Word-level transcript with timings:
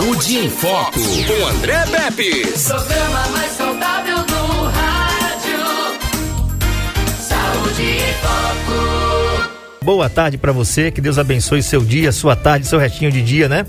Saúde 0.00 0.38
em 0.38 0.48
Foco, 0.48 0.98
com 0.98 1.46
André 1.46 1.84
Pepe. 1.84 2.46
Programa 2.66 3.28
mais 3.32 3.52
saudável 3.52 4.16
do 4.24 4.62
rádio. 4.70 5.60
Saúde 7.20 7.82
em 7.82 8.14
Foco. 8.22 9.84
Boa 9.84 10.08
tarde 10.08 10.38
para 10.38 10.52
você, 10.52 10.90
que 10.90 11.02
Deus 11.02 11.18
abençoe 11.18 11.62
seu 11.62 11.82
dia, 11.82 12.12
sua 12.12 12.34
tarde, 12.34 12.66
seu 12.66 12.78
restinho 12.78 13.12
de 13.12 13.20
dia, 13.20 13.46
né? 13.46 13.66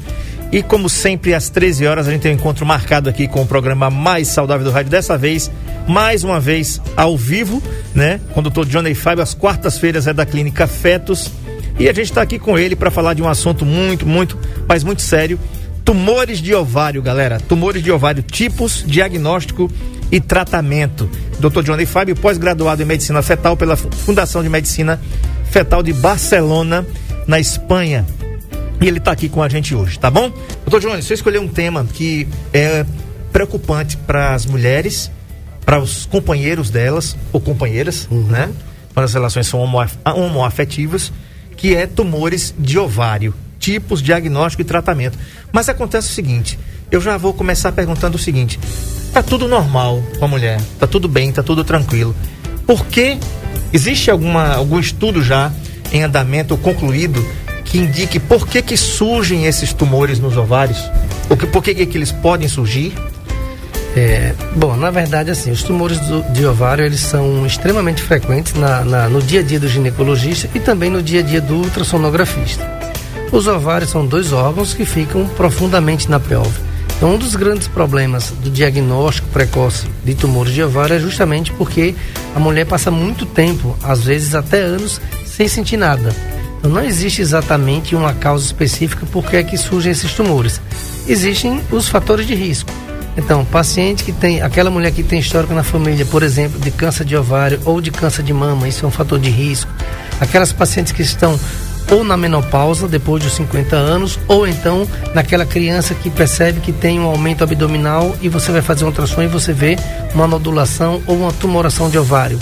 E 0.53 0.63
como 0.63 0.87
sempre, 0.87 1.33
às 1.33 1.49
13 1.49 1.85
horas, 1.85 2.07
a 2.07 2.11
gente 2.11 2.21
tem 2.21 2.31
um 2.31 2.35
encontro 2.35 2.65
marcado 2.65 3.09
aqui 3.09 3.27
com 3.27 3.41
o 3.41 3.45
programa 3.45 3.89
mais 3.89 4.29
saudável 4.29 4.63
do 4.63 4.71
rádio. 4.71 4.89
Dessa 4.89 5.17
vez, 5.17 5.51
mais 5.85 6.23
uma 6.23 6.39
vez, 6.39 6.79
ao 6.95 7.17
vivo, 7.17 7.61
né? 7.93 8.21
Condutor 8.33 8.65
Johnny 8.65 8.95
Fábio, 8.95 9.21
às 9.21 9.33
quartas-feiras 9.33 10.07
é 10.07 10.13
da 10.13 10.25
Clínica 10.25 10.65
Fetos. 10.65 11.29
E 11.77 11.89
a 11.89 11.93
gente 11.93 12.05
está 12.05 12.21
aqui 12.21 12.39
com 12.39 12.57
ele 12.57 12.75
para 12.75 12.89
falar 12.89 13.15
de 13.15 13.21
um 13.21 13.27
assunto 13.27 13.65
muito, 13.65 14.05
muito, 14.05 14.39
mas 14.65 14.81
muito 14.81 15.01
sério 15.01 15.37
Tumores 15.83 16.39
de 16.39 16.53
ovário, 16.53 17.01
galera. 17.01 17.39
Tumores 17.39 17.83
de 17.83 17.91
ovário, 17.91 18.21
tipos, 18.23 18.83
diagnóstico 18.85 19.69
e 20.11 20.19
tratamento. 20.19 21.09
Dr. 21.39 21.63
Johnny 21.63 21.85
Fábio, 21.85 22.15
pós-graduado 22.15 22.81
em 22.81 22.85
medicina 22.85 23.21
fetal 23.21 23.57
pela 23.57 23.75
Fundação 23.75 24.43
de 24.43 24.49
Medicina 24.49 25.01
Fetal 25.49 25.81
de 25.81 25.91
Barcelona, 25.93 26.85
na 27.27 27.39
Espanha. 27.39 28.05
E 28.79 28.87
ele 28.87 28.99
está 28.99 29.11
aqui 29.11 29.27
com 29.27 29.41
a 29.41 29.49
gente 29.49 29.75
hoje, 29.75 29.99
tá 29.99 30.09
bom? 30.09 30.31
Doutor 30.65 30.81
Johnny, 30.81 31.01
você 31.01 31.13
escolheu 31.13 31.41
um 31.41 31.47
tema 31.47 31.85
que 31.93 32.27
é 32.53 32.85
preocupante 33.31 33.97
para 33.97 34.33
as 34.33 34.45
mulheres, 34.45 35.11
para 35.65 35.79
os 35.79 36.05
companheiros 36.05 36.69
delas, 36.69 37.15
ou 37.31 37.39
companheiras, 37.41 38.07
uhum. 38.09 38.23
né? 38.23 38.51
Quando 38.93 39.05
as 39.05 39.13
relações 39.13 39.47
são 39.47 39.61
homoafetivas, 40.05 41.11
que 41.55 41.75
é 41.75 41.87
tumores 41.87 42.53
de 42.57 42.77
ovário 42.77 43.33
tipos, 43.61 44.01
diagnóstico 44.01 44.61
e 44.63 44.65
tratamento. 44.65 45.17
Mas 45.53 45.69
acontece 45.69 46.09
o 46.09 46.13
seguinte, 46.13 46.59
eu 46.91 46.99
já 46.99 47.15
vou 47.15 47.33
começar 47.33 47.71
perguntando 47.71 48.17
o 48.17 48.19
seguinte: 48.19 48.59
tá 49.13 49.23
tudo 49.23 49.47
normal 49.47 50.03
com 50.19 50.25
a 50.25 50.27
mulher, 50.27 50.59
tá 50.77 50.85
tudo 50.85 51.07
bem, 51.07 51.31
tá 51.31 51.41
tudo 51.41 51.63
tranquilo. 51.63 52.13
Por 52.65 52.85
que 52.87 53.17
existe 53.71 54.11
alguma 54.11 54.55
algum 54.55 54.79
estudo 54.79 55.23
já 55.23 55.51
em 55.93 56.03
andamento 56.03 56.53
ou 56.53 56.57
concluído 56.57 57.25
que 57.63 57.77
indique 57.77 58.19
por 58.19 58.47
que 58.47 58.61
que 58.61 58.75
surgem 58.75 59.45
esses 59.45 59.71
tumores 59.71 60.19
nos 60.19 60.35
ovários? 60.35 60.77
Ou 61.29 61.37
que, 61.37 61.45
por 61.45 61.63
que 61.63 61.73
que 61.73 61.97
eles 61.97 62.11
podem 62.11 62.47
surgir? 62.49 62.93
É, 63.95 64.33
bom, 64.55 64.75
na 64.77 64.89
verdade, 64.89 65.31
assim, 65.31 65.51
os 65.51 65.63
tumores 65.63 65.99
do, 65.99 66.21
de 66.31 66.45
ovário 66.45 66.85
eles 66.85 67.01
são 67.01 67.45
extremamente 67.45 68.01
frequentes 68.01 68.53
na, 68.53 68.83
na, 68.85 69.09
no 69.09 69.21
dia 69.21 69.41
a 69.41 69.43
dia 69.43 69.59
do 69.59 69.67
ginecologista 69.67 70.49
e 70.55 70.59
também 70.59 70.89
no 70.89 71.01
dia 71.01 71.19
a 71.19 71.23
dia 71.23 71.41
do 71.41 71.55
ultrassonografista. 71.55 72.80
Os 73.31 73.47
ovários 73.47 73.91
são 73.91 74.05
dois 74.05 74.33
órgãos 74.33 74.73
que 74.73 74.83
ficam 74.83 75.25
profundamente 75.25 76.09
na 76.09 76.19
pelve. 76.19 76.59
Então, 76.97 77.15
um 77.15 77.17
dos 77.17 77.35
grandes 77.35 77.67
problemas 77.67 78.31
do 78.43 78.49
diagnóstico 78.51 79.27
precoce 79.29 79.87
de 80.03 80.13
tumores 80.13 80.53
de 80.53 80.61
ovário 80.61 80.95
é 80.95 80.99
justamente 80.99 81.51
porque 81.53 81.95
a 82.35 82.39
mulher 82.39 82.65
passa 82.65 82.91
muito 82.91 83.25
tempo, 83.25 83.75
às 83.81 84.03
vezes 84.03 84.35
até 84.35 84.59
anos, 84.61 85.01
sem 85.25 85.47
sentir 85.47 85.77
nada. 85.77 86.13
Então, 86.59 86.69
não 86.69 86.83
existe 86.83 87.21
exatamente 87.21 87.95
uma 87.95 88.13
causa 88.13 88.45
específica 88.45 89.05
por 89.11 89.25
que 89.25 89.37
é 89.37 89.43
que 89.43 89.57
surgem 89.57 89.93
esses 89.93 90.13
tumores. 90.13 90.61
Existem 91.07 91.61
os 91.71 91.87
fatores 91.87 92.27
de 92.27 92.35
risco. 92.35 92.69
Então, 93.17 93.43
paciente 93.43 94.03
que 94.03 94.11
tem, 94.11 94.41
aquela 94.41 94.69
mulher 94.69 94.91
que 94.91 95.03
tem 95.03 95.19
histórico 95.19 95.53
na 95.53 95.63
família, 95.63 96.05
por 96.05 96.21
exemplo, 96.21 96.59
de 96.59 96.69
câncer 96.69 97.03
de 97.03 97.15
ovário 97.15 97.59
ou 97.65 97.81
de 97.81 97.91
câncer 97.91 98.23
de 98.23 98.31
mama, 98.31 98.67
isso 98.67 98.85
é 98.85 98.87
um 98.87 98.91
fator 98.91 99.19
de 99.19 99.29
risco. 99.29 99.71
Aquelas 100.19 100.53
pacientes 100.53 100.91
que 100.91 101.01
estão 101.01 101.39
ou 101.91 102.03
na 102.03 102.15
menopausa, 102.15 102.87
depois 102.87 103.21
dos 103.21 103.33
50 103.33 103.75
anos, 103.75 104.17
ou 104.27 104.47
então 104.47 104.87
naquela 105.13 105.45
criança 105.45 105.93
que 105.93 106.09
percebe 106.09 106.61
que 106.61 106.71
tem 106.71 106.99
um 106.99 107.05
aumento 107.05 107.43
abdominal 107.43 108.15
e 108.21 108.29
você 108.29 108.51
vai 108.51 108.61
fazer 108.61 108.85
um 108.85 108.87
ultrassom 108.87 109.21
e 109.21 109.27
você 109.27 109.51
vê 109.51 109.77
uma 110.15 110.25
nodulação 110.25 111.01
ou 111.05 111.17
uma 111.17 111.33
tumoração 111.33 111.89
de 111.89 111.97
ovário. 111.97 112.39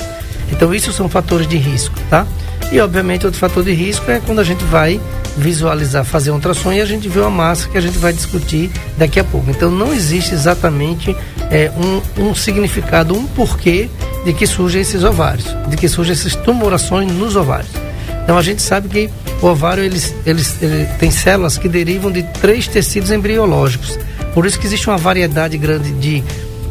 Então, 0.52 0.74
isso 0.74 0.92
são 0.92 1.10
fatores 1.10 1.48
de 1.48 1.58
risco, 1.58 1.96
tá? 2.10 2.26
E, 2.72 2.80
obviamente, 2.80 3.26
outro 3.26 3.40
fator 3.40 3.64
de 3.64 3.72
risco 3.72 4.10
é 4.10 4.20
quando 4.20 4.40
a 4.40 4.44
gente 4.44 4.64
vai 4.66 5.00
visualizar, 5.38 6.04
fazer 6.04 6.32
um 6.32 6.36
ultrassom 6.36 6.72
e 6.74 6.82
a 6.82 6.86
gente 6.86 7.08
vê 7.08 7.20
uma 7.20 7.30
massa 7.30 7.70
que 7.70 7.78
a 7.78 7.82
gente 7.82 7.98
vai 7.98 8.12
discutir 8.12 8.72
daqui 8.98 9.20
a 9.20 9.24
pouco. 9.24 9.50
Então, 9.50 9.72
não 9.72 9.94
existe 9.94 10.34
exatamente 10.34 11.16
é, 11.52 11.72
um, 11.78 12.30
um 12.30 12.36
significado, 12.36 13.16
um 13.16 13.26
porquê 13.26 13.90
de 14.26 14.34
que 14.34 14.46
surgem 14.46 14.82
esses 14.82 15.04
ovários, 15.04 15.46
de 15.68 15.78
que 15.78 15.88
surgem 15.88 16.14
essas 16.14 16.36
tumorações 16.36 17.12
nos 17.12 17.36
ovários. 17.36 17.89
Então, 18.30 18.38
a 18.38 18.44
gente 18.44 18.62
sabe 18.62 18.88
que 18.88 19.10
o 19.42 19.48
ovário 19.48 19.84
eles, 19.84 20.14
eles, 20.24 20.62
ele 20.62 20.86
tem 21.00 21.10
células 21.10 21.58
que 21.58 21.68
derivam 21.68 22.12
de 22.12 22.22
três 22.22 22.68
tecidos 22.68 23.10
embriológicos. 23.10 23.98
Por 24.36 24.46
isso 24.46 24.60
que 24.60 24.68
existe 24.68 24.88
uma 24.88 25.00
variedade 25.00 25.58
grande 25.58 25.92
de, 25.94 26.24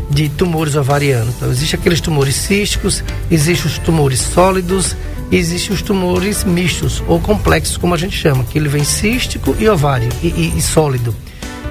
de 0.08 0.28
tumores 0.28 0.76
ovarianos. 0.76 1.34
Então, 1.34 1.50
existem 1.50 1.76
aqueles 1.80 2.00
tumores 2.00 2.36
císticos, 2.36 3.02
existem 3.28 3.72
os 3.72 3.76
tumores 3.78 4.20
sólidos, 4.20 4.94
existem 5.32 5.74
os 5.74 5.82
tumores 5.82 6.44
mistos 6.44 7.02
ou 7.08 7.18
complexos, 7.18 7.76
como 7.76 7.92
a 7.92 7.98
gente 7.98 8.16
chama, 8.16 8.44
que 8.44 8.56
ele 8.56 8.68
vem 8.68 8.84
cístico 8.84 9.56
e 9.58 9.68
ovário 9.68 10.08
e, 10.22 10.28
e, 10.28 10.52
e 10.56 10.62
sólido. 10.62 11.12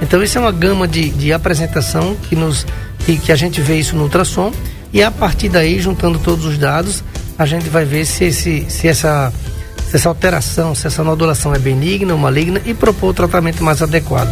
Então, 0.01 0.21
isso 0.21 0.37
é 0.37 0.41
uma 0.41 0.51
gama 0.51 0.85
de, 0.85 1.11
de 1.11 1.31
apresentação 1.31 2.13
que, 2.27 2.35
nos, 2.35 2.65
que, 3.05 3.17
que 3.17 3.31
a 3.31 3.37
gente 3.37 3.61
vê 3.61 3.79
isso 3.79 3.95
no 3.95 4.03
ultrassom 4.03 4.51
e 4.91 5.01
a 5.01 5.09
partir 5.09 5.47
daí, 5.47 5.79
juntando 5.79 6.19
todos 6.19 6.43
os 6.43 6.57
dados, 6.57 7.05
a 7.37 7.45
gente 7.45 7.69
vai 7.69 7.85
ver 7.85 8.03
se, 8.03 8.25
esse, 8.25 8.65
se 8.67 8.89
essa 8.89 9.31
se 9.89 9.95
essa 9.95 10.09
alteração, 10.09 10.75
se 10.75 10.87
essa 10.87 11.03
nodulação 11.03 11.53
é 11.55 11.59
benigna 11.59 12.13
ou 12.13 12.19
maligna 12.19 12.61
e 12.65 12.73
propor 12.73 13.09
o 13.09 13.13
tratamento 13.13 13.63
mais 13.63 13.81
adequado. 13.81 14.31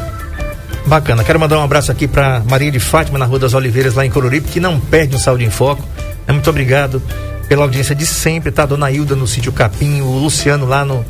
Bacana. 0.85 1.23
Quero 1.23 1.39
mandar 1.39 1.57
um 1.57 1.63
abraço 1.63 1.91
aqui 1.91 2.07
para 2.07 2.41
Maria 2.41 2.71
de 2.71 2.79
Fátima, 2.79 3.17
na 3.17 3.25
Rua 3.25 3.39
das 3.39 3.53
Oliveiras, 3.53 3.95
lá 3.95 4.05
em 4.05 4.09
Coruripe, 4.09 4.49
que 4.49 4.59
não 4.59 4.79
perde 4.79 5.15
um 5.15 5.19
Saúde 5.19 5.43
em 5.43 5.49
Foco. 5.49 5.83
É, 6.27 6.31
muito 6.31 6.49
obrigado 6.49 7.01
pela 7.47 7.63
audiência 7.63 7.95
de 7.95 8.05
sempre, 8.05 8.51
tá? 8.51 8.65
Dona 8.65 8.91
Hilda 8.91 9.15
no 9.15 9.25
sítio 9.25 9.51
Capim, 9.51 10.01
o 10.01 10.11
Luciano 10.11 10.65
lá 10.65 10.85
no, 10.85 11.05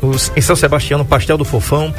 no, 0.00 0.16
em 0.36 0.40
São 0.40 0.56
Sebastião, 0.56 0.98
no 0.98 1.04
Pastel 1.04 1.36
do 1.36 1.44
Fofão, 1.44 1.94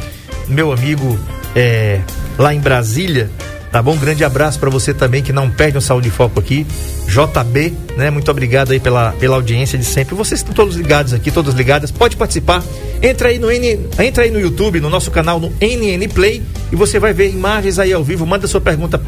meu 0.47 0.71
amigo 0.71 1.19
é, 1.55 2.01
lá 2.37 2.53
em 2.53 2.59
Brasília, 2.59 3.29
Tá 3.71 3.83
bom? 3.83 3.93
Um 3.93 3.97
grande 3.97 4.23
abraço 4.23 4.59
para 4.59 4.69
você 4.69 4.93
também 4.93 5.21
que 5.21 5.31
não 5.31 5.49
perde 5.49 5.77
um 5.77 5.81
Saúde 5.81 6.09
Foco 6.09 6.39
aqui. 6.39 6.65
JB, 7.07 7.73
né? 7.95 8.09
Muito 8.09 8.29
obrigado 8.31 8.71
aí 8.71 8.79
pela, 8.79 9.11
pela 9.13 9.35
audiência 9.35 9.77
de 9.77 9.85
sempre. 9.85 10.15
Vocês 10.15 10.39
estão 10.39 10.53
todos 10.53 10.75
ligados 10.75 11.13
aqui, 11.13 11.29
todas 11.29 11.53
ligadas. 11.53 11.91
Pode 11.91 12.17
participar. 12.17 12.63
Entra 13.01 13.29
aí 13.29 13.37
no 13.37 13.51
N, 13.51 13.87
entra 13.99 14.23
aí 14.23 14.31
no 14.31 14.39
YouTube, 14.39 14.79
no 14.79 14.89
nosso 14.89 15.11
canal 15.11 15.39
no 15.39 15.53
NN 15.61 16.07
Play 16.13 16.41
e 16.71 16.75
você 16.75 16.99
vai 16.99 17.13
ver 17.13 17.31
imagens 17.31 17.77
aí 17.77 17.93
ao 17.93 18.03
vivo. 18.03 18.25
Manda 18.25 18.47
sua 18.47 18.59
pergunta 18.59 18.99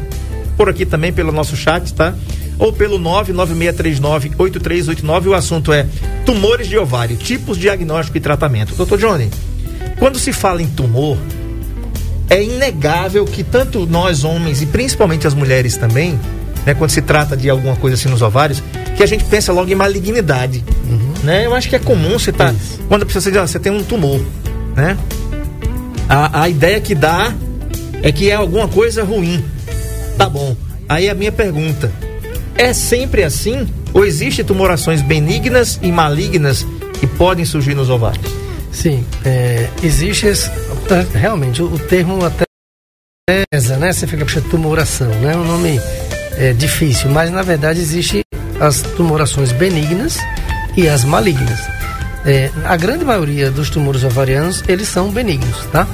por 0.56 0.68
aqui 0.68 0.86
também 0.86 1.12
pelo 1.12 1.32
nosso 1.32 1.56
chat, 1.56 1.92
tá? 1.92 2.14
Ou 2.58 2.72
pelo 2.72 3.00
996398389. 3.00 5.26
O 5.26 5.34
assunto 5.34 5.72
é 5.72 5.88
tumores 6.24 6.68
de 6.68 6.78
ovário, 6.78 7.16
tipos, 7.16 7.58
diagnóstico 7.58 8.16
e 8.16 8.20
tratamento. 8.20 8.76
Doutor 8.76 8.96
Johnny, 8.98 9.28
quando 9.98 10.20
se 10.20 10.32
fala 10.32 10.62
em 10.62 10.68
tumor, 10.68 11.18
é 12.32 12.42
inegável 12.42 13.26
que 13.26 13.44
tanto 13.44 13.84
nós 13.84 14.24
homens 14.24 14.62
e 14.62 14.66
principalmente 14.66 15.26
as 15.26 15.34
mulheres 15.34 15.76
também, 15.76 16.18
né, 16.64 16.72
quando 16.72 16.88
se 16.88 17.02
trata 17.02 17.36
de 17.36 17.50
alguma 17.50 17.76
coisa 17.76 17.94
assim 17.94 18.08
nos 18.08 18.22
ovários, 18.22 18.62
que 18.96 19.02
a 19.02 19.06
gente 19.06 19.22
pensa 19.24 19.52
logo 19.52 19.70
em 19.70 19.74
malignidade, 19.74 20.64
uhum. 20.88 21.12
né? 21.22 21.44
Eu 21.44 21.54
acho 21.54 21.68
que 21.68 21.76
é 21.76 21.78
comum 21.78 22.18
você 22.18 22.32
tá, 22.32 22.50
Isso. 22.50 22.80
quando 22.88 23.02
a 23.02 23.06
pessoa 23.06 23.22
diz, 23.22 23.36
ah, 23.36 23.46
você 23.46 23.58
tem 23.58 23.70
um 23.70 23.82
tumor, 23.82 24.18
né? 24.74 24.96
A, 26.08 26.44
a 26.44 26.48
ideia 26.48 26.80
que 26.80 26.94
dá 26.94 27.34
é 28.02 28.10
que 28.10 28.30
é 28.30 28.34
alguma 28.34 28.66
coisa 28.66 29.04
ruim. 29.04 29.44
Tá 30.16 30.26
bom. 30.26 30.56
Aí 30.88 31.10
a 31.10 31.14
minha 31.14 31.32
pergunta, 31.32 31.92
é 32.56 32.72
sempre 32.72 33.24
assim 33.24 33.68
ou 33.92 34.06
existem 34.06 34.42
tumorações 34.42 35.02
benignas 35.02 35.78
e 35.82 35.92
malignas 35.92 36.66
que 36.98 37.06
podem 37.06 37.44
surgir 37.44 37.74
nos 37.74 37.90
ovários? 37.90 38.24
Sim, 38.72 39.04
é, 39.22 39.68
existe 39.82 40.26
esse, 40.94 41.16
realmente 41.16 41.62
o, 41.62 41.78
termo 41.78 42.24
até 42.24 42.44
pesa, 43.50 43.76
né? 43.76 43.92
Você 43.92 44.06
fica 44.06 44.24
puxando 44.24 44.50
tumoração, 44.50 45.08
né? 45.20 45.32
É 45.32 45.36
um 45.36 45.44
nome 45.44 45.80
é, 46.36 46.52
difícil, 46.52 47.10
mas 47.10 47.30
na 47.30 47.42
verdade 47.42 47.80
existe 47.80 48.22
as 48.60 48.82
tumorações 48.82 49.52
benignas 49.52 50.18
e 50.76 50.88
as 50.88 51.04
malignas. 51.04 51.60
É, 52.24 52.50
a 52.64 52.76
grande 52.76 53.04
maioria 53.04 53.50
dos 53.50 53.68
tumores 53.68 54.04
ovarianos 54.04 54.62
eles 54.68 54.88
são 54.88 55.10
benignos, 55.10 55.66
tá? 55.72 55.86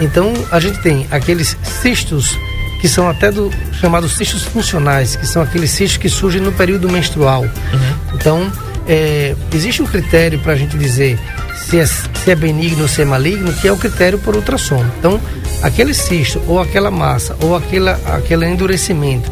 Então 0.00 0.32
a 0.50 0.58
gente 0.58 0.80
tem 0.80 1.06
aqueles 1.10 1.56
cistos 1.82 2.38
que 2.80 2.88
são 2.88 3.08
até 3.08 3.30
do 3.30 3.50
chamados 3.80 4.16
cistos 4.16 4.42
funcionais, 4.42 5.16
que 5.16 5.26
são 5.26 5.42
aqueles 5.42 5.70
cistos 5.70 5.96
que 5.96 6.08
surgem 6.08 6.40
no 6.40 6.52
período 6.52 6.88
menstrual. 6.90 7.42
Uhum. 7.42 8.14
Então 8.14 8.52
é, 8.86 9.34
existe 9.52 9.82
um 9.82 9.86
critério 9.86 10.38
para 10.40 10.52
a 10.52 10.56
gente 10.56 10.76
dizer 10.76 11.18
se 11.56 11.78
é, 11.78 11.86
se 11.86 12.30
é 12.30 12.34
benigno 12.34 12.82
ou 12.82 12.88
se 12.88 13.02
é 13.02 13.04
maligno, 13.04 13.52
que 13.52 13.68
é 13.68 13.72
o 13.72 13.76
critério 13.76 14.18
por 14.18 14.34
ultrassom. 14.36 14.84
Então, 14.98 15.20
aquele 15.62 15.94
cisto, 15.94 16.40
ou 16.46 16.60
aquela 16.60 16.90
massa, 16.90 17.36
ou 17.40 17.56
aquela, 17.56 17.98
aquele 18.06 18.46
endurecimento 18.46 19.30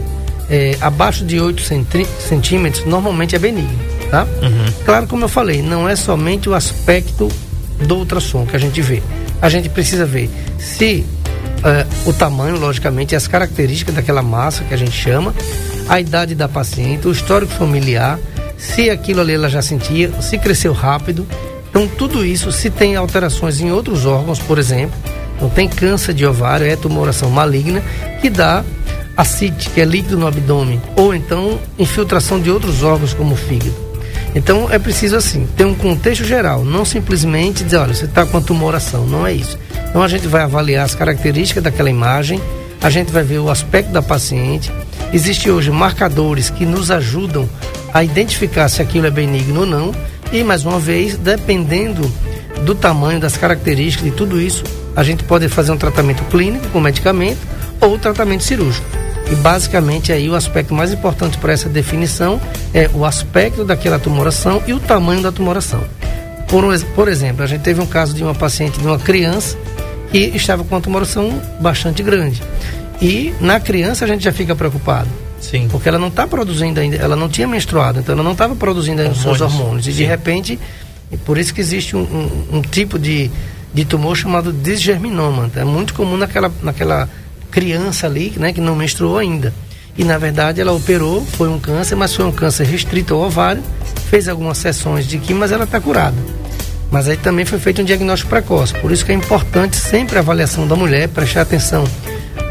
é, 0.49 0.77
abaixo 0.81 1.25
de 1.25 1.41
8 1.41 1.63
centímetros, 2.21 2.85
normalmente 2.85 3.35
é 3.35 3.39
benigno, 3.39 3.79
tá? 4.11 4.25
Uhum. 4.25 4.73
Claro, 4.85 5.07
como 5.07 5.25
eu 5.25 5.29
falei, 5.29 5.63
não 5.63 5.89
é 5.89 5.97
somente 5.97 6.49
o 6.49 6.55
aspecto 6.55 7.29
do 7.87 7.97
ultrassom 7.97 8.47
que 8.47 8.57
a 8.57 8.59
gente 8.59 8.81
vê. 8.81 9.03
A 9.41 9.49
gente 9.49 9.69
precisa 9.69 10.05
ver 10.05 10.31
se 10.59 11.05
é, 11.65 11.87
o 12.07 12.13
tamanho, 12.13 12.59
logicamente, 12.59 13.15
as 13.15 13.27
características 13.27 13.95
daquela 13.95 14.23
massa 14.23 14.65
que 14.65 14.75
a 14.75 14.77
gente 14.77 14.93
chama, 14.93 15.35
a 15.89 16.01
idade 16.01 16.35
da 16.35 16.49
paciente, 16.49 17.07
o 17.07 17.13
histórico 17.13 17.53
familiar, 17.53 18.19
se 18.57 18.91
aquilo 18.91 19.21
ali 19.21 19.33
ela 19.33 19.49
já 19.49 19.63
sentia, 19.63 20.11
se 20.21 20.39
cresceu 20.39 20.73
rápido. 20.73 21.27
Então, 21.73 21.89
tudo 21.89 22.23
isso, 22.23 22.53
se 22.53 22.69
tem 22.69 22.97
alterações 22.97 23.59
em 23.59 23.73
outros 23.73 24.05
órgãos, 24.05 24.39
por 24.39 24.59
exemplo, 24.59 24.95
não 25.41 25.49
tem 25.49 25.67
câncer 25.67 26.13
de 26.13 26.27
ovário, 26.27 26.67
é 26.67 26.77
tumoração 26.77 27.31
maligna, 27.31 27.83
que 28.21 28.29
dá 28.29 28.63
acite, 29.17 29.71
que 29.71 29.81
é 29.81 29.85
líquido 29.85 30.19
no 30.19 30.27
abdômen, 30.27 30.81
ou 30.95 31.15
então 31.15 31.59
infiltração 31.79 32.39
de 32.39 32.51
outros 32.51 32.83
órgãos, 32.83 33.15
como 33.15 33.33
o 33.33 33.37
fígado. 33.37 33.75
Então 34.35 34.71
é 34.71 34.79
preciso 34.79 35.17
assim, 35.17 35.49
ter 35.57 35.65
um 35.65 35.75
contexto 35.75 36.25
geral, 36.25 36.63
não 36.63 36.85
simplesmente 36.85 37.65
dizer, 37.65 37.79
olha, 37.79 37.95
você 37.95 38.05
está 38.05 38.25
com 38.27 38.37
a 38.37 38.41
tumoração, 38.41 39.07
não 39.07 39.27
é 39.27 39.33
isso. 39.33 39.59
Então 39.89 40.03
a 40.03 40.09
gente 40.09 40.27
vai 40.27 40.43
avaliar 40.43 40.85
as 40.85 40.95
características 40.95 41.63
daquela 41.63 41.91
imagem, 41.91 42.41
a 42.83 42.91
gente 42.91 43.11
vai 43.11 43.23
ver 43.23 43.39
o 43.39 43.51
aspecto 43.51 43.93
da 43.93 44.03
paciente. 44.03 44.73
Existem 45.13 45.51
hoje 45.53 45.71
marcadores 45.71 46.51
que 46.51 46.65
nos 46.65 46.91
ajudam 46.91 47.49
a 47.93 48.03
identificar 48.03 48.69
se 48.69 48.81
aquilo 48.81 49.07
é 49.07 49.11
benigno 49.11 49.61
ou 49.61 49.67
não. 49.67 49.95
E 50.33 50.43
mais 50.43 50.65
uma 50.65 50.81
vez, 50.81 51.17
dependendo 51.17 52.11
do 52.65 52.75
tamanho, 52.75 53.21
das 53.21 53.37
características 53.37 54.11
de 54.11 54.17
tudo 54.17 54.41
isso, 54.41 54.65
a 54.97 55.03
gente 55.03 55.25
pode 55.25 55.47
fazer 55.49 55.73
um 55.73 55.77
tratamento 55.77 56.25
clínico 56.25 56.67
com 56.69 56.81
medicamento 56.81 57.41
ou 57.81 57.99
tratamento 57.99 58.43
cirúrgico. 58.43 58.87
E 59.31 59.35
basicamente 59.35 60.11
aí 60.11 60.29
o 60.29 60.35
aspecto 60.35 60.75
mais 60.75 60.93
importante 60.93 61.37
para 61.37 61.53
essa 61.53 61.69
definição 61.69 62.41
é 62.73 62.89
o 62.95 63.05
aspecto 63.05 63.65
daquela 63.65 63.99
tumoração 63.99 64.63
e 64.67 64.73
o 64.73 64.81
tamanho 64.81 65.23
da 65.23 65.31
tumoração. 65.31 65.83
Por, 66.49 66.65
por 66.95 67.09
exemplo, 67.09 67.43
a 67.43 67.47
gente 67.47 67.63
teve 67.63 67.81
um 67.81 67.87
caso 67.87 68.15
de 68.15 68.23
uma 68.23 68.35
paciente, 68.35 68.79
de 68.79 68.87
uma 68.87 68.99
criança, 68.99 69.57
que 70.11 70.19
estava 70.35 70.65
com 70.65 70.75
uma 70.75 70.81
tumoração 70.81 71.43
bastante 71.61 72.03
grande. 72.03 72.43
E 73.01 73.35
na 73.41 73.59
criança 73.59 74.05
a 74.05 74.09
gente 74.09 74.25
já 74.25 74.33
fica 74.33 74.55
preocupado. 74.55 75.09
Sim. 75.43 75.69
Porque 75.69 75.89
ela 75.89 75.99
não 75.99 76.09
está 76.09 76.27
produzindo 76.27 76.81
ainda, 76.81 76.97
ela 76.97 77.17
não 77.17 77.29
tinha 77.29 77.47
menstruado, 77.47 77.99
então 77.99 78.15
ela 78.15 78.23
não 78.23 78.33
estava 78.33 78.55
produzindo 78.55 79.03
ainda 79.03 79.13
os 79.13 79.21
seus 79.21 79.41
hormônios. 79.41 79.87
E 79.89 79.93
de 79.93 80.05
repente, 80.05 80.59
por 81.27 81.37
isso 81.37 81.53
que 81.53 81.61
existe 81.61 81.97
um, 81.97 82.01
um, 82.01 82.59
um 82.59 82.63
tipo 82.63 82.99
de, 82.99 83.31
de 83.75 83.85
tumor 83.85 84.17
chamado 84.17 84.53
desgerminoma. 84.53 85.51
É 85.57 85.65
muito 85.65 85.95
comum 85.95 86.17
naquela, 86.17 86.51
naquela 86.63 87.09
criança 87.51 88.07
ali, 88.07 88.33
né, 88.37 88.53
que 88.53 88.61
não 88.61 88.77
menstruou 88.77 89.19
ainda. 89.19 89.53
E 89.99 90.05
na 90.05 90.17
verdade 90.17 90.61
ela 90.61 90.73
operou, 90.73 91.23
foi 91.23 91.49
um 91.49 91.59
câncer, 91.59 91.97
mas 91.97 92.15
foi 92.15 92.25
um 92.25 92.33
câncer 92.33 92.65
restrito 92.65 93.13
ao 93.13 93.21
ovário, 93.21 93.63
fez 94.09 94.29
algumas 94.29 94.57
sessões 94.57 95.07
de 95.07 95.19
quimio, 95.19 95.41
mas 95.41 95.53
ela 95.53 95.65
está 95.65 95.81
curada. 95.81 96.17
Mas 96.91 97.09
aí 97.09 97.17
também 97.17 97.45
foi 97.45 97.59
feito 97.59 97.83
um 97.83 97.85
diagnóstico 97.85 98.31
precoce. 98.31 98.75
Por 98.75 98.93
isso 98.93 99.05
que 99.05 99.13
é 99.13 99.15
importante 99.15 99.77
sempre 99.77 100.17
a 100.17 100.21
avaliação 100.21 100.69
da 100.69 100.77
mulher, 100.77 101.09
prestar 101.09 101.43
atenção 101.43 101.85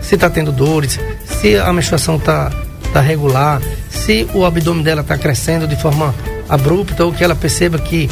se 0.01 0.15
está 0.15 0.29
tendo 0.29 0.51
dores, 0.51 0.99
se 1.25 1.55
a 1.57 1.71
menstruação 1.71 2.17
está 2.17 2.51
tá 2.93 3.01
regular, 3.01 3.61
se 3.89 4.27
o 4.33 4.45
abdômen 4.45 4.83
dela 4.83 5.01
está 5.01 5.17
crescendo 5.17 5.67
de 5.67 5.75
forma 5.75 6.13
abrupta 6.49 7.05
ou 7.05 7.13
que 7.13 7.23
ela 7.23 7.35
perceba 7.35 7.79
que 7.79 8.09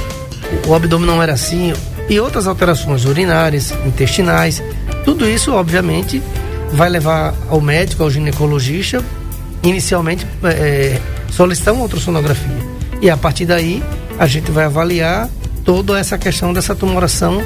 o 0.68 0.74
abdômen 0.74 1.06
não 1.06 1.22
era 1.22 1.34
assim 1.34 1.74
e 2.10 2.20
outras 2.20 2.48
alterações 2.48 3.06
urinárias, 3.06 3.72
intestinais. 3.86 4.64
Tudo 5.06 5.28
isso, 5.30 5.54
obviamente, 5.54 6.22
vai 6.74 6.90
levar 6.90 7.34
ao 7.50 7.62
médico, 7.62 8.04
ao 8.04 8.10
ginecologista, 8.10 9.04
inicialmente 9.62 10.26
é, 10.44 11.00
solicitar 11.30 11.74
uma 11.74 11.84
ultrassonografia. 11.84 12.58
E 13.02 13.10
a 13.10 13.18
partir 13.18 13.46
daí, 13.46 13.84
a 14.18 14.26
gente 14.26 14.52
vai 14.52 14.66
avaliar 14.66 15.30
toda 15.64 16.00
essa 16.00 16.18
questão 16.18 16.52
dessa 16.52 16.74
tumoração, 16.74 17.42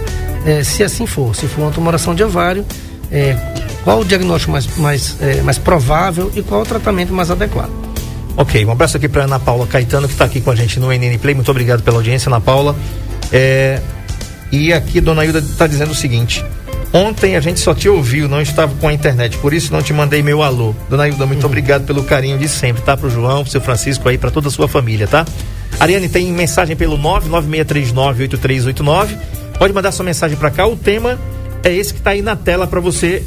é, 0.45 0.63
se 0.63 0.83
assim 0.83 1.05
for. 1.05 1.35
Se 1.35 1.47
for 1.47 1.63
uma 1.63 1.71
tumoração 1.71 2.15
de 2.15 2.23
ovário, 2.23 2.65
é, 3.13 3.37
qual 3.83 3.99
o 3.99 4.05
diagnóstico 4.05 4.51
mais, 4.51 4.77
mais, 4.77 5.17
é, 5.21 5.41
mais 5.41 5.57
provável 5.57 6.31
e 6.35 6.41
qual 6.41 6.61
o 6.61 6.65
tratamento 6.65 7.13
mais 7.13 7.29
adequado. 7.29 7.69
Ok, 8.35 8.65
um 8.65 8.71
abraço 8.71 8.97
aqui 8.97 9.07
para 9.07 9.25
Ana 9.25 9.39
Paula 9.39 9.67
Caetano, 9.67 10.07
que 10.07 10.13
está 10.13 10.25
aqui 10.25 10.41
com 10.41 10.49
a 10.49 10.55
gente 10.55 10.79
no 10.79 10.91
NN 10.91 11.19
Play. 11.19 11.35
Muito 11.35 11.51
obrigado 11.51 11.83
pela 11.83 11.97
audiência, 11.97 12.29
Ana 12.29 12.41
Paula. 12.41 12.75
É, 13.31 13.79
e 14.51 14.73
aqui, 14.73 14.99
Dona 14.99 15.23
Hilda 15.23 15.37
está 15.39 15.67
dizendo 15.67 15.91
o 15.91 15.95
seguinte: 15.95 16.43
Ontem 16.91 17.35
a 17.35 17.39
gente 17.39 17.59
só 17.59 17.73
te 17.73 17.89
ouviu, 17.89 18.29
não 18.29 18.41
estava 18.41 18.73
com 18.75 18.87
a 18.87 18.93
internet, 18.93 19.37
por 19.37 19.51
isso 19.53 19.73
não 19.73 19.81
te 19.81 19.93
mandei 19.93 20.21
meu 20.21 20.43
alô. 20.43 20.75
Dona 20.89 21.07
Hilda, 21.07 21.25
muito 21.25 21.41
uhum. 21.41 21.47
obrigado 21.47 21.85
pelo 21.85 22.03
carinho 22.03 22.37
de 22.37 22.47
sempre, 22.47 22.83
tá? 22.83 22.95
Pro 22.95 23.09
João, 23.09 23.41
pro 23.41 23.51
seu 23.51 23.61
Francisco 23.61 24.07
aí, 24.09 24.15
para 24.15 24.29
toda 24.29 24.47
a 24.47 24.51
sua 24.51 24.67
família, 24.67 25.07
tá? 25.07 25.25
Ariane, 25.79 26.07
tem 26.07 26.31
mensagem 26.31 26.75
pelo 26.75 26.99
996398389. 26.99 29.17
Pode 29.57 29.73
mandar 29.73 29.91
sua 29.91 30.05
mensagem 30.05 30.37
para 30.37 30.51
cá. 30.51 30.67
O 30.67 30.75
tema 30.75 31.17
é 31.63 31.73
esse 31.73 31.93
que 31.93 31.99
está 31.99 32.11
aí 32.11 32.21
na 32.21 32.35
tela 32.35 32.67
para 32.67 32.79
você 32.79 33.23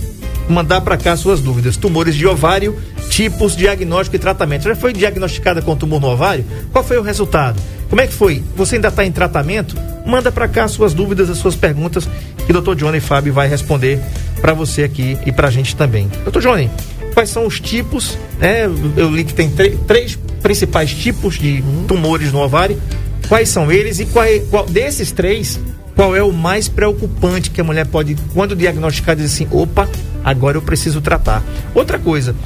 mandar 0.49 0.81
para 0.81 0.97
cá 0.97 1.17
suas 1.17 1.41
dúvidas. 1.41 1.77
Tumores 1.77 2.15
de 2.15 2.27
ovário, 2.27 2.77
tipos, 3.09 3.57
diagnóstico 3.57 4.17
e 4.17 4.19
tratamento. 4.19 4.65
Já 4.65 4.77
foi 4.77 4.93
diagnosticada 4.93 5.63
com 5.63 5.77
tumor 5.77 6.01
no 6.01 6.09
ovário? 6.09 6.45
Qual 6.73 6.85
foi 6.85 6.99
o 6.99 7.03
resultado? 7.03 7.61
Como 7.89 8.01
é 8.01 8.07
que 8.07 8.13
foi? 8.13 8.43
Você 8.57 8.77
ainda 8.77 8.89
está 8.89 9.05
em 9.05 9.13
tratamento? 9.13 9.77
Manda 10.05 10.31
para 10.31 10.49
cá 10.49 10.69
suas 10.69 10.93
dúvidas, 10.93 11.31
as 11.31 11.39
suas 11.39 11.57
perguntas 11.57 12.09
que 12.45 12.53
o 12.53 12.61
Dr. 12.61 12.75
Johnny 12.75 13.01
Fábio 13.01 13.33
vai 13.33 13.49
responder 13.49 14.01
para 14.41 14.53
você 14.53 14.85
aqui 14.85 15.19
e 15.27 15.33
para 15.33 15.49
a 15.49 15.51
gente 15.51 15.75
também. 15.75 16.09
Dr. 16.25 16.41
Johnny, 16.41 16.71
quais 17.15 17.31
são 17.31 17.47
os 17.47 17.59
tipos? 17.59 18.19
Né? 18.39 18.65
Eu 18.97 19.11
li 19.11 19.25
que 19.25 19.35
tem 19.35 19.51
três 19.87 20.17
principais 20.43 20.93
tipos 20.93 21.39
de 21.39 21.63
tumores 21.89 22.33
no 22.33 22.41
ovário. 22.41 22.81
Quais 23.29 23.49
são 23.49 23.73
eles 23.73 23.99
e 23.99 24.07
qual, 24.07 24.25
é, 24.25 24.39
qual 24.39 24.67
desses 24.67 25.11
três, 25.11 25.59
qual 25.97 26.15
é 26.15 26.23
o 26.23 26.31
mais 26.31 26.69
preocupante 26.69 27.51
que 27.51 27.61
a 27.61 27.65
mulher 27.65 27.87
pode, 27.87 28.15
quando 28.35 28.55
diagnosticar, 28.55 29.17
dizer 29.17 29.35
assim: 29.35 29.49
opa, 29.51 29.89
agora 30.23 30.59
eu 30.59 30.63
preciso 30.63 31.01
tratar. 31.01 31.43
Outra 31.75 31.99
coisa, 31.99 32.37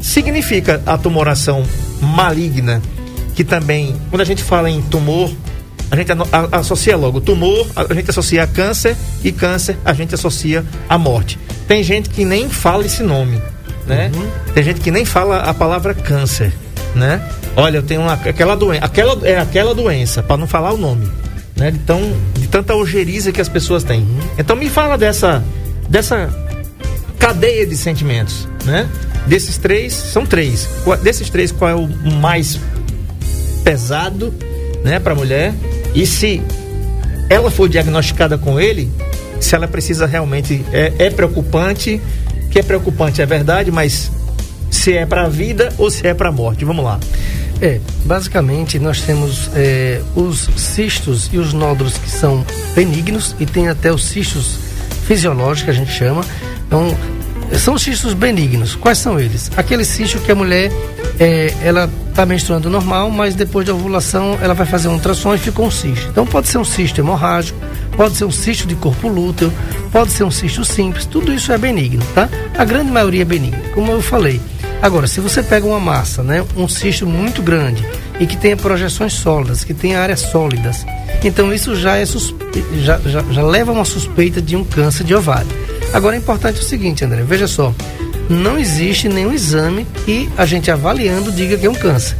significa 0.00 0.82
a 0.84 0.98
tumoração 0.98 1.64
maligna, 2.00 2.82
que 3.34 3.44
também, 3.44 3.96
quando 4.10 4.22
a 4.22 4.24
gente 4.24 4.42
fala 4.42 4.68
em 4.68 4.82
tumor, 4.82 5.30
a 5.88 5.94
gente 5.94 6.10
associa 6.50 6.96
logo 6.96 7.20
tumor, 7.20 7.64
a 7.76 7.94
gente 7.94 8.10
associa 8.10 8.42
a 8.42 8.46
câncer 8.46 8.96
e 9.22 9.30
câncer 9.30 9.78
a 9.84 9.92
gente 9.92 10.14
associa 10.14 10.64
a 10.88 10.98
morte. 10.98 11.38
Tem 11.68 11.82
gente 11.84 12.10
que 12.10 12.24
nem 12.24 12.48
fala 12.48 12.84
esse 12.84 13.04
nome, 13.04 13.40
né? 13.86 14.10
Uhum. 14.12 14.52
Tem 14.52 14.64
gente 14.64 14.80
que 14.80 14.90
nem 14.90 15.04
fala 15.04 15.38
a 15.38 15.54
palavra 15.54 15.94
câncer, 15.94 16.52
né? 16.92 17.22
Olha, 17.54 17.78
eu 17.78 17.82
tenho 17.82 18.00
uma, 18.00 18.14
aquela 18.14 18.56
doença, 18.56 18.84
aquela 18.84 19.26
é 19.26 19.38
aquela 19.38 19.74
doença, 19.74 20.24
para 20.24 20.36
não 20.36 20.46
falar 20.48 20.72
o 20.72 20.76
nome, 20.76 21.08
né? 21.56 21.70
De, 21.70 21.78
tão, 21.78 22.00
de 22.34 22.46
tanta 22.46 22.74
ojeriza 22.74 23.32
que 23.32 23.40
as 23.40 23.48
pessoas 23.48 23.82
têm. 23.82 24.06
Então 24.38 24.54
me 24.54 24.68
fala 24.68 24.96
dessa 24.96 25.42
dessa 25.88 26.28
cadeia 27.18 27.66
de 27.66 27.76
sentimentos, 27.76 28.48
né? 28.64 28.88
Desses 29.26 29.58
três, 29.58 29.92
são 29.92 30.24
três. 30.24 30.68
Desses 31.02 31.30
três, 31.30 31.50
qual 31.50 31.70
é 31.70 31.74
o 31.74 31.88
mais 32.20 32.60
pesado, 33.64 34.32
né, 34.84 35.00
para 35.00 35.12
a 35.12 35.16
mulher? 35.16 35.52
E 35.94 36.06
se 36.06 36.40
ela 37.28 37.50
for 37.50 37.68
diagnosticada 37.68 38.38
com 38.38 38.60
ele, 38.60 38.88
se 39.40 39.54
ela 39.54 39.66
precisa 39.66 40.06
realmente. 40.06 40.64
É, 40.72 40.92
é 40.98 41.10
preocupante, 41.10 42.00
que 42.50 42.58
é 42.58 42.62
preocupante, 42.62 43.20
é 43.20 43.26
verdade, 43.26 43.70
mas 43.70 44.10
se 44.70 44.92
é 44.92 45.04
para 45.04 45.24
a 45.24 45.28
vida 45.28 45.72
ou 45.78 45.90
se 45.90 46.06
é 46.06 46.14
para 46.14 46.28
a 46.28 46.32
morte. 46.32 46.64
Vamos 46.64 46.84
lá. 46.84 47.00
É, 47.60 47.80
basicamente 48.04 48.78
nós 48.78 49.00
temos 49.00 49.50
é, 49.54 50.02
os 50.14 50.48
cistos 50.56 51.30
e 51.32 51.38
os 51.38 51.52
nódulos 51.52 51.96
que 51.96 52.10
são 52.10 52.44
benignos 52.74 53.34
e 53.40 53.46
tem 53.46 53.68
até 53.68 53.90
os 53.90 54.04
cistos 54.04 54.58
fisiológicos 55.06 55.62
que 55.62 55.70
a 55.70 55.72
gente 55.72 55.90
chama. 55.90 56.24
Então, 56.66 56.94
são 57.58 57.78
cistos 57.78 58.12
benignos. 58.12 58.74
Quais 58.74 58.98
são 58.98 59.18
eles? 59.18 59.50
Aquele 59.56 59.84
cisto 59.84 60.18
que 60.20 60.32
a 60.32 60.34
mulher 60.34 60.70
é, 61.18 61.54
ela 61.62 61.88
está 62.10 62.26
menstruando 62.26 62.68
normal, 62.68 63.10
mas 63.10 63.34
depois 63.34 63.66
da 63.66 63.74
ovulação 63.74 64.38
ela 64.42 64.54
vai 64.54 64.66
fazer 64.66 64.88
um 64.88 64.94
ultrassom 64.94 65.34
e 65.34 65.38
fica 65.38 65.62
um 65.62 65.70
cisto. 65.70 66.08
Então 66.10 66.26
pode 66.26 66.48
ser 66.48 66.58
um 66.58 66.64
cisto 66.64 67.00
hemorrágico, 67.00 67.58
pode 67.96 68.16
ser 68.16 68.24
um 68.24 68.30
cisto 68.30 68.66
de 68.66 68.74
corpo 68.74 69.08
lúteo, 69.08 69.52
pode 69.92 70.12
ser 70.12 70.24
um 70.24 70.30
cisto 70.30 70.64
simples, 70.64 71.06
tudo 71.06 71.32
isso 71.32 71.52
é 71.52 71.58
benigno, 71.58 72.02
tá? 72.14 72.28
A 72.56 72.64
grande 72.64 72.90
maioria 72.90 73.22
é 73.22 73.24
benigna, 73.24 73.62
como 73.74 73.92
eu 73.92 74.02
falei. 74.02 74.40
Agora, 74.82 75.06
se 75.06 75.20
você 75.20 75.42
pega 75.42 75.66
uma 75.66 75.80
massa, 75.80 76.22
né, 76.22 76.44
um 76.56 76.68
cisto 76.68 77.06
muito 77.06 77.42
grande 77.42 77.84
e 78.20 78.26
que 78.26 78.36
tenha 78.36 78.56
projeções 78.56 79.14
sólidas, 79.14 79.64
que 79.64 79.74
tenha 79.74 80.00
áreas 80.00 80.20
sólidas, 80.20 80.84
então 81.24 81.52
isso 81.52 81.74
já, 81.74 81.96
é 81.96 82.06
suspe... 82.06 82.64
já, 82.82 82.98
já, 83.04 83.22
já 83.30 83.42
leva 83.42 83.72
a 83.72 83.74
uma 83.74 83.84
suspeita 83.84 84.40
de 84.40 84.54
um 84.54 84.64
câncer 84.64 85.04
de 85.04 85.14
ovário. 85.14 85.48
Agora 85.92 86.14
é 86.14 86.18
importante 86.18 86.60
o 86.60 86.64
seguinte, 86.64 87.04
André, 87.04 87.22
veja 87.22 87.46
só, 87.46 87.74
não 88.28 88.58
existe 88.58 89.08
nenhum 89.08 89.32
exame 89.32 89.86
que 90.04 90.28
a 90.36 90.44
gente 90.44 90.70
avaliando 90.70 91.32
diga 91.32 91.56
que 91.56 91.66
é 91.66 91.70
um 91.70 91.74
câncer. 91.74 92.16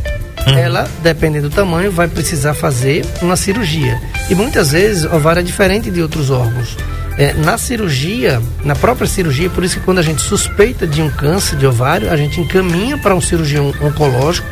Uhum. 0.46 0.56
Ela, 0.56 0.88
dependendo 1.02 1.48
do 1.48 1.54
tamanho, 1.54 1.90
vai 1.90 2.06
precisar 2.06 2.54
fazer 2.54 3.04
uma 3.20 3.36
cirurgia. 3.36 4.00
E 4.30 4.34
muitas 4.34 4.70
vezes 4.70 5.04
o 5.04 5.14
ovário 5.14 5.40
é 5.40 5.42
diferente 5.42 5.90
de 5.90 6.00
outros 6.00 6.30
órgãos. 6.30 6.76
É, 7.18 7.32
na 7.32 7.56
cirurgia, 7.56 8.42
na 8.62 8.74
própria 8.74 9.06
cirurgia, 9.06 9.48
por 9.48 9.64
isso 9.64 9.78
que 9.78 9.84
quando 9.84 9.98
a 9.98 10.02
gente 10.02 10.20
suspeita 10.20 10.86
de 10.86 11.00
um 11.00 11.10
câncer 11.10 11.56
de 11.56 11.66
ovário, 11.66 12.10
a 12.10 12.16
gente 12.16 12.40
encaminha 12.40 12.98
para 12.98 13.14
um 13.14 13.20
cirurgião 13.20 13.72
oncológico 13.80 14.46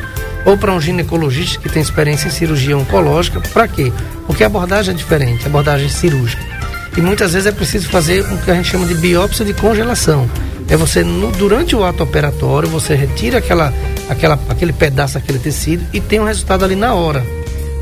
ou 0.45 0.57
para 0.57 0.71
um 0.71 0.81
ginecologista 0.81 1.59
que 1.59 1.69
tem 1.69 1.81
experiência 1.81 2.27
em 2.27 2.31
cirurgia 2.31 2.77
oncológica. 2.77 3.39
Para 3.53 3.67
quê? 3.67 3.91
Porque 4.25 4.43
a 4.43 4.47
abordagem 4.47 4.93
é 4.93 4.97
diferente, 4.97 5.43
a 5.43 5.47
abordagem 5.47 5.89
cirúrgica. 5.89 6.43
E 6.97 7.01
muitas 7.01 7.33
vezes 7.33 7.47
é 7.47 7.51
preciso 7.51 7.89
fazer 7.89 8.21
o 8.21 8.37
que 8.39 8.49
a 8.49 8.55
gente 8.55 8.69
chama 8.69 8.85
de 8.85 8.95
biópsia 8.95 9.45
de 9.45 9.53
congelação 9.53 10.27
é 10.67 10.75
você, 10.75 11.03
no, 11.03 11.31
durante 11.31 11.75
o 11.75 11.83
ato 11.83 12.03
operatório, 12.03 12.67
você 12.67 12.95
retira 12.95 13.37
aquela, 13.37 13.73
aquela, 14.09 14.39
aquele 14.49 14.73
pedaço, 14.73 15.17
aquele 15.17 15.37
tecido 15.37 15.85
e 15.93 16.01
tem 16.01 16.19
um 16.19 16.25
resultado 16.25 16.65
ali 16.65 16.75
na 16.75 16.93
hora. 16.93 17.23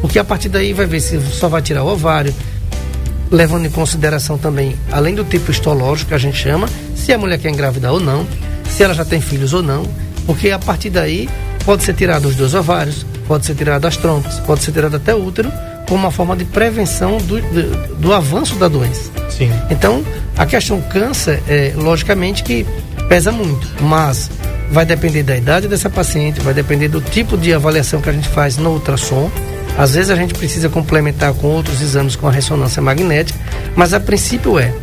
Porque 0.01 0.19
a 0.19 0.23
partir 0.23 0.49
daí 0.49 0.73
vai 0.73 0.85
ver 0.85 0.99
se 0.99 1.19
só 1.31 1.47
vai 1.47 1.61
tirar 1.61 1.83
o 1.83 1.87
ovário, 1.87 2.35
levando 3.33 3.65
em 3.65 3.69
consideração 3.69 4.37
também, 4.37 4.75
além 4.91 5.15
do 5.15 5.23
tipo 5.23 5.49
histológico 5.49 6.09
que 6.09 6.13
a 6.13 6.19
gente 6.19 6.37
chama, 6.37 6.69
se 6.95 7.11
a 7.11 7.17
mulher 7.17 7.39
quer 7.39 7.49
engravidar 7.49 7.91
ou 7.91 7.99
não, 7.99 8.25
se 8.69 8.83
ela 8.83 8.93
já 8.93 9.03
tem 9.03 9.19
filhos 9.19 9.53
ou 9.53 9.63
não, 9.63 9.83
porque 10.27 10.51
a 10.51 10.59
partir 10.59 10.91
daí 10.91 11.27
pode 11.65 11.83
ser 11.83 11.95
tirado 11.95 12.27
os 12.27 12.35
dois 12.35 12.53
ovários, 12.53 13.03
pode 13.27 13.45
ser 13.45 13.55
tirado 13.55 13.85
as 13.85 13.97
trompas, 13.97 14.39
pode 14.41 14.63
ser 14.63 14.71
tirado 14.71 14.95
até 14.95 15.15
o 15.15 15.25
útero, 15.25 15.51
como 15.89 16.01
uma 16.01 16.11
forma 16.11 16.35
de 16.35 16.45
prevenção 16.45 17.17
do, 17.17 17.41
do, 17.41 17.95
do 17.95 18.13
avanço 18.13 18.55
da 18.55 18.67
doença. 18.67 19.11
Sim. 19.29 19.51
Então, 19.69 20.03
a 20.37 20.45
questão 20.45 20.79
câncer, 20.81 21.41
é, 21.47 21.73
logicamente 21.75 22.43
que 22.43 22.65
pesa 23.09 23.31
muito, 23.31 23.67
mas 23.81 24.29
vai 24.71 24.85
depender 24.85 25.23
da 25.23 25.35
idade 25.35 25.67
dessa 25.67 25.89
paciente, 25.89 26.39
vai 26.39 26.53
depender 26.53 26.87
do 26.87 27.01
tipo 27.01 27.35
de 27.35 27.51
avaliação 27.51 27.99
que 27.99 28.09
a 28.09 28.13
gente 28.13 28.27
faz 28.27 28.57
no 28.57 28.71
ultrassom. 28.73 29.29
Às 29.77 29.95
vezes 29.95 30.11
a 30.11 30.15
gente 30.15 30.33
precisa 30.33 30.69
complementar 30.69 31.33
com 31.33 31.47
outros 31.47 31.81
exames 31.81 32.15
com 32.15 32.27
a 32.27 32.31
ressonância 32.31 32.81
magnética, 32.81 33.39
mas 33.75 33.93
a 33.93 33.99
princípio 33.99 34.59
é 34.59 34.73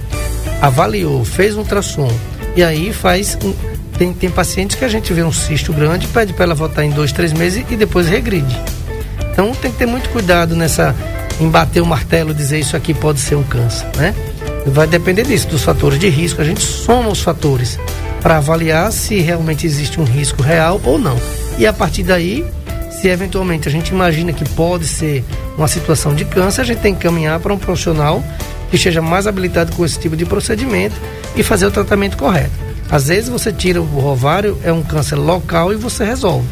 avaliou, 0.61 1.25
fez 1.25 1.55
um 1.55 1.61
ultrassom 1.61 2.11
e 2.57 2.63
aí 2.63 2.93
faz 2.93 3.39
um, 3.43 3.55
tem, 3.97 4.13
tem 4.13 4.31
pacientes 4.31 4.77
que 4.77 4.85
a 4.85 4.89
gente 4.89 5.13
vê 5.13 5.23
um 5.23 5.33
cisto 5.33 5.73
grande, 5.73 6.07
pede 6.09 6.33
para 6.33 6.45
ela 6.45 6.55
voltar 6.55 6.85
em 6.85 6.91
dois, 6.91 7.13
três 7.13 7.33
meses 7.33 7.65
e 7.71 7.77
depois 7.77 8.09
regride. 8.09 8.59
Então 9.33 9.53
tem 9.55 9.71
que 9.71 9.79
ter 9.79 9.87
muito 9.87 10.09
cuidado 10.11 10.57
nessa 10.57 10.95
em 11.41 11.49
bater 11.49 11.81
o 11.81 11.87
martelo 11.87 12.33
e 12.33 12.35
dizer 12.35 12.59
isso 12.59 12.77
aqui 12.77 12.93
pode 12.93 13.21
ser 13.21 13.35
um 13.35 13.43
câncer, 13.43 13.87
né? 13.97 14.15
Vai 14.67 14.87
depender 14.87 15.25
disso, 15.25 15.49
dos 15.49 15.63
fatores 15.63 15.99
de 15.99 16.09
risco. 16.09 16.41
A 16.41 16.45
gente 16.45 16.61
soma 16.61 17.09
os 17.09 17.23
fatores 17.23 17.79
para 18.21 18.37
avaliar 18.37 18.93
se 18.93 19.19
realmente 19.21 19.67
existe 19.67 19.99
um 19.99 20.05
risco 20.05 20.43
real 20.43 20.81
ou 20.85 20.99
não. 20.99 21.17
E 21.59 21.67
a 21.67 21.73
partir 21.73 22.03
daí, 22.03 22.45
se 23.01 23.09
eventualmente 23.09 23.67
a 23.67 23.71
gente 23.71 23.89
imagina 23.89 24.31
que 24.31 24.47
pode 24.51 24.87
ser 24.87 25.25
uma 25.57 25.67
situação 25.67 26.15
de 26.15 26.27
câncer, 26.27 26.61
a 26.61 26.65
gente 26.65 26.81
tem 26.81 26.95
que 26.95 27.01
caminhar 27.01 27.41
para 27.41 27.55
um 27.55 27.59
profissional 27.59 28.23
que 28.69 28.77
esteja 28.77 29.01
mais 29.01 29.27
habilitado 29.27 29.75
com 29.75 29.85
esse 29.87 29.99
tipo 29.99 30.15
de 30.15 30.27
procedimento 30.27 30.95
e 31.35 31.43
fazer 31.43 31.65
o 31.65 31.71
tratamento 31.71 32.19
correto. 32.19 32.53
Às 32.91 33.09
vezes 33.09 33.31
você 33.31 33.51
tira 33.51 33.81
o 33.81 34.05
ovário, 34.05 34.59
é 34.63 34.71
um 34.71 34.83
câncer 34.83 35.17
local 35.17 35.73
e 35.73 35.77
você 35.77 36.05
resolve. 36.05 36.47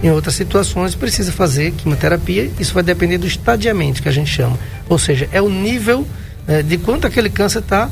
Em 0.00 0.10
outras 0.12 0.36
situações 0.36 0.94
precisa 0.94 1.32
fazer 1.32 1.72
quimioterapia, 1.72 2.48
isso 2.60 2.72
vai 2.74 2.84
depender 2.84 3.18
do 3.18 3.26
estadiamento 3.26 4.00
que 4.00 4.08
a 4.08 4.12
gente 4.12 4.30
chama. 4.30 4.56
Ou 4.88 5.00
seja, 5.00 5.28
é 5.32 5.42
o 5.42 5.48
nível 5.48 6.06
é, 6.46 6.62
de 6.62 6.78
quanto 6.78 7.08
aquele 7.08 7.28
câncer 7.28 7.58
está 7.58 7.90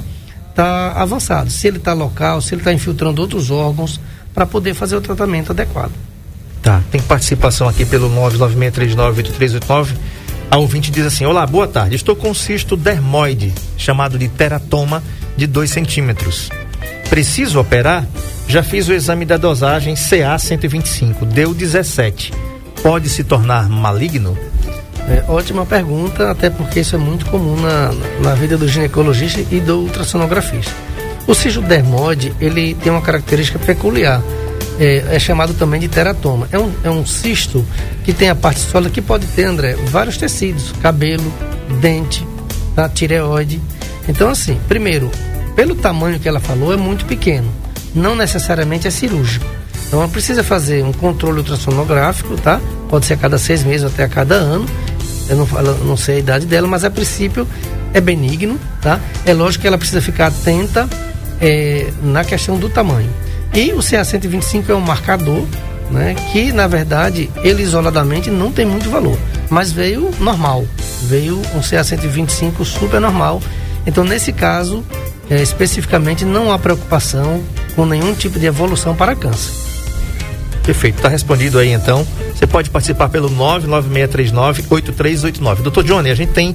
tá 0.55 0.93
avançado. 0.93 1.51
Se 1.51 1.67
ele 1.67 1.79
está 1.79 1.93
local, 1.93 2.41
se 2.41 2.55
ele 2.55 2.61
está 2.61 2.73
infiltrando 2.73 3.21
outros 3.21 3.51
órgãos, 3.51 4.01
para 4.33 4.47
poder 4.47 4.75
fazer 4.75 4.95
o 4.95 5.01
tratamento 5.01 5.51
adequado. 5.51 6.06
Tá, 6.67 6.83
tem 6.91 7.01
participação 7.01 7.69
aqui 7.69 7.85
pelo 7.85 8.11
996398389. 8.11 9.91
A 10.51 10.57
ouvinte 10.57 10.91
diz 10.91 11.07
assim: 11.07 11.25
Olá, 11.25 11.47
boa 11.47 11.69
tarde. 11.69 11.95
Estou 11.95 12.17
com 12.17 12.31
um 12.31 12.35
cisto 12.35 12.77
dermoide, 12.77 13.55
chamado 13.79 14.19
de 14.19 14.27
teratoma, 14.27 15.01
de 15.37 15.47
2 15.47 15.71
centímetros. 15.71 16.51
Preciso 17.09 17.61
operar? 17.61 18.05
Já 18.49 18.65
fiz 18.65 18.89
o 18.89 18.93
exame 18.93 19.25
da 19.25 19.37
dosagem 19.37 19.95
CA 19.95 20.37
125, 20.37 21.25
deu 21.25 21.55
17. 21.55 22.33
Pode 22.83 23.09
se 23.11 23.23
tornar 23.23 23.69
maligno? 23.69 24.37
É, 25.09 25.23
ótima 25.29 25.65
pergunta, 25.65 26.33
até 26.33 26.51
porque 26.51 26.81
isso 26.81 26.97
é 26.97 26.99
muito 26.99 27.27
comum 27.27 27.55
na, 27.61 27.93
na 28.21 28.35
vida 28.35 28.59
do 28.59 28.67
ginecologista 28.67 29.41
e 29.53 29.61
do 29.61 29.83
ultrassonografista. 29.83 30.73
O 31.29 31.35
cisto 31.35 31.61
dermoide, 31.61 32.35
ele 32.41 32.75
tem 32.75 32.91
uma 32.91 33.03
característica 33.03 33.57
peculiar. 33.57 34.21
É, 34.79 35.17
é, 35.17 35.19
chamado 35.19 35.55
também 35.55 35.81
de 35.81 35.89
teratoma. 35.89 36.49
É 36.53 36.59
um, 36.59 36.73
é 36.85 36.91
um 36.91 37.07
cisto 37.07 37.65
que 38.05 38.13
tem 38.13 38.29
a 38.29 38.35
parte 38.35 38.61
sólida 38.61 38.93
que 38.93 39.01
pode 39.01 39.27
ter, 39.29 39.45
André, 39.45 39.75
vários 39.87 40.19
tecidos, 40.19 40.73
cabelo, 40.83 41.33
dente, 41.81 42.27
tá? 42.75 42.89
tireoide. 42.89 43.61
Então, 44.07 44.29
assim, 44.29 44.61
primeiro, 44.69 45.11
pelo 45.55 45.75
tamanho 45.75 46.21
que 46.21 46.29
ela 46.29 46.41
falou, 46.41 46.73
é 46.75 46.77
muito 46.77 47.07
pequeno. 47.07 47.51
Não 47.95 48.15
necessariamente 48.15 48.87
é 48.87 48.91
cirúrgico. 48.91 49.47
Então, 49.87 50.01
ela 50.01 50.09
precisa 50.09 50.45
fazer 50.45 50.85
um 50.85 50.93
controle 50.93 51.39
ultrassonográfico, 51.39 52.37
tá? 52.37 52.61
Pode 52.89 53.07
ser 53.07 53.15
a 53.15 53.17
cada 53.17 53.39
seis 53.39 53.65
meses 53.65 53.87
até 53.87 54.05
a 54.05 54.09
cada 54.09 54.35
ano 54.35 54.67
eu 55.29 55.37
não, 55.37 55.47
falo, 55.47 55.77
não 55.85 55.97
sei 55.97 56.17
a 56.17 56.19
idade 56.19 56.47
dela, 56.47 56.69
mas 56.69 56.85
a 56.85 56.91
princípio 56.91 57.47
é 57.93 58.01
benigno, 58.01 58.59
tá? 58.81 59.01
É 59.25 59.33
lógico 59.33 59.63
que 59.63 59.69
ela 59.69 59.79
precisa 59.79 60.01
ficar 60.01 60.29
atenta 60.29 60.89
é, 61.41 61.91
na 62.03 62.25
questão 62.25 62.59
do 62.59 62.69
tamanho. 62.69 63.11
E 63.57 63.73
o 63.73 63.79
CA125 63.79 64.69
é 64.69 64.75
um 64.75 64.81
marcador, 64.81 65.47
né? 65.91 66.15
Que 66.31 66.53
na 66.53 66.67
verdade 66.67 67.31
ele 67.43 67.63
isoladamente 67.63 68.31
não 68.31 68.53
tem 68.53 68.67
muito 68.67 68.91
valor, 68.91 69.19
mas 69.49 69.73
veio 69.73 70.11
normal, 70.21 70.67
veio 71.05 71.39
um 71.55 71.61
CA125 71.61 72.63
super 72.67 73.01
normal. 73.01 73.41
Então 73.87 74.05
nesse 74.05 74.31
caso, 74.31 74.85
é, 75.31 75.43
especificamente 75.43 76.23
não 76.23 76.53
há 76.53 76.59
preocupação 76.59 77.43
com 77.75 77.87
nenhum 77.87 78.13
tipo 78.13 78.39
de 78.39 78.45
evolução 78.45 78.95
para 78.95 79.17
câncer. 79.17 79.55
Perfeito, 80.63 80.97
está 80.97 81.09
respondido 81.09 81.59
aí 81.59 81.73
então. 81.73 82.07
Você 82.35 82.47
pode 82.47 82.69
participar 82.69 83.09
pelo 83.09 83.31
99639-8389. 83.31 85.63
Doutor 85.63 85.83
Johnny, 85.83 86.11
a 86.11 86.15
gente 86.15 86.33
tem 86.33 86.55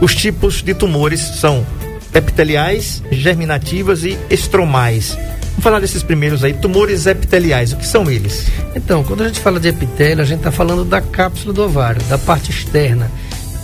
os 0.00 0.16
tipos 0.16 0.62
de 0.62 0.74
tumores, 0.74 1.20
são 1.20 1.64
epiteliais, 2.12 3.04
germinativas 3.12 4.02
e 4.02 4.18
estromais. 4.28 5.16
Vamos 5.50 5.64
falar 5.64 5.80
desses 5.80 6.02
primeiros 6.02 6.42
aí, 6.42 6.54
tumores 6.54 7.06
epiteliais, 7.06 7.72
o 7.72 7.76
que 7.76 7.86
são 7.86 8.10
eles? 8.10 8.46
Então, 8.74 9.04
quando 9.04 9.22
a 9.22 9.26
gente 9.26 9.40
fala 9.40 9.60
de 9.60 9.68
epitélio, 9.68 10.22
a 10.22 10.26
gente 10.26 10.38
está 10.38 10.50
falando 10.50 10.84
da 10.84 11.00
cápsula 11.00 11.52
do 11.52 11.62
ovário, 11.62 12.02
da 12.04 12.16
parte 12.16 12.50
externa. 12.50 13.10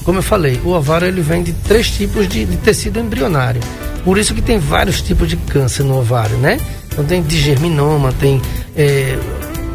Como 0.05 0.19
eu 0.19 0.23
falei, 0.23 0.61
o 0.65 0.71
ovário 0.71 1.09
ele 1.09 1.21
vem 1.21 1.43
de 1.43 1.53
três 1.53 1.91
tipos 1.91 2.29
de, 2.29 2.45
de 2.45 2.57
tecido 2.59 3.01
embrionário. 3.01 3.61
Por 4.05 4.19
isso 4.19 4.35
que 4.35 4.43
tem 4.43 4.59
vários 4.59 5.01
tipos 5.01 5.29
de 5.29 5.37
câncer 5.37 5.83
no 5.83 5.99
ovário, 5.99 6.37
né? 6.37 6.61
Então 6.93 7.05
tem 7.05 7.23
de 7.23 7.41
germinoma, 7.41 8.13
tem 8.13 8.41
é, 8.77 9.19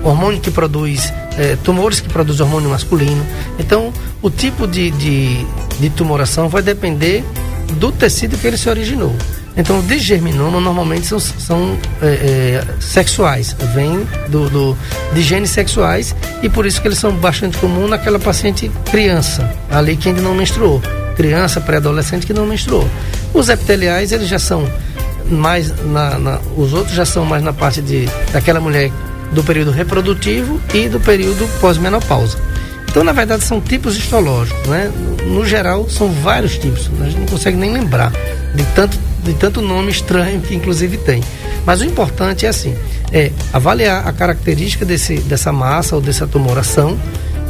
hormônio 0.03 0.39
que 0.39 0.49
produz, 0.49 1.11
é, 1.37 1.57
tumores 1.63 1.99
que 1.99 2.07
produzem 2.07 2.45
hormônio 2.45 2.69
masculino. 2.69 3.25
Então, 3.59 3.91
o 4.21 4.29
tipo 4.29 4.67
de, 4.67 4.91
de, 4.91 5.45
de 5.79 5.89
tumoração 5.89 6.47
vai 6.47 6.61
depender 6.61 7.23
do 7.73 7.91
tecido 7.91 8.37
que 8.37 8.47
ele 8.47 8.57
se 8.57 8.69
originou. 8.69 9.15
Então, 9.55 9.79
o 9.79 9.99
germinoma 9.99 10.59
normalmente 10.59 11.05
são, 11.05 11.19
são 11.19 11.77
é, 12.01 12.07
é, 12.07 12.63
sexuais, 12.79 13.55
vêm 13.73 14.07
do, 14.29 14.49
do, 14.49 14.77
de 15.13 15.21
genes 15.21 15.49
sexuais 15.49 16.15
e 16.41 16.49
por 16.49 16.65
isso 16.65 16.81
que 16.81 16.87
eles 16.87 16.97
são 16.97 17.11
bastante 17.13 17.57
comuns 17.57 17.89
naquela 17.89 18.17
paciente 18.17 18.71
criança, 18.89 19.49
ali 19.69 19.97
que 19.97 20.09
ainda 20.09 20.21
não 20.21 20.33
menstruou. 20.33 20.81
Criança, 21.17 21.59
pré-adolescente 21.59 22.25
que 22.25 22.33
não 22.33 22.45
menstruou. 22.45 22.87
Os 23.33 23.49
epiteliais, 23.49 24.11
eles 24.11 24.29
já 24.29 24.39
são 24.39 24.67
mais 25.29 25.73
na, 25.85 26.17
na, 26.17 26.39
os 26.57 26.73
outros 26.73 26.95
já 26.95 27.05
são 27.05 27.25
mais 27.25 27.43
na 27.43 27.53
parte 27.53 27.81
de 27.81 28.07
daquela 28.33 28.59
mulher 28.59 28.91
do 29.31 29.43
período 29.43 29.71
reprodutivo 29.71 30.59
e 30.73 30.89
do 30.89 30.99
período 30.99 31.47
pós-menopausa. 31.59 32.37
Então, 32.89 33.03
na 33.03 33.13
verdade, 33.13 33.43
são 33.43 33.61
tipos 33.61 33.95
histológicos, 33.95 34.67
né? 34.67 34.91
No 35.25 35.45
geral, 35.45 35.89
são 35.89 36.11
vários 36.11 36.57
tipos. 36.57 36.89
A 36.99 37.05
gente 37.05 37.19
não 37.19 37.25
consegue 37.25 37.55
nem 37.55 37.71
lembrar 37.71 38.11
de 38.53 38.65
tanto, 38.75 38.99
de 39.23 39.33
tanto 39.33 39.61
nome 39.61 39.91
estranho 39.91 40.41
que, 40.41 40.55
inclusive, 40.55 40.97
tem. 40.97 41.21
Mas 41.65 41.81
o 41.81 41.85
importante 41.85 42.45
é 42.45 42.49
assim, 42.49 42.75
é 43.11 43.31
avaliar 43.53 44.07
a 44.07 44.13
característica 44.13 44.85
desse, 44.85 45.17
dessa 45.19 45.51
massa 45.51 45.95
ou 45.95 46.01
dessa 46.01 46.25
tumoração 46.25 46.97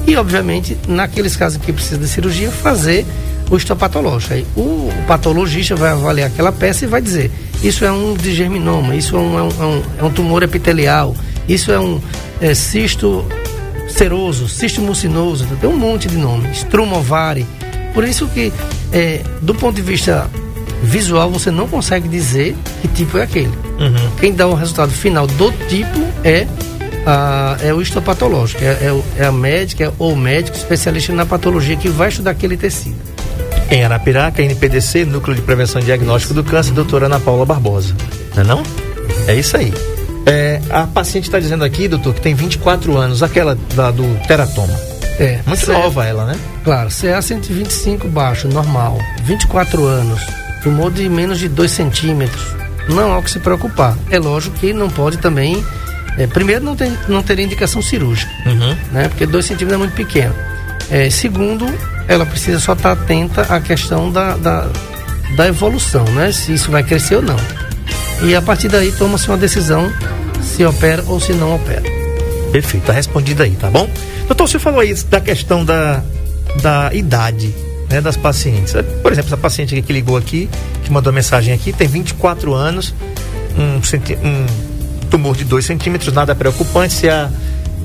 e, 0.06 0.16
obviamente, 0.16 0.78
naqueles 0.88 1.36
casos 1.36 1.62
que 1.62 1.72
precisa 1.72 1.98
de 1.98 2.08
cirurgia, 2.08 2.51
fazer 2.51 3.06
o 3.50 3.58
histopatológico. 3.58 4.34
Aí, 4.34 4.46
o 4.56 4.90
patologista 5.08 5.75
vai 5.75 5.92
avaliar 5.92 6.30
aquela 6.30 6.51
peça 6.51 6.86
e 6.86 6.88
vai 6.88 7.01
dizer 7.01 7.32
isso 7.63 7.86
é 7.86 7.92
um 7.92 8.16
digerminoma, 8.16 8.96
isso 8.96 9.16
é 9.16 9.20
um, 9.20 9.38
é 9.38 9.44
um, 9.44 9.84
é 10.00 10.04
um 10.04 10.10
tumor 10.10 10.42
epitelial, 10.42 11.16
isso 11.48 11.72
é 11.72 11.80
um 11.80 12.01
é, 12.42 12.56
cisto 12.56 13.24
seroso, 13.88 14.48
cisto 14.48 14.82
mucinoso, 14.82 15.46
tem 15.60 15.70
um 15.70 15.78
monte 15.78 16.08
de 16.08 16.18
nomes, 16.18 16.58
strumovari. 16.58 17.46
Por 17.94 18.04
isso 18.04 18.28
que, 18.30 18.51
é, 18.92 19.22
do 19.42 19.54
ponto 19.54 19.75
de 19.75 19.82
vista 19.84 20.28
visual, 20.82 21.30
você 21.30 21.52
não 21.52 21.68
consegue 21.68 22.08
dizer 22.08 22.56
que 22.82 22.88
tipo 22.88 23.18
é 23.18 23.24
aquele. 23.24 23.48
Uhum. 23.80 24.12
Quem 24.20 24.34
dá 24.34 24.48
o 24.48 24.54
resultado 24.54 24.92
final 24.92 25.28
do 25.28 25.52
tipo 25.68 26.00
é, 26.24 26.48
a, 27.06 27.58
é 27.62 27.74
o 27.74 27.82
histopatológico, 27.82 28.64
é, 28.64 28.68
é, 28.68 29.02
é 29.18 29.26
a 29.26 29.32
médica 29.32 29.94
ou 29.98 30.16
médico 30.16 30.58
especialista 30.58 31.14
na 31.14 31.26
patologia 31.26 31.76
que 31.76 31.90
vai 31.90 32.10
estudar 32.10 32.32
aquele 32.32 32.58
tecido. 32.58 32.98
Em 33.70 33.84
Arapiraca, 33.86 34.42
NPDC, 34.42 35.06
Núcleo 35.06 35.36
de 35.36 35.42
Prevenção 35.42 35.82
e 35.82 35.86
Diagnóstico 35.86 36.34
do 36.34 36.44
Câncer, 36.44 36.74
doutora 36.74 37.06
Ana 37.06 37.20
Paula 37.20 37.46
Barbosa. 37.46 37.96
Não 38.36 38.44
é 38.44 38.46
não? 38.46 38.64
É 39.28 39.36
isso 39.36 39.56
aí. 39.56 39.74
É, 40.26 40.62
a 40.70 40.86
paciente 40.86 41.26
está 41.26 41.40
dizendo 41.40 41.64
aqui, 41.64 41.88
doutor, 41.88 42.14
que 42.14 42.22
tem 42.22 42.36
24 42.36 42.98
anos, 42.98 43.24
aquela 43.24 43.58
da, 43.74 43.90
do 43.90 44.04
teratoma. 44.28 44.78
É. 45.20 45.40
Muito 45.46 45.72
nova 45.72 46.06
ela, 46.06 46.26
né? 46.26 46.36
Claro, 46.64 46.90
CA 46.90 47.22
125 47.22 48.08
baixo, 48.08 48.48
normal, 48.48 48.98
24 49.24 49.86
anos, 49.86 50.22
tumor 50.63 50.91
de 50.91 51.08
menos 51.10 51.39
de 51.39 51.48
2 51.50 51.72
centímetros, 51.72 52.41
não 52.88 53.12
há 53.13 53.18
o 53.18 53.24
que 53.24 53.32
se 53.32 53.39
preocupar. 53.39 53.98
É 54.10 54.20
lógico 54.20 54.58
que 54.58 54.74
não 54.74 54.89
pode 54.89 55.18
também. 55.18 55.63
É, 56.18 56.27
primeiro, 56.27 56.63
não, 56.63 56.75
tem, 56.75 56.96
não 57.08 57.24
teria 57.24 57.46
indicação 57.46 57.82
cirúrgica, 57.82 58.32
Uhum. 58.46 58.75
né? 58.91 59.08
Porque 59.08 59.25
2 59.25 59.46
centímetros 59.46 59.74
é 59.75 59.77
muito 59.77 59.94
pequeno. 59.96 60.36
É, 60.89 61.10
segundo, 61.10 61.65
ela 62.08 62.25
precisa 62.25 62.60
só 62.60 62.74
estar 62.74 62.91
atenta 62.91 63.44
à 63.44 63.62
questão 63.62 64.12
da, 64.12 64.36
da, 64.36 64.68
da 65.38 65.48
evolução, 65.48 66.03
né? 66.06 66.32
Se 66.32 66.53
isso 66.53 66.70
vai 66.70 66.84
crescer 66.84 67.15
ou 67.15 67.22
não. 67.22 67.38
E 68.24 68.36
a 68.36 68.41
partir 68.41 68.68
daí 68.68 68.91
toma-se 68.91 69.27
uma 69.30 69.38
decisão 69.38 69.91
se 70.41 70.65
opera 70.65 71.03
ou 71.08 71.20
se 71.20 71.34
não 71.34 71.56
opera. 71.56 71.84
Perfeito, 72.51 72.86
tá 72.88 72.94
respondido 72.94 73.41
aí, 73.44 73.51
tá 73.51 73.70
bom? 73.70 73.89
Doutor, 74.27 74.48
você 74.50 74.60
falou 74.60 74.82
aí 74.82 74.94
da 75.06 75.22
questão 75.22 75.63
da, 75.63 76.03
da 76.62 76.94
idade 76.94 77.53
né, 77.92 78.02
das 78.02 78.16
pacientes. 78.18 78.74
Por 79.04 79.12
exemplo, 79.12 79.28
essa 79.30 79.38
paciente 79.38 79.80
que 79.82 79.94
ligou 79.94 80.18
aqui, 80.18 80.50
que 80.84 80.92
mandou 80.92 81.12
mensagem 81.12 81.54
aqui, 81.54 81.74
tem 81.74 81.88
24 81.88 82.54
anos, 82.54 82.94
um, 83.58 83.80
um 84.28 84.46
tumor 85.10 85.36
de 85.36 85.44
2 85.44 85.66
centímetros, 85.66 86.14
nada 86.14 86.34
preocupante. 86.34 86.94
Se 86.94 87.10
a, 87.10 87.30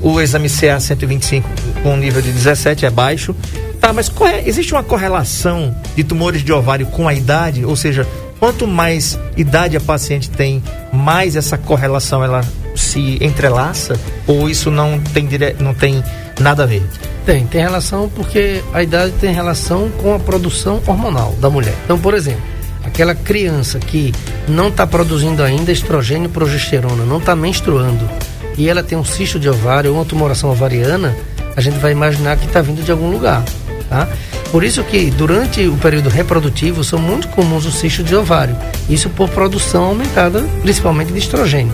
o 0.01 0.19
exame 0.21 0.49
CA 0.49 0.79
125 0.79 1.47
com 1.83 1.93
um 1.93 1.97
nível 1.97 2.21
de 2.21 2.31
17 2.31 2.85
é 2.85 2.89
baixo. 2.89 3.35
Tá, 3.79 3.93
mas 3.93 4.11
é- 4.21 4.47
existe 4.47 4.73
uma 4.73 4.83
correlação 4.83 5.75
de 5.95 6.03
tumores 6.03 6.43
de 6.43 6.51
ovário 6.51 6.87
com 6.87 7.07
a 7.07 7.13
idade? 7.13 7.65
Ou 7.65 7.75
seja, 7.75 8.07
quanto 8.39 8.65
mais 8.65 9.19
idade 9.35 9.77
a 9.77 9.81
paciente 9.81 10.29
tem, 10.29 10.63
mais 10.91 11.35
essa 11.35 11.57
correlação 11.57 12.23
ela 12.23 12.41
se 12.75 13.17
entrelaça? 13.21 13.99
Ou 14.25 14.49
isso 14.49 14.71
não 14.71 14.99
tem, 14.99 15.25
dire... 15.27 15.55
não 15.59 15.73
tem 15.73 16.03
nada 16.39 16.63
a 16.63 16.65
ver? 16.65 16.83
Tem, 17.27 17.45
tem 17.45 17.59
relação 17.59 18.07
porque 18.07 18.63
a 18.73 18.81
idade 18.81 19.11
tem 19.19 19.33
relação 19.33 19.89
com 20.01 20.15
a 20.15 20.19
produção 20.19 20.81
hormonal 20.87 21.35
da 21.41 21.49
mulher. 21.49 21.73
Então, 21.83 21.99
por 21.99 22.13
exemplo, 22.13 22.41
aquela 22.85 23.13
criança 23.13 23.79
que 23.79 24.13
não 24.47 24.69
está 24.69 24.87
produzindo 24.87 25.43
ainda 25.43 25.69
estrogênio 25.69 26.27
e 26.27 26.31
progesterona, 26.31 27.03
não 27.03 27.17
está 27.17 27.35
menstruando, 27.35 28.09
e 28.57 28.69
ela 28.69 28.81
tem 28.81 28.97
um 28.97 29.03
cisto 29.03 29.37
de 29.37 29.49
ovário 29.49 29.91
ou 29.91 29.97
uma 29.97 30.05
tumoração 30.05 30.49
ovariana, 30.49 31.13
a 31.53 31.59
gente 31.59 31.77
vai 31.79 31.91
imaginar 31.91 32.37
que 32.37 32.45
está 32.45 32.61
vindo 32.61 32.81
de 32.81 32.93
algum 32.93 33.11
lugar, 33.11 33.43
tá? 33.89 34.07
Por 34.49 34.63
isso 34.63 34.81
que 34.85 35.11
durante 35.11 35.67
o 35.67 35.75
período 35.75 36.07
reprodutivo 36.07 36.81
são 36.81 36.97
muito 36.97 37.27
comuns 37.27 37.65
os 37.65 37.75
cistos 37.75 38.05
de 38.05 38.15
ovário. 38.15 38.55
Isso 38.89 39.09
por 39.09 39.27
produção 39.27 39.83
aumentada, 39.83 40.39
principalmente 40.61 41.11
de 41.11 41.19
estrogênio. 41.19 41.73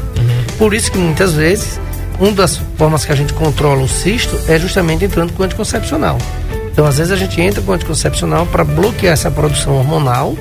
Por 0.57 0.73
isso 0.73 0.91
que 0.91 0.97
muitas 0.97 1.33
vezes 1.33 1.79
uma 2.19 2.31
das 2.31 2.57
formas 2.77 3.05
que 3.05 3.11
a 3.11 3.15
gente 3.15 3.33
controla 3.33 3.81
o 3.81 3.87
cisto 3.87 4.39
é 4.47 4.57
justamente 4.59 5.05
entrando 5.05 5.33
com 5.33 5.43
anticoncepcional. 5.43 6.17
Então, 6.71 6.85
às 6.85 6.97
vezes 6.97 7.11
a 7.11 7.15
gente 7.15 7.39
entra 7.39 7.61
com 7.61 7.71
anticoncepcional 7.71 8.45
para 8.47 8.63
bloquear 8.63 9.13
essa 9.13 9.29
produção 9.29 9.75
hormonal 9.75 10.35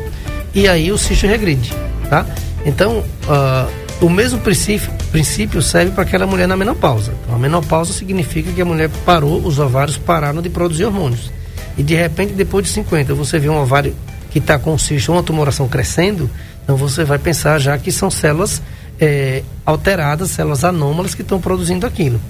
e 0.55 0.67
aí 0.67 0.91
o 0.91 0.99
cisto 0.99 1.27
regride, 1.27 1.73
tá? 2.09 2.27
Então, 2.65 3.05
ah, 3.29 3.69
o 4.01 4.09
mesmo 4.09 4.39
princípio, 4.41 4.91
princípio 5.11 5.61
serve 5.63 5.93
para 5.93 6.03
aquela 6.03 6.27
mulher 6.27 6.49
na 6.49 6.57
menopausa. 6.57 7.13
Então, 7.23 7.35
a 7.35 7.39
menopausa 7.39 7.93
significa 7.93 8.51
que 8.51 8.61
a 8.61 8.65
mulher 8.65 8.91
parou, 9.05 9.45
os 9.45 9.59
ovários 9.59 9.97
pararam 9.97 10.41
de 10.43 10.49
produzir 10.49 10.85
hormônios. 10.85 11.31
E 11.77 11.83
de 11.83 11.95
repente, 11.95 12.33
depois 12.33 12.65
de 12.65 12.71
50, 12.73 13.15
você 13.15 13.39
vê 13.39 13.49
um 13.49 13.61
ovário 13.61 13.95
que 14.31 14.39
está 14.39 14.59
com 14.59 14.75
o 14.75 14.79
cisto, 14.79 15.13
uma 15.13 15.23
tumoração 15.23 15.69
crescendo, 15.69 16.31
então 16.65 16.77
você 16.77 17.05
vai 17.05 17.19
pensar 17.19 17.59
já 17.59 17.77
que 17.77 17.93
são 17.93 18.11
células 18.11 18.63
eh, 19.03 19.43
alteradas, 19.67 20.31
células 20.31 20.63
anômalas 20.63 21.13
que 21.13 21.23
estão 21.23 21.41
produzindo 21.41 21.85
aquilo. 21.85 22.21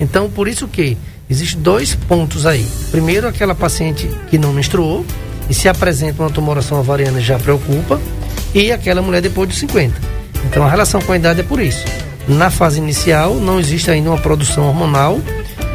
Então, 0.00 0.30
por 0.30 0.48
isso 0.48 0.66
que 0.66 0.96
existem 1.28 1.60
dois 1.60 1.94
pontos 1.94 2.46
aí. 2.46 2.66
Primeiro, 2.90 3.28
aquela 3.28 3.54
paciente 3.54 4.08
que 4.30 4.38
não 4.38 4.50
menstruou 4.50 5.04
e 5.50 5.52
se 5.52 5.68
apresenta 5.68 6.22
uma 6.22 6.30
tumoração 6.30 6.80
ovariana 6.80 7.20
já 7.20 7.38
preocupa, 7.38 8.00
e 8.54 8.72
aquela 8.72 9.02
mulher 9.02 9.20
depois 9.20 9.50
de 9.50 9.56
50. 9.56 9.94
Então, 10.46 10.64
a 10.64 10.70
relação 10.70 11.02
com 11.02 11.12
a 11.12 11.16
idade 11.16 11.40
é 11.40 11.42
por 11.42 11.60
isso. 11.60 11.84
Na 12.26 12.50
fase 12.50 12.78
inicial, 12.78 13.34
não 13.34 13.60
existe 13.60 13.90
ainda 13.90 14.08
uma 14.08 14.18
produção 14.18 14.66
hormonal 14.66 15.20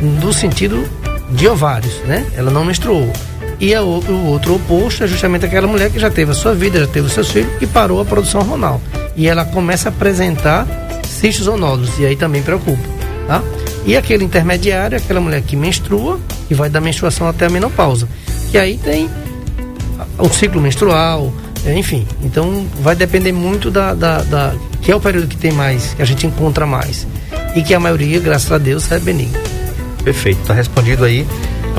no 0.01 0.33
sentido 0.33 0.83
de 1.29 1.47
ovários, 1.47 1.93
né? 2.05 2.25
Ela 2.35 2.49
não 2.49 2.65
menstruou. 2.65 3.12
E 3.59 3.75
a 3.75 3.83
o 3.83 4.27
outro 4.27 4.55
oposto 4.55 5.03
é 5.03 5.07
justamente 5.07 5.45
aquela 5.45 5.67
mulher 5.67 5.91
que 5.91 5.99
já 5.99 6.09
teve 6.09 6.31
a 6.31 6.33
sua 6.33 6.55
vida, 6.55 6.79
já 6.79 6.88
teve 6.88 7.05
os 7.05 7.13
seus 7.13 7.29
filhos 7.29 7.51
e 7.62 7.67
parou 7.67 8.01
a 8.01 8.05
produção 8.05 8.41
hormonal. 8.41 8.81
E 9.19 9.27
ela 9.27 9.43
começa 9.43 9.89
a 9.89 9.91
apresentar 9.91 10.65
cistos 11.03 11.45
ou 11.47 11.58
nódulos, 11.58 11.91
e 11.99 12.05
aí 12.05 12.15
também 12.15 12.41
preocupa, 12.41 12.82
tá? 13.27 13.43
E 13.86 13.97
aquele 13.97 14.23
intermediário, 14.23 14.95
é 14.95 14.97
aquela 14.99 15.19
mulher 15.19 15.41
que 15.41 15.55
menstrua 15.58 16.17
e 16.49 16.53
vai 16.53 16.69
da 16.69 16.79
menstruação 16.79 17.27
até 17.27 17.47
a 17.47 17.49
menopausa. 17.49 18.08
Que 18.49 18.58
aí 18.58 18.77
tem 18.77 19.10
o 20.17 20.29
ciclo 20.29 20.62
menstrual, 20.62 21.34
é, 21.65 21.77
enfim. 21.77 22.08
Então 22.23 22.65
vai 22.82 22.95
depender 22.95 23.34
muito 23.34 23.69
da, 23.69 23.93
da, 23.93 24.21
da- 24.23 24.53
que 24.82 24.89
é 24.91 24.95
o 24.95 24.99
período 25.01 25.27
que 25.27 25.36
tem 25.38 25.51
mais, 25.51 25.93
que 25.93 26.01
a 26.01 26.05
gente 26.05 26.25
encontra 26.25 26.65
mais. 26.65 27.05
E 27.55 27.62
que 27.62 27.73
a 27.73 27.79
maioria, 27.79 28.19
graças 28.19 28.49
a 28.51 28.58
Deus, 28.58 28.89
é 28.91 28.99
benigno. 28.99 29.38
Perfeito, 30.03 30.39
tá 30.47 30.53
respondido 30.53 31.03
aí. 31.03 31.27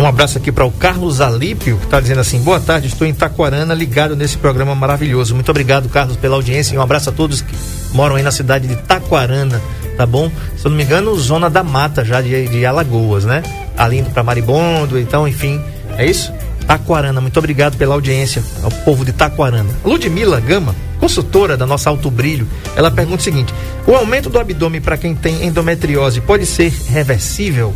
Um 0.01 0.07
abraço 0.07 0.39
aqui 0.39 0.51
para 0.51 0.65
o 0.65 0.73
Carlos 0.73 1.21
Alípio, 1.21 1.77
que 1.77 1.85
está 1.85 2.01
dizendo 2.01 2.23
assim: 2.23 2.41
boa 2.41 2.59
tarde, 2.59 2.87
estou 2.87 3.07
em 3.07 3.13
Taquarana, 3.13 3.75
ligado 3.75 4.17
nesse 4.17 4.39
programa 4.39 4.75
maravilhoso. 4.75 5.35
Muito 5.35 5.51
obrigado, 5.51 5.91
Carlos, 5.91 6.17
pela 6.17 6.37
audiência 6.37 6.75
e 6.75 6.79
um 6.79 6.81
abraço 6.81 7.11
a 7.11 7.13
todos 7.13 7.43
que 7.43 7.55
moram 7.93 8.17
aí 8.17 8.23
na 8.23 8.31
cidade 8.31 8.67
de 8.67 8.77
Taquarana, 8.77 9.61
tá 9.99 10.07
bom? 10.07 10.33
Se 10.57 10.65
eu 10.65 10.71
não 10.71 10.79
me 10.79 10.85
engano, 10.85 11.15
zona 11.19 11.51
da 11.51 11.63
mata 11.63 12.03
já 12.03 12.23
de, 12.23 12.49
de 12.49 12.65
Alagoas, 12.65 13.27
né? 13.27 13.43
Ali 13.77 13.99
indo 13.99 14.09
para 14.09 14.23
Maribondo, 14.23 14.99
então, 14.99 15.29
enfim, 15.29 15.63
é 15.99 16.07
isso? 16.07 16.33
Taquarana, 16.67 17.21
muito 17.21 17.39
obrigado 17.39 17.77
pela 17.77 17.95
audiência 17.95 18.43
ao 18.63 18.71
povo 18.71 19.05
de 19.05 19.13
Taquarana. 19.13 19.69
Ludmila 19.85 20.41
Gama, 20.41 20.75
consultora 20.99 21.59
da 21.59 21.67
nossa 21.67 21.91
Alto 21.91 22.11
Brilho, 22.11 22.49
ela 22.75 22.91
pergunta 22.91 23.21
o 23.21 23.25
seguinte: 23.25 23.53
o 23.87 23.95
aumento 23.95 24.31
do 24.31 24.39
abdômen 24.39 24.81
para 24.81 24.97
quem 24.97 25.15
tem 25.15 25.45
endometriose 25.45 26.23
pode 26.23 26.47
ser 26.47 26.73
reversível? 26.89 27.75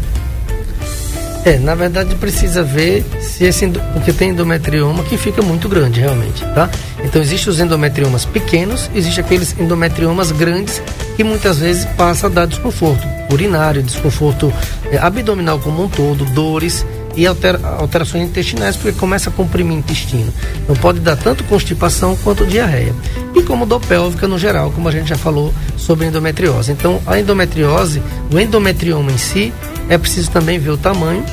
É, 1.44 1.59
na 1.59 1.74
verdade 1.74 2.14
precisa 2.14 2.62
ver 2.62 3.04
se 3.20 3.44
esse 3.44 3.68
porque 3.92 4.12
tem 4.14 4.30
endometrioma 4.30 5.02
que 5.04 5.18
fica 5.18 5.42
muito 5.42 5.68
grande 5.68 6.00
realmente, 6.00 6.42
tá? 6.54 6.70
Então 7.04 7.20
existem 7.20 7.52
os 7.52 7.61
endometriomas 7.61 8.24
pequenos, 8.24 8.90
existe 8.94 9.20
aqueles 9.20 9.54
endometriomas 9.59 10.33
grandes 10.33 10.80
que 11.16 11.22
muitas 11.22 11.59
vezes 11.59 11.85
passa 11.96 12.28
a 12.28 12.30
dar 12.30 12.46
desconforto 12.46 13.07
urinário, 13.30 13.83
desconforto 13.83 14.52
é, 14.90 14.96
abdominal 14.96 15.59
como 15.59 15.85
um 15.85 15.88
todo, 15.88 16.24
dores 16.26 16.85
e 17.16 17.26
altera- 17.26 17.61
alterações 17.78 18.24
intestinais 18.24 18.76
porque 18.76 18.98
começa 18.98 19.28
a 19.28 19.33
comprimir 19.33 19.74
o 19.74 19.78
intestino. 19.78 20.33
Então 20.62 20.74
pode 20.76 21.00
dar 21.00 21.16
tanto 21.16 21.44
constipação 21.44 22.16
quanto 22.24 22.46
diarreia. 22.46 22.94
E 23.35 23.42
como 23.42 23.66
dor 23.66 23.81
pélvica 23.81 24.29
no 24.29 24.38
geral, 24.38 24.70
como 24.70 24.88
a 24.88 24.92
gente 24.92 25.09
já 25.09 25.16
falou 25.16 25.53
sobre 25.77 26.07
endometriose. 26.07 26.70
Então 26.70 27.01
a 27.07 27.18
endometriose, 27.18 28.01
o 28.33 28.38
endometrioma 28.38 29.11
em 29.11 29.18
si, 29.18 29.53
é 29.88 29.99
preciso 29.99 30.31
também 30.31 30.59
ver 30.59 30.70
o 30.70 30.77
tamanho 30.77 31.25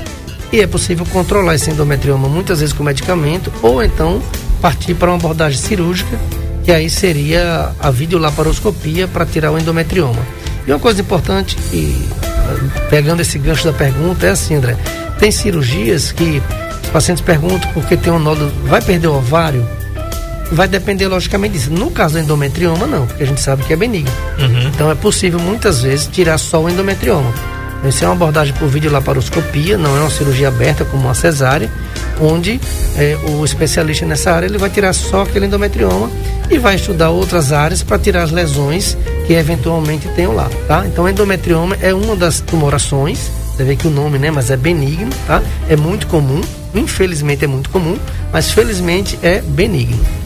e 0.51 0.59
é 0.59 0.67
possível 0.67 1.05
controlar 1.05 1.55
esse 1.55 1.69
endometrioma 1.69 2.27
muitas 2.27 2.59
vezes 2.59 2.73
com 2.73 2.83
medicamento 2.83 3.51
ou 3.61 3.81
então 3.83 4.21
partir 4.61 4.93
para 4.93 5.09
uma 5.09 5.17
abordagem 5.17 5.59
cirúrgica, 5.59 6.19
que 6.63 6.71
aí 6.71 6.89
seria 6.89 7.71
a 7.79 7.89
videolaparoscopia 7.89 9.07
para 9.07 9.25
tirar 9.25 9.51
o 9.51 9.57
endometrioma. 9.57 10.19
E 10.67 10.71
uma 10.71 10.79
coisa 10.79 11.01
importante, 11.01 11.57
e 11.73 12.07
eh, 12.23 12.87
pegando 12.89 13.21
esse 13.21 13.39
gancho 13.39 13.65
da 13.65 13.73
pergunta, 13.73 14.27
é 14.27 14.29
assim, 14.29 14.55
André, 14.55 14.77
tem 15.17 15.31
cirurgias 15.31 16.11
que 16.11 16.41
os 16.83 16.89
pacientes 16.89 17.23
perguntam 17.23 17.69
porque 17.73 17.97
tem 17.97 18.13
um 18.13 18.19
nódulo, 18.19 18.51
vai 18.65 18.81
perder 18.81 19.07
o 19.07 19.15
ovário? 19.15 19.65
Vai 20.51 20.67
depender 20.67 21.07
logicamente 21.07 21.53
disso. 21.53 21.71
No 21.71 21.89
caso 21.91 22.15
do 22.15 22.19
endometrioma, 22.19 22.85
não, 22.85 23.07
porque 23.07 23.23
a 23.23 23.25
gente 23.25 23.39
sabe 23.41 23.63
que 23.63 23.73
é 23.73 23.75
benigno. 23.75 24.11
Então 24.67 24.91
é 24.91 24.95
possível 24.95 25.39
muitas 25.39 25.81
vezes 25.81 26.07
tirar 26.07 26.37
só 26.37 26.61
o 26.61 26.69
endometrioma. 26.69 27.31
Isso 27.83 28.03
é 28.03 28.07
uma 28.07 28.13
abordagem 28.13 28.53
por 28.53 28.67
videolaparoscopia, 28.67 29.75
não 29.77 29.97
é 29.97 30.01
uma 30.01 30.09
cirurgia 30.09 30.49
aberta 30.49 30.85
como 30.85 31.05
uma 31.05 31.15
cesárea, 31.15 31.67
onde 32.19 32.61
eh, 32.95 33.17
o 33.23 33.43
especialista 33.43 34.05
nessa 34.05 34.31
área 34.31 34.45
ele 34.45 34.59
vai 34.59 34.69
tirar 34.69 34.93
só 34.93 35.23
aquele 35.23 35.47
endometrioma 35.47 36.11
e 36.47 36.59
vai 36.59 36.75
estudar 36.75 37.09
outras 37.09 37.51
áreas 37.51 37.81
para 37.81 37.97
tirar 37.97 38.21
as 38.21 38.31
lesões 38.31 38.95
que 39.25 39.33
eventualmente 39.33 40.07
tenham 40.09 40.35
lá, 40.35 40.47
tá? 40.67 40.85
Então 40.85 41.09
endometrioma 41.09 41.75
é 41.81 41.91
uma 41.91 42.15
das 42.15 42.39
tumorações, 42.39 43.31
você 43.55 43.63
vê 43.63 43.75
que 43.75 43.87
o 43.87 43.91
nome, 43.91 44.19
né, 44.19 44.29
mas 44.29 44.51
é 44.51 44.57
benigno, 44.57 45.09
tá? 45.25 45.41
É 45.67 45.75
muito 45.75 46.05
comum, 46.05 46.41
infelizmente 46.75 47.45
é 47.45 47.47
muito 47.47 47.71
comum, 47.71 47.97
mas 48.31 48.51
felizmente 48.51 49.17
é 49.23 49.41
benigno. 49.41 50.20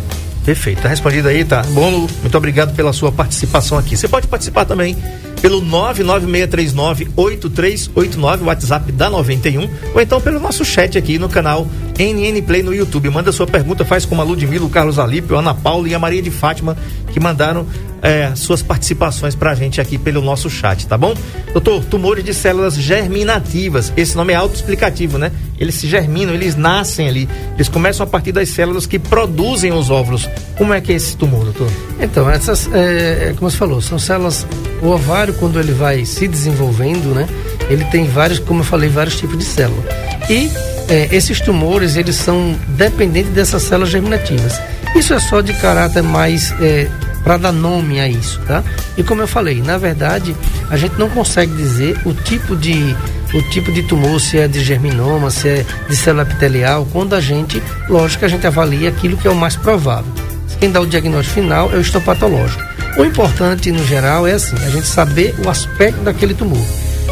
Perfeito, 0.46 0.82
tá 0.84 0.88
respondido 0.88 1.28
aí, 1.28 1.44
tá? 1.44 1.64
Bom, 1.72 2.08
muito 2.22 2.38
obrigado 2.38 2.76
pela 2.76 2.94
sua 2.94 3.12
participação 3.12 3.80
aqui. 3.80 3.98
Você 3.98 4.08
pode 4.08 4.28
participar 4.28 4.64
também 4.64 4.96
pelo 5.42 5.60
996398389, 5.64 8.44
WhatsApp 8.44 8.92
da 8.92 9.10
91, 9.10 9.68
ou 9.94 10.02
então 10.02 10.22
pelo 10.22 10.40
nosso 10.40 10.64
chat 10.64 11.00
aqui 11.00 11.18
no 11.18 11.28
canal 11.28 11.68
NN 11.98 12.40
Play 12.44 12.62
no 12.62 12.76
YouTube. 12.76 13.10
Manda 13.10 13.32
sua 13.32 13.48
pergunta, 13.48 13.84
faz 13.84 14.06
como 14.06 14.22
a 14.22 14.24
Ludmila, 14.24 14.66
o 14.66 14.70
Carlos 14.70 15.00
Alípio, 15.00 15.36
a 15.36 15.40
Ana 15.40 15.56
Paula 15.56 15.90
e 15.90 15.96
a 15.96 16.00
Maria 16.00 16.22
de 16.22 16.30
Fátima, 16.30 16.78
que 17.12 17.20
mandaram 17.20 17.66
é, 18.02 18.36
suas 18.36 18.62
participações 18.62 19.34
pra 19.34 19.56
gente 19.56 19.82
aqui 19.82 19.98
pelo 19.98 20.22
nosso 20.22 20.48
chat, 20.48 20.86
tá 20.86 20.96
bom? 20.96 21.16
Doutor, 21.54 21.84
tumores 21.86 22.24
de 22.24 22.36
células 22.36 22.76
germinativas, 22.76 23.92
esse 23.98 24.16
nome 24.16 24.34
é 24.34 24.36
autoexplicativo, 24.36 25.18
né? 25.18 25.32
Eles 25.60 25.76
se 25.76 25.88
germinam, 25.88 26.34
eles 26.34 26.56
nascem 26.56 27.08
ali. 27.08 27.30
Eles 27.56 27.70
começam 27.70 28.04
a 28.04 28.08
partir 28.08 28.32
das 28.32 28.50
células 28.50 28.86
que 28.86 29.00
produzem 29.00 29.72
os 29.72 29.90
óvulos. 29.90 30.30
Como 30.58 30.74
é 30.74 30.82
que 30.82 30.92
é 30.92 30.96
esse 30.96 31.16
tumor, 31.16 31.46
doutor? 31.46 31.70
Então, 32.00 32.30
essas, 32.30 32.70
é, 32.74 33.30
é, 33.30 33.34
como 33.38 33.50
você 33.50 33.58
falou, 33.58 33.82
são 33.82 33.98
células. 33.98 34.46
O 34.82 34.88
ovário, 34.88 35.34
quando 35.36 35.60
ele 35.60 35.72
vai 35.72 36.06
se 36.06 36.28
desenvolvendo, 36.28 37.16
né? 37.16 37.28
Ele 37.70 37.84
tem 37.86 38.06
vários, 38.06 38.40
como 38.40 38.60
eu 38.62 38.66
falei, 38.66 38.90
vários 38.90 39.18
tipos 39.18 39.38
de 39.38 39.46
célula. 39.46 39.84
E 40.30 40.52
é, 40.90 41.08
esses 41.12 41.40
tumores, 41.42 41.96
eles 41.96 42.16
são 42.16 42.56
dependentes 42.70 43.32
dessas 43.32 43.64
células 43.64 43.90
germinativas. 43.90 44.60
Isso 44.96 45.14
é 45.14 45.20
só 45.20 45.42
de 45.42 45.54
caráter 45.54 46.04
mais 46.04 46.54
é, 46.62 46.88
para 47.24 47.38
dar 47.38 47.52
nome 47.52 48.00
a 48.00 48.08
isso, 48.08 48.40
tá? 48.48 48.64
E 48.96 49.04
como 49.04 49.22
eu 49.22 49.28
falei, 49.28 49.62
na 49.62 49.78
verdade, 49.78 50.36
a 50.70 50.78
gente 50.78 50.98
não 50.98 51.10
consegue 51.10 51.54
dizer 51.56 52.00
o 52.06 52.14
tipo 52.14 52.56
de 52.56 52.96
o 53.34 53.42
tipo 53.50 53.72
de 53.72 53.84
tumor, 53.84 54.20
se 54.20 54.38
é 54.38 54.48
de 54.48 54.64
germinoma, 54.64 55.30
se 55.30 55.50
é 55.50 55.66
de 55.90 55.96
célula 55.96 56.24
epitelial, 56.24 56.88
quando 56.92 57.16
a 57.16 57.22
gente, 57.22 57.62
lógico 57.90 58.20
que 58.20 58.26
a 58.26 58.30
gente 58.30 58.46
avalia 58.46 58.90
aquilo 58.90 59.18
que 59.18 59.28
é 59.28 59.32
o 59.32 59.36
mais 59.36 59.56
provável. 59.56 60.12
Quem 60.60 60.72
dá 60.72 60.80
o 60.80 60.88
diagnóstico 60.88 61.42
final 61.42 61.72
é 61.72 61.76
o 61.76 61.82
histopatológico. 61.82 62.64
O 62.98 63.04
importante, 63.04 63.72
no 63.72 63.86
geral, 63.86 64.26
é 64.26 64.34
assim, 64.34 64.56
a 64.56 64.70
gente 64.70 64.88
saber 64.88 65.36
o 65.46 65.50
aspecto 65.50 66.02
daquele 66.02 66.34
tumor. 66.34 66.66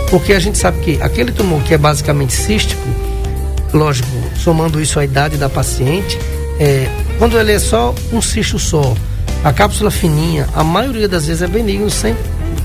Porque 0.09 0.33
a 0.33 0.39
gente 0.39 0.57
sabe 0.57 0.79
que 0.79 1.01
aquele 1.01 1.31
tumor 1.31 1.61
que 1.63 1.73
é 1.73 1.77
basicamente 1.77 2.33
cístico, 2.33 2.81
lógico, 3.73 4.07
somando 4.37 4.79
isso 4.81 4.99
à 4.99 5.03
idade 5.03 5.35
da 5.35 5.49
paciente, 5.49 6.17
é, 6.59 6.87
quando 7.17 7.37
ele 7.37 7.51
é 7.51 7.59
só 7.59 7.93
um 8.13 8.21
cisto 8.21 8.57
só, 8.57 8.95
a 9.43 9.51
cápsula 9.51 9.91
fininha, 9.91 10.47
a 10.55 10.63
maioria 10.63 11.07
das 11.07 11.25
vezes 11.25 11.41
é 11.41 11.47
benigno, 11.47 11.89
sem 11.89 12.15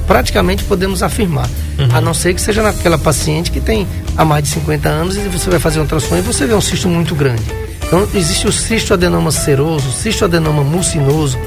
praticamente 0.07 0.65
podemos 0.65 1.03
afirmar. 1.03 1.49
Uhum. 1.79 1.89
A 1.93 2.01
não 2.01 2.15
ser 2.15 2.35
que 2.35 2.41
seja 2.41 2.63
naquela 2.63 2.99
paciente 2.99 3.51
que 3.51 3.61
tem 3.61 3.87
há 4.17 4.25
mais 4.25 4.45
de 4.45 4.51
50 4.51 4.89
anos 4.89 5.17
e 5.17 5.21
você 5.21 5.51
vai 5.51 5.59
fazer 5.59 5.79
um 5.79 5.83
ultrassom 5.83 6.17
e 6.17 6.21
você 6.21 6.47
vê 6.47 6.55
um 6.55 6.61
cisto 6.61 6.89
muito 6.89 7.15
grande. 7.15 7.43
Então, 7.87 8.07
existe 8.15 8.47
o 8.47 8.53
cisto 8.53 8.93
adenoma 8.93 9.31
seroso, 9.31 9.89
o 9.89 9.93
cisto 9.93 10.25
adenoma 10.25 10.63
mucinoso, 10.63 11.39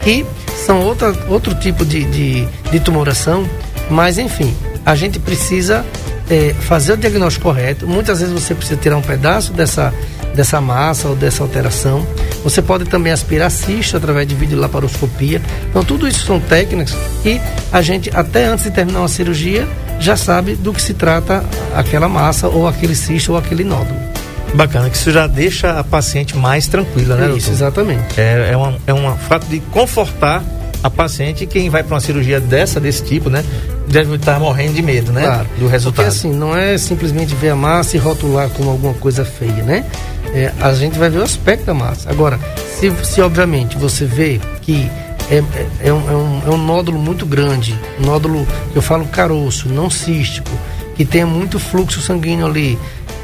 que 0.00 0.26
são 0.66 0.80
outra, 0.82 1.14
outro 1.28 1.54
tipo 1.54 1.84
de, 1.84 2.04
de, 2.04 2.48
de 2.70 2.80
tumoração, 2.80 3.48
mas 3.88 4.18
enfim, 4.18 4.54
a 4.84 4.94
gente 4.94 5.18
precisa 5.18 5.84
é, 6.28 6.54
fazer 6.60 6.94
o 6.94 6.96
diagnóstico 6.96 7.44
correto. 7.44 7.86
Muitas 7.86 8.20
vezes 8.20 8.34
você 8.34 8.54
precisa 8.54 8.78
tirar 8.80 8.96
um 8.96 9.02
pedaço 9.02 9.52
dessa 9.52 9.92
dessa 10.34 10.60
massa 10.60 11.08
ou 11.08 11.16
dessa 11.16 11.42
alteração. 11.42 12.06
Você 12.42 12.60
pode 12.60 12.84
também 12.84 13.12
aspirar 13.12 13.50
cisto 13.50 13.96
através 13.96 14.26
de 14.26 14.34
videolaparoscopia. 14.34 15.40
Então, 15.70 15.84
tudo 15.84 16.06
isso 16.06 16.26
são 16.26 16.40
técnicas 16.40 16.94
e 17.24 17.40
a 17.72 17.80
gente, 17.80 18.10
até 18.14 18.46
antes 18.46 18.64
de 18.64 18.70
terminar 18.70 19.00
uma 19.00 19.08
cirurgia, 19.08 19.66
já 19.98 20.16
sabe 20.16 20.54
do 20.56 20.72
que 20.72 20.82
se 20.82 20.94
trata 20.94 21.44
aquela 21.74 22.08
massa 22.08 22.48
ou 22.48 22.68
aquele 22.68 22.94
cisto 22.94 23.32
ou 23.32 23.38
aquele 23.38 23.64
nódulo. 23.64 23.98
Bacana, 24.54 24.88
que 24.88 24.96
isso 24.96 25.10
já 25.10 25.26
deixa 25.26 25.78
a 25.80 25.84
paciente 25.84 26.36
mais 26.36 26.68
tranquila, 26.68 27.16
né? 27.16 27.26
Isso, 27.26 27.50
doutor? 27.50 27.52
exatamente. 27.52 28.20
É, 28.20 28.50
é, 28.52 28.56
uma, 28.56 28.76
é 28.86 28.94
um 28.94 29.16
fato 29.16 29.46
de 29.46 29.58
confortar 29.60 30.44
a 30.82 30.90
paciente, 30.90 31.46
quem 31.46 31.70
vai 31.70 31.82
para 31.82 31.94
uma 31.94 32.00
cirurgia 32.00 32.38
dessa, 32.38 32.78
desse 32.78 33.02
tipo, 33.02 33.30
né? 33.30 33.42
Deve 33.88 34.14
estar 34.14 34.38
morrendo 34.38 34.74
de 34.74 34.82
medo, 34.82 35.12
né? 35.12 35.22
Claro. 35.22 35.48
Do 35.58 35.66
resultado. 35.66 36.04
Porque 36.04 36.08
assim, 36.08 36.32
não 36.32 36.54
é 36.56 36.76
simplesmente 36.76 37.34
ver 37.34 37.48
a 37.48 37.56
massa 37.56 37.96
e 37.96 37.98
rotular 37.98 38.50
como 38.50 38.70
alguma 38.70 38.92
coisa 38.94 39.24
feia, 39.24 39.62
né? 39.62 39.84
É, 40.34 40.52
a 40.60 40.74
gente 40.74 40.98
vai 40.98 41.08
ver 41.08 41.18
o 41.18 41.22
aspecto 41.22 41.64
da 41.64 41.74
massa. 41.74 42.10
Agora, 42.10 42.38
se, 42.78 42.90
se 43.04 43.22
obviamente 43.22 43.78
você 43.78 44.04
vê 44.04 44.40
que 44.60 44.90
é, 45.30 45.36
é, 45.36 45.88
é, 45.88 45.92
um, 45.92 46.10
é, 46.10 46.50
um, 46.50 46.54
é 46.54 46.56
nódulo 46.56 46.98
muito 46.98 47.24
grande, 47.24 47.78
um 48.00 48.06
nódulo, 48.06 48.46
eu 48.74 48.82
falo 48.82 49.06
caroço, 49.06 49.68
não 49.68 49.88
cístico, 49.88 50.50
que 50.96 51.04
tenha 51.04 51.26
muito 51.26 51.58
fluxo 51.58 52.00
sanguíneo 52.00 52.46
ali, 52.46 52.78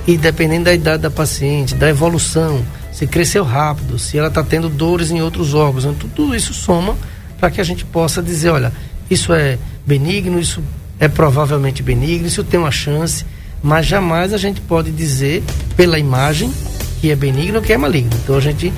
e 0.06 0.16
dependendo 0.16 0.64
da 0.64 0.72
idade 0.74 1.02
da 1.02 1.10
paciente, 1.10 1.74
da 1.74 1.88
evolução, 1.88 2.64
se 2.92 3.06
cresceu 3.06 3.44
rápido, 3.44 3.98
se 3.98 4.16
ela 4.16 4.28
está 4.28 4.42
tendo 4.42 4.68
dores 4.68 5.10
em 5.10 5.20
outros 5.20 5.52
órgãos, 5.52 5.84
então, 5.84 6.08
tudo 6.14 6.34
isso 6.34 6.54
soma 6.54 6.96
para 7.38 7.50
que 7.50 7.60
a 7.60 7.64
gente 7.64 7.84
possa 7.84 8.22
dizer, 8.22 8.50
olha, 8.50 8.72
isso 9.10 9.32
é 9.32 9.58
benigno, 9.86 10.38
isso 10.38 10.62
é 10.98 11.08
provavelmente 11.08 11.82
benigno, 11.82 12.26
isso 12.26 12.44
tem 12.44 12.58
uma 12.58 12.70
chance, 12.70 13.24
mas 13.62 13.86
jamais 13.86 14.32
a 14.32 14.38
gente 14.38 14.60
pode 14.60 14.90
dizer 14.90 15.42
pela 15.76 15.98
imagem 15.98 16.52
que 17.00 17.10
é 17.10 17.16
benigno 17.16 17.58
ou 17.58 17.62
que 17.62 17.72
é 17.72 17.78
maligno. 17.78 18.10
Então 18.22 18.36
a 18.36 18.40
gente 18.40 18.72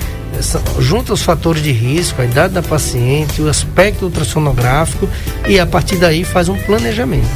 junta 0.79 1.13
os 1.13 1.21
fatores 1.21 1.61
de 1.61 1.71
risco, 1.71 2.21
a 2.21 2.25
idade 2.25 2.53
da 2.53 2.61
paciente, 2.61 3.41
o 3.41 3.49
aspecto 3.49 4.05
ultrassonográfico 4.05 5.07
e 5.47 5.59
a 5.59 5.65
partir 5.65 5.97
daí 5.97 6.23
faz 6.23 6.49
um 6.49 6.57
planejamento. 6.57 7.27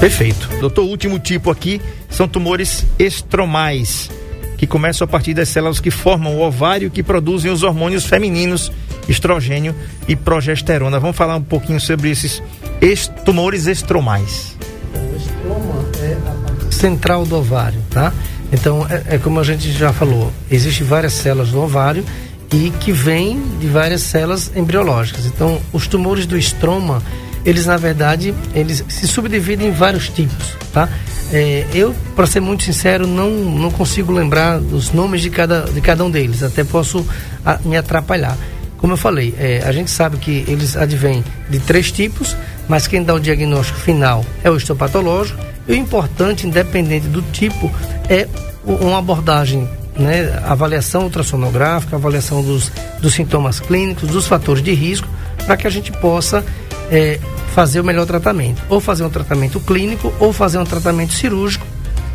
Perfeito. 0.00 0.48
Doutor, 0.60 0.84
último 0.84 1.18
tipo 1.18 1.50
aqui 1.50 1.80
são 2.08 2.28
tumores 2.28 2.86
estromais, 2.98 4.10
que 4.56 4.66
começam 4.66 5.04
a 5.04 5.08
partir 5.08 5.34
das 5.34 5.48
células 5.48 5.80
que 5.80 5.90
formam 5.90 6.36
o 6.36 6.40
ovário 6.40 6.90
que 6.90 7.02
produzem 7.02 7.50
os 7.50 7.62
hormônios 7.62 8.04
femininos, 8.04 8.70
estrogênio 9.08 9.74
e 10.06 10.14
progesterona. 10.14 11.00
Vamos 11.00 11.16
falar 11.16 11.36
um 11.36 11.42
pouquinho 11.42 11.80
sobre 11.80 12.10
esses 12.10 12.42
est 12.80 13.12
tumores 13.24 13.66
estromais. 13.66 14.56
O 14.94 15.16
estroma 15.16 15.84
é 16.00 16.12
a 16.14 16.32
parte 16.32 16.74
central 16.74 17.26
do 17.26 17.36
ovário, 17.36 17.80
tá? 17.90 18.12
Então, 18.52 18.86
é, 18.88 19.14
é, 19.14 19.18
como 19.18 19.40
a 19.40 19.44
gente 19.44 19.70
já 19.72 19.92
falou, 19.92 20.32
existem 20.50 20.86
várias 20.86 21.12
células 21.12 21.50
do 21.50 21.60
ovário 21.60 22.04
e 22.52 22.70
que 22.80 22.92
vêm 22.92 23.40
de 23.60 23.66
várias 23.66 24.02
células 24.02 24.50
embriológicas. 24.56 25.26
Então, 25.26 25.60
os 25.72 25.86
tumores 25.86 26.24
do 26.24 26.36
estroma, 26.36 27.02
eles 27.44 27.66
na 27.66 27.76
verdade, 27.76 28.34
eles 28.54 28.84
se 28.88 29.06
subdividem 29.06 29.68
em 29.68 29.72
vários 29.72 30.08
tipos, 30.08 30.54
tá? 30.72 30.88
É, 31.30 31.66
eu, 31.74 31.94
para 32.16 32.26
ser 32.26 32.40
muito 32.40 32.64
sincero, 32.64 33.06
não, 33.06 33.30
não 33.30 33.70
consigo 33.70 34.10
lembrar 34.10 34.58
os 34.58 34.92
nomes 34.92 35.20
de 35.20 35.28
cada, 35.28 35.62
de 35.62 35.80
cada 35.82 36.02
um 36.02 36.10
deles, 36.10 36.42
até 36.42 36.64
posso 36.64 37.06
a, 37.44 37.58
me 37.64 37.76
atrapalhar. 37.76 38.36
Como 38.78 38.94
eu 38.94 38.96
falei, 38.96 39.34
é, 39.38 39.62
a 39.66 39.72
gente 39.72 39.90
sabe 39.90 40.16
que 40.16 40.44
eles 40.48 40.74
advêm 40.74 41.22
de 41.50 41.58
três 41.58 41.92
tipos, 41.92 42.34
mas 42.66 42.86
quem 42.86 43.02
dá 43.02 43.12
o 43.12 43.20
diagnóstico 43.20 43.78
final 43.78 44.24
é 44.42 44.50
o 44.50 44.56
histopatológico 44.56 45.47
e 45.68 45.72
o 45.72 45.74
importante, 45.74 46.46
independente 46.46 47.06
do 47.08 47.20
tipo, 47.20 47.70
é 48.08 48.26
uma 48.64 48.98
abordagem, 48.98 49.68
né, 49.96 50.42
avaliação 50.44 51.02
ultrassonográfica, 51.02 51.96
avaliação 51.96 52.42
dos, 52.42 52.72
dos 53.00 53.12
sintomas 53.12 53.60
clínicos, 53.60 54.08
dos 54.08 54.26
fatores 54.26 54.62
de 54.62 54.72
risco, 54.72 55.06
para 55.44 55.56
que 55.56 55.66
a 55.66 55.70
gente 55.70 55.92
possa 55.92 56.42
é, 56.90 57.20
fazer 57.54 57.80
o 57.80 57.84
melhor 57.84 58.06
tratamento. 58.06 58.62
Ou 58.68 58.80
fazer 58.80 59.04
um 59.04 59.10
tratamento 59.10 59.60
clínico, 59.60 60.12
ou 60.18 60.32
fazer 60.32 60.58
um 60.58 60.64
tratamento 60.64 61.12
cirúrgico. 61.12 61.66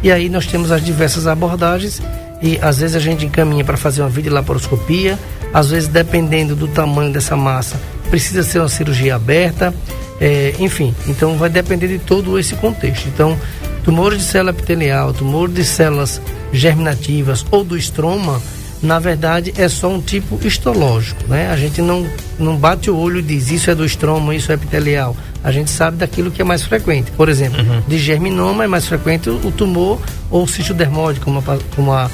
E 0.01 0.11
aí 0.11 0.29
nós 0.29 0.47
temos 0.47 0.71
as 0.71 0.83
diversas 0.83 1.27
abordagens 1.27 2.01
e 2.41 2.59
às 2.61 2.79
vezes 2.79 2.95
a 2.95 2.99
gente 2.99 3.25
encaminha 3.25 3.63
para 3.63 3.77
fazer 3.77 4.01
uma 4.01 4.09
videolaparoscopia, 4.09 5.17
às 5.53 5.69
vezes 5.69 5.87
dependendo 5.87 6.55
do 6.55 6.67
tamanho 6.67 7.13
dessa 7.13 7.37
massa, 7.37 7.79
precisa 8.09 8.43
ser 8.43 8.59
uma 8.59 8.67
cirurgia 8.67 9.15
aberta, 9.15 9.73
é, 10.23 10.55
enfim, 10.57 10.95
então 11.05 11.35
vai 11.35 11.49
depender 11.49 11.89
de 11.89 11.99
todo 11.99 12.39
esse 12.39 12.55
contexto. 12.55 13.09
Então, 13.09 13.37
tumores 13.83 14.19
de 14.19 14.23
célula 14.23 14.51
epitelial, 14.51 15.11
tumor 15.11 15.49
de 15.49 15.65
células 15.65 16.21
germinativas 16.53 17.45
ou 17.51 17.61
do 17.61 17.75
estroma, 17.75 18.41
na 18.81 18.99
verdade 18.99 19.53
é 19.57 19.67
só 19.67 19.89
um 19.89 19.99
tipo 19.99 20.39
histológico, 20.41 21.21
né? 21.27 21.49
A 21.51 21.57
gente 21.57 21.81
não, 21.81 22.07
não 22.39 22.55
bate 22.55 22.89
o 22.89 22.95
olho 22.95 23.19
e 23.19 23.21
diz 23.21 23.51
isso 23.51 23.69
é 23.69 23.75
do 23.75 23.83
estroma, 23.83 24.33
isso 24.33 24.49
é 24.49 24.55
epitelial. 24.55 25.13
A 25.43 25.51
gente 25.51 25.69
sabe 25.69 25.97
daquilo 25.97 26.31
que 26.31 26.41
é 26.41 26.45
mais 26.45 26.63
frequente. 26.63 27.11
Por 27.11 27.27
exemplo, 27.27 27.59
uhum. 27.59 27.81
de 27.85 27.97
germinoma 27.97 28.63
é 28.63 28.67
mais 28.67 28.87
frequente 28.87 29.29
o 29.29 29.51
tumor 29.51 29.99
ou 30.31 30.43
o 30.43 30.47
cisto 30.47 30.73
dermóide, 30.73 31.19
como, 31.19 31.39
a, 31.39 31.59
como 31.75 31.91
a, 31.91 32.09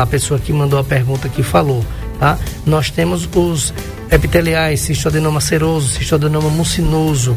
a 0.00 0.06
pessoa 0.06 0.40
que 0.40 0.54
mandou 0.54 0.78
a 0.78 0.84
pergunta 0.84 1.26
aqui 1.28 1.42
falou. 1.42 1.84
Tá? 2.18 2.38
Nós 2.64 2.90
temos 2.90 3.28
os 3.34 3.72
epiteliais, 4.10 4.80
cistoadenoma 4.80 5.40
seroso, 5.40 5.88
cistoadenoma 5.88 6.48
mucinoso. 6.48 7.36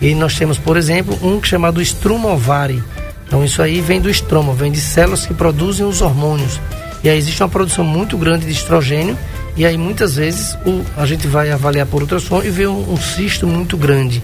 E 0.00 0.14
nós 0.14 0.36
temos, 0.36 0.58
por 0.58 0.76
exemplo, 0.76 1.18
um 1.22 1.42
chamado 1.42 1.80
estrumovari. 1.80 2.82
Então 3.26 3.44
isso 3.44 3.62
aí 3.62 3.80
vem 3.80 4.00
do 4.00 4.10
estroma, 4.10 4.52
vem 4.52 4.70
de 4.70 4.80
células 4.80 5.26
que 5.26 5.34
produzem 5.34 5.86
os 5.86 6.02
hormônios. 6.02 6.60
E 7.02 7.08
aí 7.08 7.18
existe 7.18 7.42
uma 7.42 7.48
produção 7.48 7.84
muito 7.84 8.16
grande 8.16 8.46
de 8.46 8.52
estrogênio 8.52 9.18
e 9.56 9.64
aí 9.64 9.76
muitas 9.76 10.16
vezes 10.16 10.56
o, 10.66 10.82
a 10.96 11.06
gente 11.06 11.26
vai 11.26 11.50
avaliar 11.50 11.86
por 11.86 12.02
ultrassom 12.02 12.42
e 12.42 12.50
vê 12.50 12.66
um, 12.66 12.92
um 12.92 12.96
cisto 12.96 13.46
muito 13.46 13.76
grande. 13.76 14.22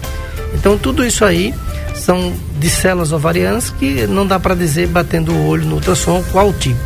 Então 0.55 0.79
tudo 0.79 1.05
isso 1.05 1.25
aí 1.25 1.55
são 1.95 2.33
de 2.59 2.71
células 2.71 3.13
ovarianas 3.13 3.71
que 3.71 4.07
não 4.07 4.27
dá 4.27 4.41
para 4.41 4.55
dizer 4.55 4.89
batendo 4.89 5.33
o 5.33 5.47
olho 5.47 5.65
no 5.67 5.75
ultrassom 5.77 6.23
qual 6.33 6.53
tipo. 6.53 6.81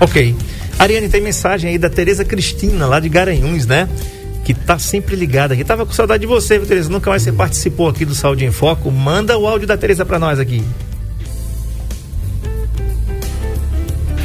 Ok. 0.00 0.36
Ariane, 0.78 1.08
tem 1.08 1.20
mensagem 1.20 1.70
aí 1.70 1.78
da 1.78 1.88
Tereza 1.88 2.24
Cristina, 2.24 2.86
lá 2.86 3.00
de 3.00 3.08
Garanhuns, 3.08 3.66
né? 3.66 3.88
Que 4.44 4.52
tá 4.52 4.78
sempre 4.78 5.16
ligada 5.16 5.54
aqui. 5.54 5.64
Tava 5.64 5.86
com 5.86 5.92
saudade 5.92 6.22
de 6.22 6.26
você, 6.26 6.58
viu, 6.58 6.66
Tereza? 6.66 6.90
Nunca 6.90 7.08
mais 7.10 7.22
você 7.22 7.32
participou 7.32 7.88
aqui 7.88 8.04
do 8.04 8.14
Saúde 8.14 8.44
em 8.44 8.50
Foco. 8.50 8.90
Manda 8.90 9.38
o 9.38 9.46
áudio 9.46 9.66
da 9.66 9.76
Tereza 9.76 10.04
para 10.04 10.18
nós 10.18 10.38
aqui. 10.38 10.62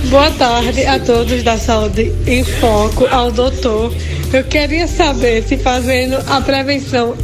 Boa 0.10 0.32
tarde 0.32 0.86
a 0.86 1.00
todos 1.00 1.44
da 1.44 1.58
Saúde 1.58 2.12
em 2.26 2.44
Foco, 2.44 3.06
ao 3.06 3.32
doutor. 3.32 3.94
Eu 4.34 4.44
queria 4.44 4.88
saber 4.88 5.44
se 5.44 5.56
fazendo 5.58 6.18
a 6.28 6.42
prevenção 6.42 7.16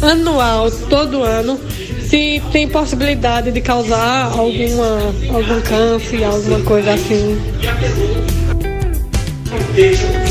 anual, 0.00 0.70
todo 0.88 1.22
ano, 1.22 1.60
se 2.08 2.40
tem 2.52 2.68
possibilidade 2.68 3.52
de 3.52 3.60
causar 3.60 4.26
alguma, 4.26 5.12
algum 5.32 5.60
câncer, 5.60 6.24
alguma 6.24 6.60
coisa 6.60 6.92
assim. 6.92 7.38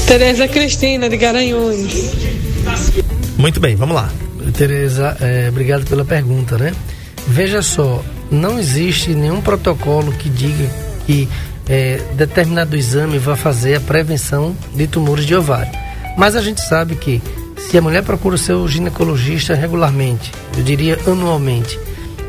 Tereza 0.07 0.47
Cristina, 0.47 1.09
de 1.09 1.17
Garanhuns. 1.17 2.11
Muito 3.37 3.59
bem, 3.59 3.75
vamos 3.75 3.95
lá. 3.95 4.09
Tereza, 4.57 5.15
é, 5.21 5.47
obrigado 5.49 5.85
pela 5.85 6.03
pergunta, 6.03 6.57
né? 6.57 6.73
Veja 7.27 7.61
só, 7.61 8.03
não 8.31 8.59
existe 8.59 9.13
nenhum 9.13 9.41
protocolo 9.41 10.11
que 10.11 10.29
diga 10.29 10.69
que 11.05 11.27
é, 11.67 12.01
determinado 12.15 12.75
exame 12.75 13.17
vai 13.17 13.35
fazer 13.35 13.75
a 13.75 13.79
prevenção 13.79 14.55
de 14.73 14.87
tumores 14.87 15.25
de 15.25 15.35
ovário. 15.35 15.71
Mas 16.17 16.35
a 16.35 16.41
gente 16.41 16.61
sabe 16.61 16.95
que 16.95 17.21
se 17.57 17.77
a 17.77 17.81
mulher 17.81 18.03
procura 18.03 18.35
o 18.35 18.37
seu 18.37 18.67
ginecologista 18.67 19.53
regularmente, 19.53 20.31
eu 20.57 20.63
diria 20.63 20.97
anualmente, 21.07 21.79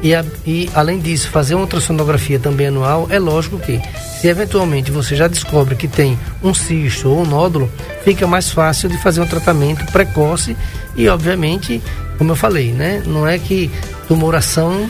e, 0.03 0.15
a, 0.15 0.25
e 0.47 0.71
além 0.75 0.99
disso 0.99 1.29
fazer 1.29 1.55
uma 1.55 1.63
ultrassonografia 1.63 2.39
também 2.39 2.69
anual, 2.69 3.07
é 3.11 3.19
lógico 3.19 3.59
que 3.59 3.81
se 4.21 4.29
eventualmente 4.29 4.91
você 4.91 5.15
já 5.15 5.29
descobre 5.29 5.75
que 5.75 5.89
tem 5.89 6.19
um 6.43 6.55
cisto 6.55 7.09
ou 7.09 7.23
um 7.23 7.27
nódulo, 7.27 7.71
fica 8.05 8.27
mais 8.27 8.51
fácil 8.51 8.89
de 8.89 8.99
fazer 8.99 9.21
um 9.21 9.27
tratamento 9.27 9.85
precoce 9.93 10.57
e, 10.97 11.09
obviamente, 11.09 11.83
como 12.19 12.33
eu 12.33 12.37
falei, 12.37 12.73
né? 12.73 13.03
Não 13.07 13.27
é 13.27 13.39
que 13.39 13.71
tumoração, 14.09 14.89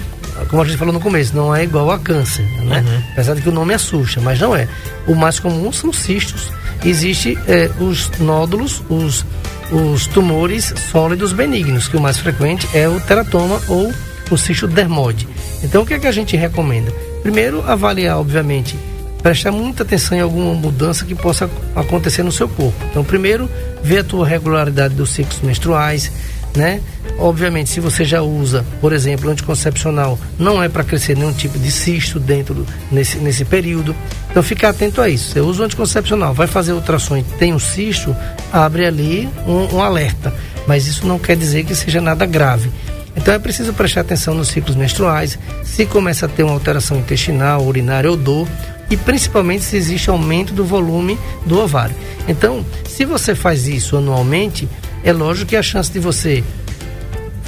como 0.49 0.63
a 0.63 0.65
gente 0.65 0.77
falou 0.77 0.95
no 0.95 1.01
começo, 1.01 1.37
não 1.37 1.55
é 1.55 1.65
igual 1.65 1.91
a 1.91 1.99
câncer, 1.99 2.45
né? 2.65 2.85
Uhum. 2.87 3.03
Apesar 3.13 3.35
de 3.35 3.43
que 3.43 3.49
o 3.49 3.53
nome 3.53 3.75
assusta, 3.75 4.21
mas 4.21 4.41
não 4.41 4.55
é. 4.55 4.69
O 5.07 5.15
mais 5.15 5.39
comum 5.39 5.73
são 5.73 5.93
cistos. 5.93 6.51
Existem 6.85 7.37
é, 7.47 7.71
os 7.79 8.11
nódulos, 8.19 8.83
os, 8.89 9.25
os 9.71 10.07
tumores 10.07 10.73
sólidos 10.91 11.33
benignos, 11.33 11.89
que 11.89 11.97
o 11.97 12.01
mais 12.01 12.19
frequente 12.19 12.69
é 12.73 12.89
o 12.89 12.99
teratoma 13.01 13.61
ou 13.69 13.93
o 14.35 14.39
cisto 14.39 14.67
dermoide. 14.67 15.27
Então, 15.63 15.83
o 15.83 15.87
que 15.87 15.95
é 15.95 15.99
que 15.99 16.07
a 16.07 16.13
gente 16.13 16.37
recomenda? 16.37 16.93
Primeiro, 17.23 17.63
avaliar, 17.67 18.19
obviamente, 18.19 18.77
prestar 19.23 19.53
muita 19.53 19.83
atenção 19.83 20.17
em 20.17 20.21
alguma 20.21 20.55
mudança 20.55 21.05
que 21.05 21.15
possa 21.15 21.49
acontecer 21.75 22.23
no 22.23 22.33
seu 22.33 22.49
corpo. 22.49 22.77
Então, 22.91 23.05
primeiro, 23.05 23.49
ver 23.83 23.99
a 23.99 24.05
tua 24.05 24.27
regularidade 24.27 24.95
dos 24.95 25.11
ciclos 25.11 25.41
menstruais, 25.43 26.11
né? 26.57 26.81
Obviamente, 27.19 27.69
se 27.71 27.81
você 27.81 28.05
já 28.05 28.23
usa, 28.23 28.65
por 28.81 28.93
exemplo, 28.93 29.31
anticoncepcional, 29.31 30.19
não 30.39 30.63
é 30.63 30.69
para 30.69 30.83
crescer 30.83 31.17
nenhum 31.17 31.33
tipo 31.33 31.59
de 31.59 31.71
cisto 31.71 32.19
dentro 32.19 32.55
do, 32.55 32.67
nesse, 32.91 33.19
nesse 33.19 33.45
período. 33.45 33.95
Então, 34.31 34.43
fica 34.43 34.69
atento 34.69 35.01
a 35.01 35.09
isso. 35.09 35.33
Você 35.33 35.41
usa 35.41 35.63
o 35.63 35.67
anticoncepcional, 35.67 36.33
vai 36.33 36.47
fazer 36.47 36.73
ultrassom 36.73 37.19
e 37.19 37.23
tem 37.23 37.53
um 37.53 37.59
cisto, 37.59 38.17
abre 38.53 38.87
ali 38.87 39.29
um, 39.47 39.77
um 39.77 39.83
alerta. 39.83 40.33
Mas 40.67 40.87
isso 40.87 41.07
não 41.07 41.19
quer 41.19 41.37
dizer 41.37 41.65
que 41.65 41.75
seja 41.75 42.01
nada 42.01 42.25
grave. 42.27 42.71
Então 43.17 43.35
é 43.35 43.39
preciso 43.39 43.73
prestar 43.73 44.03
atenção 44.03 44.35
nos 44.35 44.49
ciclos 44.49 44.77
menstruais, 44.77 45.39
se 45.65 45.85
começa 45.87 46.27
a 46.27 46.29
ter 46.29 46.43
uma 46.43 46.53
alteração 46.53 46.99
intestinal, 46.99 47.65
urinária 47.65 48.11
ou 48.11 48.17
dor, 48.17 48.47
e 48.89 48.97
principalmente 48.97 49.63
se 49.65 49.77
existe 49.77 50.11
aumento 50.11 50.53
do 50.53 50.65
volume 50.65 51.19
do 51.47 51.59
ovário. 51.59 51.95
Então, 52.29 52.65
se 52.89 53.05
você 53.05 53.35
faz 53.35 53.69
isso 53.69 53.97
anualmente, 53.97 54.69
é 55.05 55.13
lógico 55.13 55.51
que 55.51 55.57
a 55.57 55.63
chance 55.63 55.91
de 55.91 56.01
você 56.01 56.43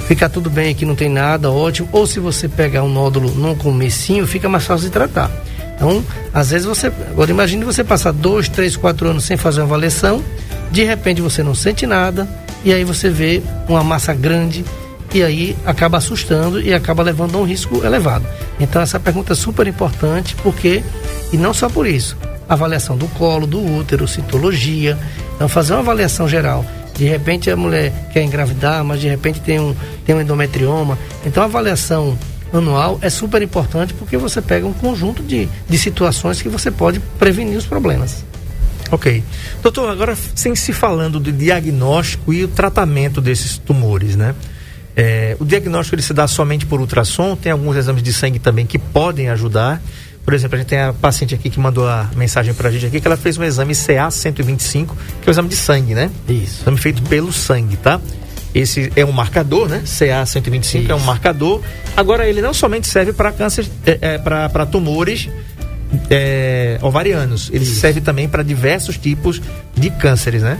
ficar 0.07 0.29
tudo 0.29 0.49
bem 0.49 0.71
aqui, 0.71 0.85
não 0.85 0.95
tem 0.95 1.09
nada, 1.09 1.51
ótimo, 1.51 1.87
ou 1.91 2.05
se 2.07 2.19
você 2.19 2.47
pegar 2.47 2.83
um 2.83 2.89
nódulo 2.89 3.31
num 3.31 3.55
comecinho, 3.55 4.25
fica 4.27 4.47
mais 4.47 4.65
fácil 4.65 4.87
de 4.87 4.91
tratar. 4.91 5.29
Então, 5.75 6.03
às 6.33 6.51
vezes 6.51 6.65
você. 6.65 6.87
Agora 6.87 7.31
imagine 7.31 7.65
você 7.65 7.83
passar 7.83 8.13
dois, 8.13 8.47
três, 8.47 8.77
quatro 8.77 9.09
anos 9.09 9.25
sem 9.25 9.35
fazer 9.35 9.61
uma 9.61 9.67
avaliação, 9.67 10.23
de 10.71 10.83
repente 10.83 11.21
você 11.21 11.43
não 11.43 11.55
sente 11.55 11.85
nada, 11.85 12.27
e 12.63 12.71
aí 12.71 12.83
você 12.83 13.09
vê 13.09 13.41
uma 13.67 13.83
massa 13.83 14.13
grande 14.13 14.63
e 15.13 15.21
aí 15.21 15.55
acaba 15.65 15.97
assustando 15.97 16.59
e 16.59 16.73
acaba 16.73 17.03
levando 17.03 17.37
a 17.37 17.41
um 17.41 17.43
risco 17.43 17.85
elevado. 17.85 18.25
Então 18.59 18.81
essa 18.81 18.99
pergunta 18.99 19.33
é 19.33 19.35
super 19.35 19.67
importante 19.67 20.35
porque, 20.41 20.83
e 21.31 21.37
não 21.37 21.53
só 21.53 21.69
por 21.69 21.85
isso, 21.85 22.17
avaliação 22.49 22.97
do 22.97 23.07
colo, 23.09 23.45
do 23.45 23.63
útero, 23.63 24.07
citologia. 24.07 24.97
Então 25.35 25.47
fazer 25.47 25.73
uma 25.73 25.79
avaliação 25.79 26.27
geral. 26.27 26.65
De 26.95 27.05
repente 27.05 27.49
a 27.49 27.55
mulher 27.55 28.09
quer 28.11 28.23
engravidar, 28.23 28.83
mas 28.83 29.01
de 29.01 29.07
repente 29.07 29.39
tem 29.39 29.59
um, 29.59 29.75
tem 30.05 30.15
um 30.15 30.21
endometrioma. 30.21 30.97
Então 31.25 31.43
a 31.43 31.45
avaliação 31.45 32.17
anual 32.51 32.99
é 33.01 33.09
super 33.09 33.41
importante 33.41 33.93
porque 33.93 34.17
você 34.17 34.41
pega 34.41 34.65
um 34.65 34.73
conjunto 34.73 35.23
de, 35.23 35.47
de 35.67 35.77
situações 35.77 36.41
que 36.41 36.49
você 36.49 36.69
pode 36.69 36.99
prevenir 37.19 37.57
os 37.57 37.65
problemas. 37.65 38.23
Ok. 38.91 39.23
Doutor, 39.61 39.89
agora 39.89 40.15
sem 40.35 40.55
se 40.55 40.71
falando 40.71 41.19
do 41.19 41.31
diagnóstico 41.31 42.31
e 42.31 42.43
o 42.43 42.47
tratamento 42.47 43.19
desses 43.19 43.57
tumores, 43.57 44.15
né? 44.15 44.35
É, 44.95 45.35
o 45.39 45.45
diagnóstico 45.45 45.95
ele 45.95 46.01
se 46.01 46.13
dá 46.13 46.27
somente 46.27 46.65
por 46.65 46.79
ultrassom, 46.79 47.35
tem 47.35 47.51
alguns 47.51 47.75
exames 47.75 48.03
de 48.03 48.13
sangue 48.13 48.39
também 48.39 48.65
que 48.65 48.77
podem 48.77 49.29
ajudar. 49.29 49.81
Por 50.23 50.33
exemplo, 50.33 50.55
a 50.55 50.59
gente 50.59 50.69
tem 50.69 50.79
a 50.79 50.93
paciente 50.93 51.35
aqui 51.35 51.49
que 51.49 51.59
mandou 51.59 51.87
a 51.87 52.09
mensagem 52.15 52.53
para 52.53 52.69
a 52.69 52.71
gente 52.71 52.85
aqui 52.85 53.01
que 53.01 53.07
ela 53.07 53.17
fez 53.17 53.37
um 53.37 53.43
exame 53.43 53.75
CA 53.75 54.09
125, 54.09 54.95
que 55.21 55.27
é 55.27 55.29
o 55.29 55.31
exame 55.31 55.49
de 55.49 55.55
sangue, 55.55 55.93
né? 55.93 56.09
Isso. 56.29 56.61
Exame 56.61 56.77
feito 56.77 57.01
pelo 57.03 57.33
sangue, 57.33 57.75
tá? 57.75 57.99
Esse 58.55 58.91
é 58.95 59.03
um 59.03 59.11
marcador, 59.11 59.67
né? 59.67 59.83
CA 59.85 60.25
125 60.25 60.83
Isso. 60.83 60.91
é 60.91 60.95
um 60.95 60.99
marcador. 60.99 61.61
Agora, 61.97 62.27
ele 62.27 62.41
não 62.41 62.53
somente 62.53 62.87
serve 62.87 63.11
para 63.11 63.31
câncer, 63.31 63.65
é, 63.85 63.97
é, 63.99 64.17
para 64.17 64.65
tumores 64.65 65.27
é, 66.09 66.77
ovarianos, 66.81 67.49
ele 67.53 67.63
Isso. 67.63 67.79
serve 67.79 68.01
também 68.01 68.27
para 68.27 68.43
diversos 68.43 68.97
tipos 68.97 69.41
de 69.75 69.89
cânceres, 69.89 70.41
né? 70.41 70.57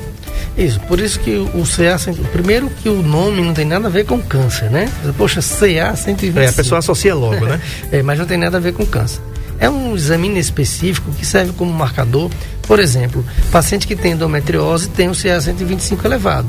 Isso, 0.57 0.79
por 0.81 0.99
isso 0.99 1.19
que 1.19 1.31
o 1.31 1.63
CA, 1.63 1.97
primeiro 2.31 2.69
que 2.69 2.87
o 2.89 3.01
nome 3.01 3.41
não 3.41 3.53
tem 3.53 3.65
nada 3.65 3.87
a 3.87 3.89
ver 3.89 4.05
com 4.05 4.21
câncer, 4.21 4.69
né? 4.69 4.89
Poxa, 5.17 5.41
CA 5.41 5.95
125. 5.95 6.39
É, 6.39 6.47
a 6.47 6.53
pessoa 6.53 6.79
associa 6.79 7.15
logo, 7.15 7.45
né? 7.45 7.59
é, 7.91 8.03
mas 8.03 8.19
não 8.19 8.25
tem 8.25 8.37
nada 8.37 8.57
a 8.57 8.59
ver 8.59 8.73
com 8.73 8.85
câncer. 8.85 9.21
É 9.59 9.69
um 9.69 9.95
exame 9.95 10.37
específico 10.37 11.11
que 11.11 11.25
serve 11.25 11.53
como 11.53 11.71
marcador. 11.71 12.29
Por 12.63 12.79
exemplo, 12.79 13.25
paciente 13.51 13.87
que 13.87 13.95
tem 13.95 14.11
endometriose 14.11 14.89
tem 14.89 15.09
o 15.09 15.15
CA 15.15 15.39
125 15.39 16.05
elevado. 16.05 16.47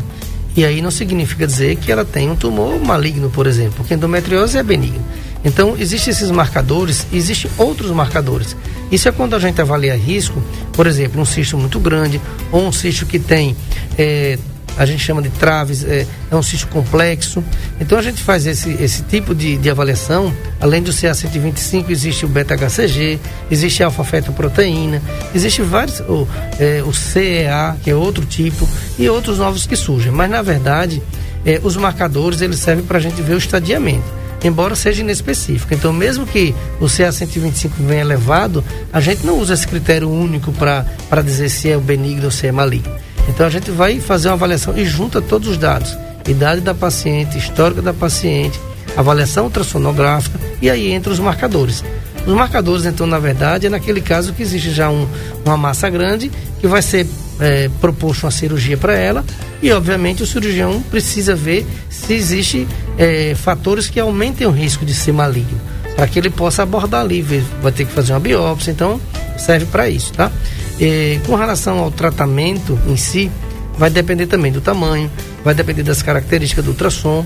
E 0.57 0.64
aí 0.64 0.81
não 0.81 0.90
significa 0.90 1.47
dizer 1.47 1.77
que 1.77 1.90
ela 1.90 2.05
tem 2.05 2.31
um 2.31 2.37
tumor 2.37 2.79
maligno, 2.81 3.29
por 3.31 3.47
exemplo, 3.47 3.75
porque 3.79 3.94
endometriose 3.94 4.57
é 4.57 4.62
benigna. 4.62 5.01
Então, 5.44 5.76
existem 5.78 6.11
esses 6.11 6.30
marcadores, 6.30 7.07
existem 7.12 7.50
outros 7.59 7.90
marcadores. 7.90 8.57
Isso 8.90 9.09
é 9.09 9.12
quando 9.12 9.37
a 9.37 9.38
gente 9.38 9.61
avalia 9.61 9.94
risco, 9.94 10.42
por 10.72 10.87
exemplo, 10.87 11.20
um 11.20 11.24
cisto 11.24 11.59
muito 11.59 11.78
grande, 11.78 12.20
ou 12.50 12.66
um 12.66 12.72
cisto 12.72 13.04
que 13.04 13.18
tem, 13.18 13.54
é, 13.98 14.38
a 14.76 14.87
gente 14.87 15.04
chama 15.04 15.20
de 15.20 15.28
traves, 15.28 15.85
é, 15.85 16.07
é, 16.30 16.35
um 16.37 16.42
cisto 16.42 16.66
complexo. 16.68 17.44
Então, 17.78 17.98
a 17.98 18.02
gente 18.02 18.22
faz 18.22 18.46
esse, 18.46 18.70
esse 18.83 19.02
tipo 19.02 19.35
de, 19.35 19.59
de 19.59 19.68
avaliação. 19.68 20.33
Além 20.59 20.83
do 20.83 20.90
CA125, 20.90 21.90
existe 21.90 22.24
o 22.24 22.28
beta-HCG, 22.28 23.20
existe 23.50 23.83
a 23.83 23.87
alfa-fetoproteína, 23.87 25.02
existe 25.35 25.61
vários, 25.61 26.00
o, 26.00 26.26
é, 26.59 26.83
o 26.87 26.92
CEA, 26.94 27.76
que 27.85 27.90
é 27.90 27.94
outro 27.94 28.24
tipo, 28.24 28.66
e 28.98 29.09
outros 29.11 29.38
novos 29.38 29.66
que 29.66 29.76
surgem. 29.76 30.11
Mas, 30.11 30.30
na 30.30 30.40
verdade, 30.40 31.02
os 31.62 31.76
marcadores, 31.76 32.40
eles 32.40 32.59
servem 32.59 32.87
para 32.87 32.96
a 32.96 33.00
gente 33.00 33.20
ver 33.20 33.35
o 33.35 33.38
estadiamento 33.38 34.23
embora 34.44 34.76
seja 34.76 35.00
inespecífico. 35.00 35.74
Então, 35.74 35.92
mesmo 35.92 36.26
que 36.26 36.54
o 36.78 36.85
CA125 36.85 37.70
venha 37.78 38.02
elevado, 38.02 38.62
a 38.92 39.00
gente 39.00 39.24
não 39.24 39.38
usa 39.38 39.54
esse 39.54 39.66
critério 39.66 40.11
único 40.11 40.52
para 40.52 41.22
dizer 41.22 41.48
se 41.48 41.70
é 41.70 41.76
benigno 41.76 42.26
ou 42.26 42.30
se 42.30 42.46
é 42.46 42.52
maligno. 42.52 42.92
Então, 43.28 43.46
a 43.46 43.50
gente 43.50 43.70
vai 43.70 43.98
fazer 44.00 44.28
uma 44.28 44.35
avaliação 44.35 44.76
e 44.76 44.85
junta 44.85 45.22
todos 45.22 45.48
os 45.48 45.57
dados: 45.57 45.96
idade 46.28 46.61
da 46.61 46.74
paciente, 46.74 47.38
histórico 47.38 47.80
da 47.80 47.94
paciente, 47.94 48.61
avaliação 48.96 49.44
ultrassonográfica 49.44 50.38
e 50.61 50.70
aí 50.70 50.92
entra 50.92 51.12
os 51.12 51.18
marcadores. 51.18 51.83
Os 52.26 52.32
marcadores, 52.32 52.87
então, 52.87 53.06
na 53.06 53.18
verdade, 53.18 53.66
é 53.66 53.70
naquele 53.70 54.00
caso 54.00 54.32
que 54.32 54.42
existe 54.42 54.70
já 54.70 54.88
um, 54.90 55.06
uma 55.44 55.56
massa 55.56 55.90
grande 55.90 56.30
que 56.60 56.66
vai 56.66 56.80
ser 56.80 57.06
é, 57.38 57.68
proposto 57.80 58.24
uma 58.24 58.30
cirurgia 58.30 58.76
para 58.76 58.94
ela 58.94 59.24
e, 59.62 59.70
obviamente, 59.70 60.22
o 60.22 60.26
cirurgião 60.26 60.82
precisa 60.90 61.34
ver 61.34 61.66
se 61.90 62.14
existe 62.14 62.66
é, 62.96 63.34
fatores 63.34 63.88
que 63.88 64.00
aumentem 64.00 64.46
o 64.46 64.50
risco 64.50 64.84
de 64.84 64.94
ser 64.94 65.12
maligno, 65.12 65.60
para 65.96 66.06
que 66.06 66.18
ele 66.18 66.30
possa 66.30 66.62
abordar 66.62 67.02
ali, 67.02 67.22
vai 67.62 67.72
ter 67.72 67.84
que 67.84 67.92
fazer 67.92 68.12
uma 68.12 68.20
biópsia, 68.20 68.70
então 68.70 69.00
serve 69.37 69.66
para 69.66 69.88
isso, 69.88 70.12
tá? 70.12 70.30
E, 70.80 71.20
com 71.26 71.34
relação 71.34 71.78
ao 71.78 71.90
tratamento 71.90 72.78
em 72.87 72.96
si, 72.96 73.30
vai 73.76 73.90
depender 73.90 74.26
também 74.26 74.52
do 74.52 74.60
tamanho, 74.60 75.10
vai 75.44 75.54
depender 75.54 75.82
das 75.82 76.02
características 76.02 76.64
do 76.64 76.70
ultrassom. 76.70 77.24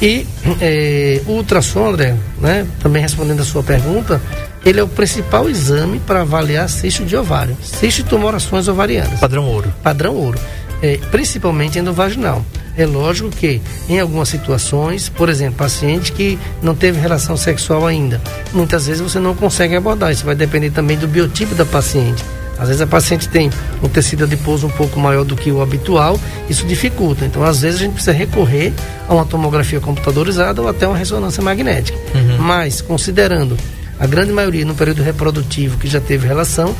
E 0.00 0.26
é, 0.60 1.22
o 1.26 1.32
ultrassom, 1.32 1.88
André, 1.88 2.14
né, 2.38 2.66
também 2.80 3.00
respondendo 3.00 3.40
a 3.40 3.44
sua 3.44 3.62
pergunta, 3.62 4.20
ele 4.64 4.80
é 4.80 4.82
o 4.82 4.88
principal 4.88 5.48
exame 5.48 6.00
para 6.00 6.22
avaliar 6.22 6.68
cisto 6.68 7.04
de 7.04 7.16
ovário, 7.16 7.56
cisto 7.62 8.00
e 8.00 8.04
tumorações 8.04 8.68
ovarianas. 8.68 9.20
Padrão 9.20 9.44
ouro. 9.44 9.72
Padrão 9.82 10.14
ouro, 10.14 10.38
é, 10.82 10.98
principalmente 11.10 11.78
endovaginal. 11.78 12.44
É 12.76 12.84
lógico 12.84 13.30
que 13.30 13.62
em 13.88 13.98
algumas 13.98 14.28
situações, 14.28 15.08
por 15.08 15.30
exemplo, 15.30 15.56
paciente 15.56 16.12
que 16.12 16.38
não 16.60 16.74
teve 16.74 17.00
relação 17.00 17.34
sexual 17.34 17.86
ainda, 17.86 18.20
muitas 18.52 18.86
vezes 18.86 19.00
você 19.00 19.18
não 19.18 19.34
consegue 19.34 19.76
abordar. 19.76 20.12
Isso 20.12 20.26
vai 20.26 20.34
depender 20.34 20.70
também 20.70 20.98
do 20.98 21.08
biotipo 21.08 21.54
da 21.54 21.64
paciente. 21.64 22.22
Às 22.58 22.68
vezes 22.68 22.80
a 22.80 22.86
paciente 22.86 23.28
tem 23.28 23.50
um 23.82 23.88
tecido 23.88 24.24
adiposo 24.24 24.66
um 24.66 24.70
pouco 24.70 24.98
maior 24.98 25.24
do 25.24 25.36
que 25.36 25.50
o 25.52 25.60
habitual, 25.60 26.18
isso 26.48 26.66
dificulta. 26.66 27.24
Então, 27.24 27.42
às 27.44 27.60
vezes 27.60 27.80
a 27.80 27.82
gente 27.84 27.92
precisa 27.92 28.12
recorrer 28.12 28.72
a 29.08 29.14
uma 29.14 29.24
tomografia 29.26 29.78
computadorizada 29.80 30.62
ou 30.62 30.68
até 30.68 30.86
uma 30.88 30.96
ressonância 30.96 31.42
magnética. 31.42 31.98
Mas, 32.38 32.80
considerando 32.80 33.56
a 34.00 34.06
grande 34.06 34.32
maioria 34.32 34.64
no 34.64 34.74
período 34.74 35.02
reprodutivo 35.02 35.76
que 35.78 35.86
já 35.88 36.00
teve 36.00 36.26
relação, 36.26 36.74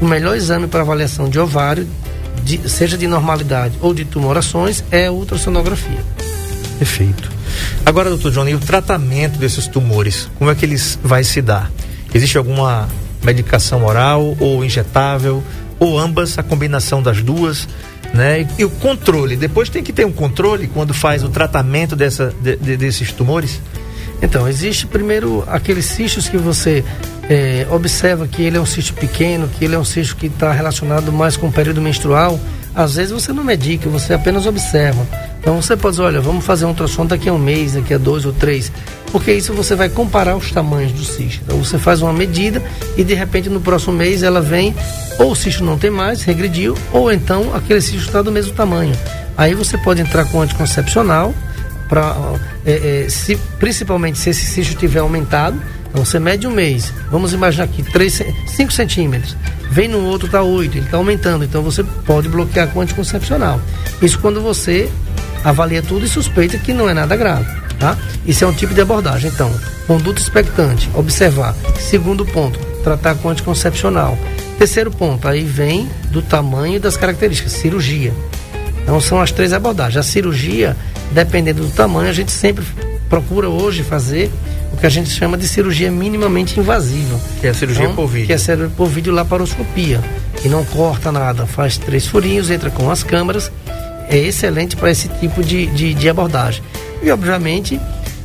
o 0.00 0.04
melhor 0.04 0.36
exame 0.36 0.66
para 0.66 0.80
avaliação 0.80 1.28
de 1.28 1.38
ovário, 1.38 1.86
de- 2.42 2.68
seja 2.68 2.96
de 2.98 3.06
normalidade 3.06 3.74
ou 3.80 3.92
de 3.94 4.04
tumorações, 4.04 4.82
é 4.90 5.06
a 5.06 5.12
ultrassonografia. 5.12 6.02
Perfeito. 6.78 7.30
Agora, 7.84 8.08
doutor 8.08 8.30
Johnny, 8.32 8.54
o 8.54 8.58
tratamento 8.58 9.38
desses 9.38 9.66
tumores, 9.66 10.28
como 10.38 10.50
é 10.50 10.54
que 10.54 10.64
eles 10.64 10.98
vai 11.02 11.22
se 11.24 11.42
dar? 11.42 11.70
Existe 12.14 12.38
alguma 12.38 12.88
medicação 13.22 13.84
oral 13.84 14.36
ou 14.40 14.64
injetável, 14.64 15.42
ou 15.78 15.98
ambas, 15.98 16.38
a 16.38 16.42
combinação 16.42 17.02
das 17.02 17.22
duas, 17.22 17.66
né? 18.12 18.46
E, 18.58 18.64
o 18.64 18.70
controle, 18.70 19.36
depois 19.36 19.68
tem 19.68 19.82
que 19.82 19.92
ter 19.92 20.04
um 20.04 20.12
controle 20.12 20.66
quando 20.68 20.92
faz 20.92 21.22
o 21.24 21.28
tratamento 21.28 21.94
dessa, 21.96 22.34
de- 22.42 22.56
de- 22.56 22.76
desses 22.76 23.12
tumores? 23.12 23.60
Então, 24.22 24.46
existe 24.46 24.86
primeiro 24.86 25.42
aqueles 25.46 25.86
cistos 25.86 26.28
que 26.28 26.36
você 26.36 26.84
eh, 27.30 27.66
observa 27.70 28.26
que 28.28 28.42
ele 28.42 28.56
é 28.58 28.60
um 28.60 28.66
cisto 28.66 28.92
pequeno, 28.94 29.48
que 29.48 29.64
ele 29.64 29.74
é 29.74 29.78
um 29.78 29.84
cisto 29.84 30.16
que 30.16 30.26
está 30.26 30.52
relacionado 30.52 31.10
mais 31.12 31.36
com 31.36 31.46
o 31.46 31.52
período 31.52 31.80
menstrual. 31.80 32.38
Às 32.74 32.94
vezes 32.94 33.12
você 33.12 33.32
não 33.32 33.42
medica, 33.42 33.88
você 33.88 34.14
apenas 34.14 34.46
observa. 34.46 35.06
Então 35.40 35.60
você 35.60 35.76
pode 35.76 35.96
dizer, 35.96 36.06
olha, 36.06 36.20
vamos 36.20 36.44
fazer 36.44 36.66
um 36.66 36.68
ultrassom 36.68 37.06
daqui 37.06 37.28
a 37.28 37.32
um 37.32 37.38
mês, 37.38 37.72
daqui 37.72 37.94
a 37.94 37.98
dois 37.98 38.24
ou 38.24 38.32
três. 38.32 38.70
Porque 39.10 39.32
isso 39.32 39.52
você 39.52 39.74
vai 39.74 39.88
comparar 39.88 40.36
os 40.36 40.50
tamanhos 40.50 40.92
do 40.92 41.04
cisto. 41.04 41.42
Então 41.44 41.58
você 41.58 41.78
faz 41.78 42.00
uma 42.02 42.12
medida 42.12 42.62
e 42.96 43.02
de 43.02 43.14
repente 43.14 43.48
no 43.48 43.60
próximo 43.60 43.94
mês 43.94 44.22
ela 44.22 44.40
vem, 44.40 44.74
ou 45.18 45.32
o 45.32 45.36
cisto 45.36 45.64
não 45.64 45.78
tem 45.78 45.90
mais, 45.90 46.22
regrediu, 46.22 46.76
ou 46.92 47.10
então 47.10 47.54
aquele 47.54 47.80
cisto 47.80 48.06
está 48.06 48.22
do 48.22 48.30
mesmo 48.30 48.52
tamanho. 48.52 48.94
Aí 49.36 49.54
você 49.54 49.76
pode 49.78 50.00
entrar 50.00 50.26
com 50.26 50.40
anticoncepcional, 50.40 51.34
pra, 51.88 52.14
é, 52.64 53.04
é, 53.04 53.08
se, 53.08 53.36
principalmente 53.58 54.18
se 54.18 54.30
esse 54.30 54.46
cisto 54.46 54.76
tiver 54.76 55.00
aumentado, 55.00 55.60
então 55.88 56.04
você 56.04 56.20
mede 56.20 56.46
um 56.46 56.52
mês, 56.52 56.92
vamos 57.10 57.32
imaginar 57.32 57.64
aqui 57.64 57.84
5 58.46 58.72
centímetros, 58.72 59.36
vem 59.70 59.88
no 59.88 60.04
outro 60.04 60.26
está 60.26 60.42
8, 60.42 60.76
ele 60.76 60.84
está 60.84 60.96
aumentando, 60.96 61.44
então 61.44 61.62
você 61.62 61.82
pode 61.82 62.28
bloquear 62.28 62.68
com 62.68 62.80
anticoncepcional. 62.80 63.60
Isso 64.02 64.18
quando 64.18 64.40
você 64.40 64.90
avalia 65.44 65.82
tudo 65.82 66.04
e 66.04 66.08
suspeita 66.08 66.58
que 66.58 66.72
não 66.72 66.88
é 66.88 66.94
nada 66.94 67.16
grave, 67.16 67.46
tá? 67.78 67.96
Isso 68.26 68.44
é 68.44 68.46
um 68.46 68.52
tipo 68.52 68.74
de 68.74 68.80
abordagem. 68.80 69.30
Então, 69.30 69.50
conduta 69.86 70.20
expectante, 70.20 70.90
observar. 70.94 71.54
Segundo 71.78 72.26
ponto, 72.26 72.58
tratar 72.82 73.14
com 73.14 73.28
anticoncepcional. 73.28 74.18
Terceiro 74.58 74.90
ponto, 74.90 75.26
aí 75.26 75.42
vem 75.42 75.88
do 76.10 76.20
tamanho 76.20 76.76
e 76.76 76.78
das 76.78 76.96
características, 76.96 77.52
cirurgia. 77.52 78.12
Então 78.82 79.00
são 79.00 79.20
as 79.20 79.30
três 79.30 79.52
abordagens. 79.52 79.96
A 79.96 80.02
cirurgia, 80.02 80.76
dependendo 81.12 81.62
do 81.64 81.70
tamanho, 81.70 82.10
a 82.10 82.12
gente 82.12 82.32
sempre 82.32 82.64
procura 83.08 83.48
hoje 83.48 83.82
fazer 83.82 84.30
que 84.80 84.86
a 84.86 84.90
gente 84.90 85.10
chama 85.10 85.36
de 85.36 85.46
cirurgia 85.46 85.90
minimamente 85.90 86.58
invasiva. 86.58 87.20
Que 87.40 87.46
é 87.46 87.50
a 87.50 87.54
cirurgia 87.54 87.84
Então, 87.84 87.94
por 87.96 88.06
vídeo. 88.08 88.26
Que 88.26 88.32
é 88.32 88.36
a 88.36 88.38
cirurgia 88.38 88.74
por 88.76 88.88
vídeo 88.88 89.12
laparoscopia. 89.12 90.00
Que 90.40 90.48
não 90.48 90.64
corta 90.64 91.12
nada, 91.12 91.46
faz 91.46 91.76
três 91.76 92.06
furinhos, 92.06 92.50
entra 92.50 92.70
com 92.70 92.90
as 92.90 93.02
câmeras. 93.02 93.52
É 94.08 94.16
excelente 94.16 94.76
para 94.76 94.90
esse 94.90 95.08
tipo 95.20 95.44
de, 95.44 95.66
de, 95.66 95.94
de 95.94 96.08
abordagem. 96.08 96.62
E 97.02 97.10
obviamente, 97.10 97.78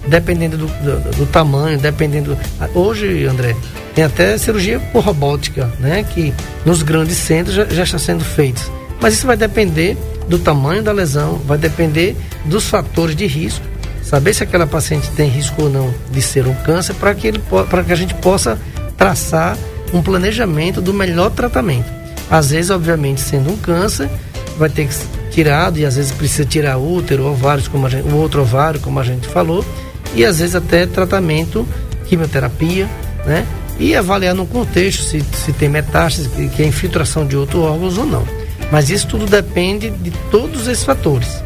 dependendo 0.07 0.57
do, 0.57 0.67
do, 0.67 1.17
do 1.17 1.25
tamanho, 1.25 1.77
dependendo. 1.77 2.37
Hoje, 2.73 3.25
André, 3.25 3.55
tem 3.93 4.03
até 4.03 4.37
cirurgia 4.37 4.79
por 4.91 5.03
robótica, 5.03 5.69
né? 5.79 6.03
Que 6.03 6.33
nos 6.65 6.81
grandes 6.83 7.17
centros 7.17 7.55
já, 7.55 7.65
já 7.65 7.83
está 7.83 7.99
sendo 7.99 8.23
feita. 8.23 8.61
Mas 9.01 9.13
isso 9.13 9.27
vai 9.27 9.35
depender 9.37 9.97
do 10.27 10.39
tamanho 10.39 10.81
da 10.81 10.91
lesão, 10.91 11.35
vai 11.45 11.57
depender 11.57 12.15
dos 12.45 12.67
fatores 12.67 13.15
de 13.15 13.27
risco, 13.27 13.63
saber 14.05 14.33
se 14.33 14.43
aquela 14.43 14.67
paciente 14.67 15.09
tem 15.11 15.29
risco 15.29 15.63
ou 15.63 15.69
não 15.69 15.93
de 16.11 16.21
ser 16.21 16.47
um 16.47 16.53
câncer, 16.53 16.93
para 16.93 17.13
que, 17.13 17.27
ele 17.27 17.41
que 17.85 17.91
a 17.91 17.95
gente 17.95 18.13
possa 18.15 18.57
traçar 18.95 19.57
um 19.93 20.01
planejamento 20.01 20.81
do 20.81 20.93
melhor 20.93 21.31
tratamento. 21.31 21.91
Às 22.29 22.51
vezes, 22.51 22.71
obviamente, 22.71 23.21
sendo 23.21 23.51
um 23.51 23.57
câncer, 23.57 24.09
vai 24.57 24.69
ter 24.69 24.87
que 24.87 24.93
ser 24.93 25.07
tirado 25.31 25.77
e 25.77 25.85
às 25.85 25.95
vezes 25.97 26.11
precisa 26.11 26.45
tirar 26.45 26.77
útero, 26.77 27.25
ovários, 27.25 27.67
como 27.67 27.89
gente, 27.89 28.07
o 28.07 28.15
outro 28.15 28.41
ovário, 28.41 28.79
como 28.79 28.99
a 28.99 29.03
gente 29.03 29.27
falou, 29.27 29.65
e 30.13 30.23
às 30.23 30.39
vezes 30.39 30.55
até 30.55 30.85
tratamento, 30.85 31.67
quimioterapia, 32.05 32.87
né? 33.25 33.45
E 33.77 33.93
avaliar 33.93 34.33
no 34.33 34.45
contexto 34.45 35.03
se, 35.03 35.21
se 35.21 35.51
tem 35.51 35.67
metástase, 35.67 36.29
que 36.29 36.63
é 36.63 36.65
infiltração 36.65 37.27
de 37.27 37.35
outros 37.35 37.61
órgãos 37.61 37.97
ou 37.97 38.05
não. 38.05 38.25
Mas 38.71 38.89
isso 38.89 39.07
tudo 39.07 39.25
depende 39.25 39.89
de 39.89 40.11
todos 40.31 40.67
esses 40.67 40.85
fatores. 40.85 41.43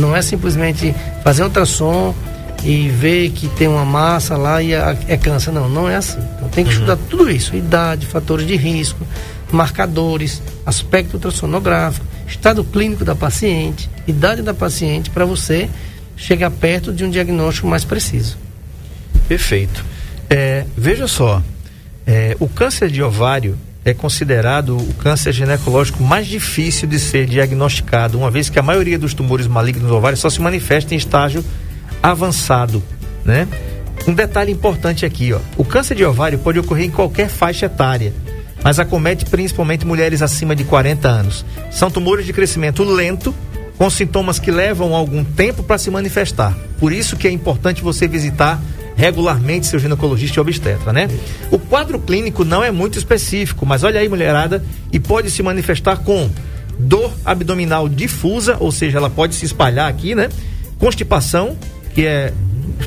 Não 0.00 0.16
é 0.16 0.22
simplesmente 0.22 0.94
fazer 1.22 1.42
um 1.42 1.46
ultrassom 1.46 2.14
e 2.64 2.88
ver 2.88 3.30
que 3.30 3.48
tem 3.48 3.68
uma 3.68 3.84
massa 3.84 4.36
lá 4.36 4.62
e 4.62 4.72
é, 4.72 4.98
é 5.08 5.16
câncer. 5.16 5.52
Não, 5.52 5.68
não 5.68 5.88
é 5.88 5.96
assim. 5.96 6.20
Então 6.36 6.48
tem 6.48 6.64
que 6.64 6.72
estudar 6.72 6.96
tudo 7.08 7.30
isso: 7.30 7.54
idade, 7.54 8.06
fatores 8.06 8.46
de 8.46 8.56
risco, 8.56 9.06
marcadores, 9.52 10.42
aspecto 10.64 11.14
ultrassonográfico, 11.14 12.06
estado 12.26 12.64
clínico 12.64 13.04
da 13.04 13.14
paciente, 13.14 13.90
idade 14.06 14.42
da 14.42 14.54
paciente, 14.54 15.10
para 15.10 15.24
você 15.24 15.68
chegar 16.16 16.50
perto 16.50 16.92
de 16.92 17.04
um 17.04 17.10
diagnóstico 17.10 17.66
mais 17.66 17.84
preciso. 17.84 18.36
Perfeito. 19.28 19.84
É, 20.28 20.64
veja 20.76 21.08
só, 21.08 21.42
é, 22.06 22.36
o 22.38 22.48
câncer 22.48 22.90
de 22.90 23.02
ovário 23.02 23.58
é 23.84 23.94
considerado 23.94 24.76
o 24.76 24.94
câncer 24.94 25.32
ginecológico 25.32 26.02
mais 26.02 26.26
difícil 26.26 26.86
de 26.88 26.98
ser 26.98 27.26
diagnosticado, 27.26 28.18
uma 28.18 28.30
vez 28.30 28.50
que 28.50 28.58
a 28.58 28.62
maioria 28.62 28.98
dos 28.98 29.14
tumores 29.14 29.46
malignos 29.46 29.88
do 29.88 29.96
ovário 29.96 30.18
só 30.18 30.28
se 30.28 30.40
manifesta 30.40 30.94
em 30.94 30.98
estágio 30.98 31.44
avançado, 32.02 32.82
né? 33.24 33.48
Um 34.06 34.14
detalhe 34.14 34.52
importante 34.52 35.04
aqui, 35.04 35.32
ó, 35.32 35.40
o 35.56 35.64
câncer 35.64 35.94
de 35.94 36.04
ovário 36.04 36.38
pode 36.38 36.58
ocorrer 36.58 36.86
em 36.86 36.90
qualquer 36.90 37.28
faixa 37.28 37.66
etária, 37.66 38.12
mas 38.62 38.78
acomete 38.78 39.24
principalmente 39.24 39.86
mulheres 39.86 40.22
acima 40.22 40.54
de 40.54 40.64
40 40.64 41.08
anos. 41.08 41.44
São 41.70 41.90
tumores 41.90 42.26
de 42.26 42.32
crescimento 42.32 42.82
lento, 42.84 43.34
com 43.78 43.88
sintomas 43.88 44.38
que 44.38 44.50
levam 44.50 44.94
algum 44.94 45.24
tempo 45.24 45.62
para 45.62 45.78
se 45.78 45.90
manifestar. 45.90 46.54
Por 46.78 46.92
isso 46.92 47.16
que 47.16 47.26
é 47.26 47.30
importante 47.30 47.82
você 47.82 48.06
visitar 48.06 48.60
regularmente 49.00 49.66
seu 49.66 49.78
ginecologista 49.78 50.38
e 50.38 50.40
obstetra, 50.42 50.92
né? 50.92 51.08
O 51.50 51.58
quadro 51.58 51.98
clínico 51.98 52.44
não 52.44 52.62
é 52.62 52.70
muito 52.70 52.98
específico, 52.98 53.64
mas 53.64 53.82
olha 53.82 53.98
aí, 53.98 54.10
mulherada, 54.10 54.62
e 54.92 55.00
pode 55.00 55.30
se 55.30 55.42
manifestar 55.42 55.96
com 55.96 56.28
dor 56.78 57.10
abdominal 57.24 57.88
difusa, 57.88 58.58
ou 58.60 58.70
seja, 58.70 58.98
ela 58.98 59.08
pode 59.08 59.34
se 59.34 59.46
espalhar 59.46 59.88
aqui, 59.88 60.14
né? 60.14 60.28
Constipação, 60.78 61.56
que 61.94 62.04
é 62.04 62.30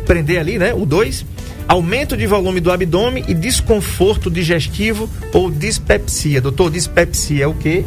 prender 0.05 0.39
ali, 0.39 0.59
né? 0.59 0.71
O 0.71 0.85
2. 0.85 1.25
Aumento 1.67 2.15
de 2.15 2.27
volume 2.27 2.59
do 2.59 2.71
abdômen 2.71 3.23
e 3.27 3.33
desconforto 3.33 4.29
digestivo 4.29 5.09
ou 5.33 5.49
dispepsia. 5.49 6.39
Doutor, 6.39 6.69
dispepsia 6.69 7.45
é 7.45 7.47
o 7.47 7.55
quê? 7.55 7.85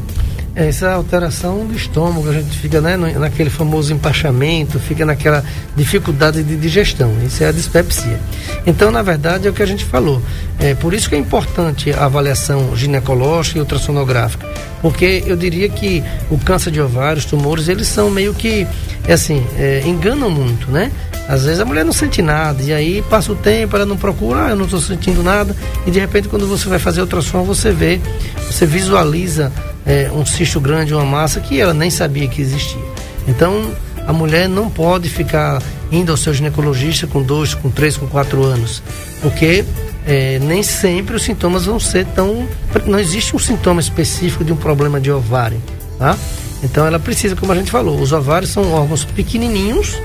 Essa 0.57 0.90
alteração 0.92 1.66
do 1.66 1.77
estômago, 1.77 2.31
a 2.31 2.33
gente 2.33 2.57
fica 2.57 2.81
né, 2.81 2.97
naquele 2.97 3.51
famoso 3.51 3.92
empachamento, 3.92 4.81
fica 4.81 5.05
naquela 5.05 5.45
dificuldade 5.77 6.42
de 6.42 6.57
digestão. 6.57 7.12
Isso 7.27 7.45
é 7.45 7.49
a 7.49 7.53
dispepsia. 7.53 8.19
Então, 8.66 8.90
na 8.90 9.03
verdade, 9.03 9.47
é 9.47 9.51
o 9.51 9.53
que 9.53 9.62
a 9.62 9.66
gente 9.66 9.85
falou. 9.85 10.23
É 10.59 10.75
por 10.75 10.95
isso 10.95 11.11
que 11.11 11.14
é 11.14 11.19
importante 11.19 11.92
a 11.92 12.07
avaliação 12.07 12.75
ginecológica 12.75 13.59
e 13.59 13.61
ultrassonográfica. 13.61 14.49
Porque 14.81 15.23
eu 15.27 15.37
diria 15.37 15.69
que 15.69 16.03
o 16.31 16.38
câncer 16.38 16.71
de 16.71 16.81
ovário, 16.81 17.19
os 17.19 17.27
tumores, 17.27 17.69
eles 17.69 17.87
são 17.87 18.09
meio 18.09 18.33
que, 18.33 18.66
é 19.07 19.12
assim, 19.12 19.47
é, 19.59 19.83
enganam 19.85 20.31
muito, 20.31 20.71
né? 20.71 20.90
Às 21.29 21.45
vezes 21.45 21.61
a 21.61 21.66
mulher 21.66 21.85
não 21.85 21.92
sente 21.92 22.23
nada, 22.23 22.62
e 22.62 22.73
aí 22.73 23.03
passa 23.11 23.31
o 23.31 23.37
tempo, 23.37 23.77
ela 23.77 23.85
não 23.85 23.97
procura, 23.97 24.47
ah, 24.47 24.51
eu 24.51 24.57
não 24.57 24.64
estou 24.64 24.81
sentindo 24.81 25.23
nada, 25.23 25.55
e 25.85 25.90
de 25.90 25.99
repente 25.99 26.29
quando 26.29 26.47
você 26.47 26.69
vai 26.69 26.79
fazer 26.79 27.01
ultrassom, 27.01 27.42
você 27.42 27.73
vê, 27.73 28.01
você 28.49 28.64
visualiza 28.64 29.53
é, 29.87 30.11
um 30.12 30.27
cisto 30.27 30.61
grande, 30.61 30.92
uma 30.92 31.05
massa 31.05 31.40
que 31.40 31.61
ela 31.61 31.72
nem 31.72 31.90
sabia 31.90 32.27
que 32.27 32.42
existia. 32.42 32.83
Então, 33.29 33.72
a 34.07 34.12
mulher 34.12 34.49
não 34.49 34.68
pode 34.68 35.09
ficar 35.09 35.62
indo 35.90 36.11
ao 36.11 36.16
seu 36.16 36.35
ginecologista 36.35 37.07
com 37.07 37.22
dois, 37.22 37.55
com 37.55 37.70
três, 37.70 37.96
com 37.96 38.07
quatro 38.07 38.42
anos, 38.42 38.83
porque 39.22 39.64
é, 40.05 40.38
nem 40.40 40.62
sempre 40.62 41.16
os 41.16 41.22
sintomas 41.22 41.66
vão 41.66 41.79
ser 41.79 42.05
tão. 42.07 42.46
Não 42.87 42.99
existe 42.99 43.35
um 43.35 43.38
sintoma 43.38 43.81
específico 43.81 44.44
de 44.44 44.53
um 44.53 44.57
problema 44.57 45.01
de 45.01 45.11
ovário, 45.11 45.61
tá? 45.99 46.16
Então, 46.62 46.87
ela 46.87 46.99
precisa, 46.99 47.37
como 47.37 47.53
a 47.53 47.55
gente 47.55 47.70
falou, 47.70 48.01
os 48.01 48.12
ovários 48.12 48.51
são 48.51 48.72
órgãos 48.72 49.05
pequenininhos 49.05 49.97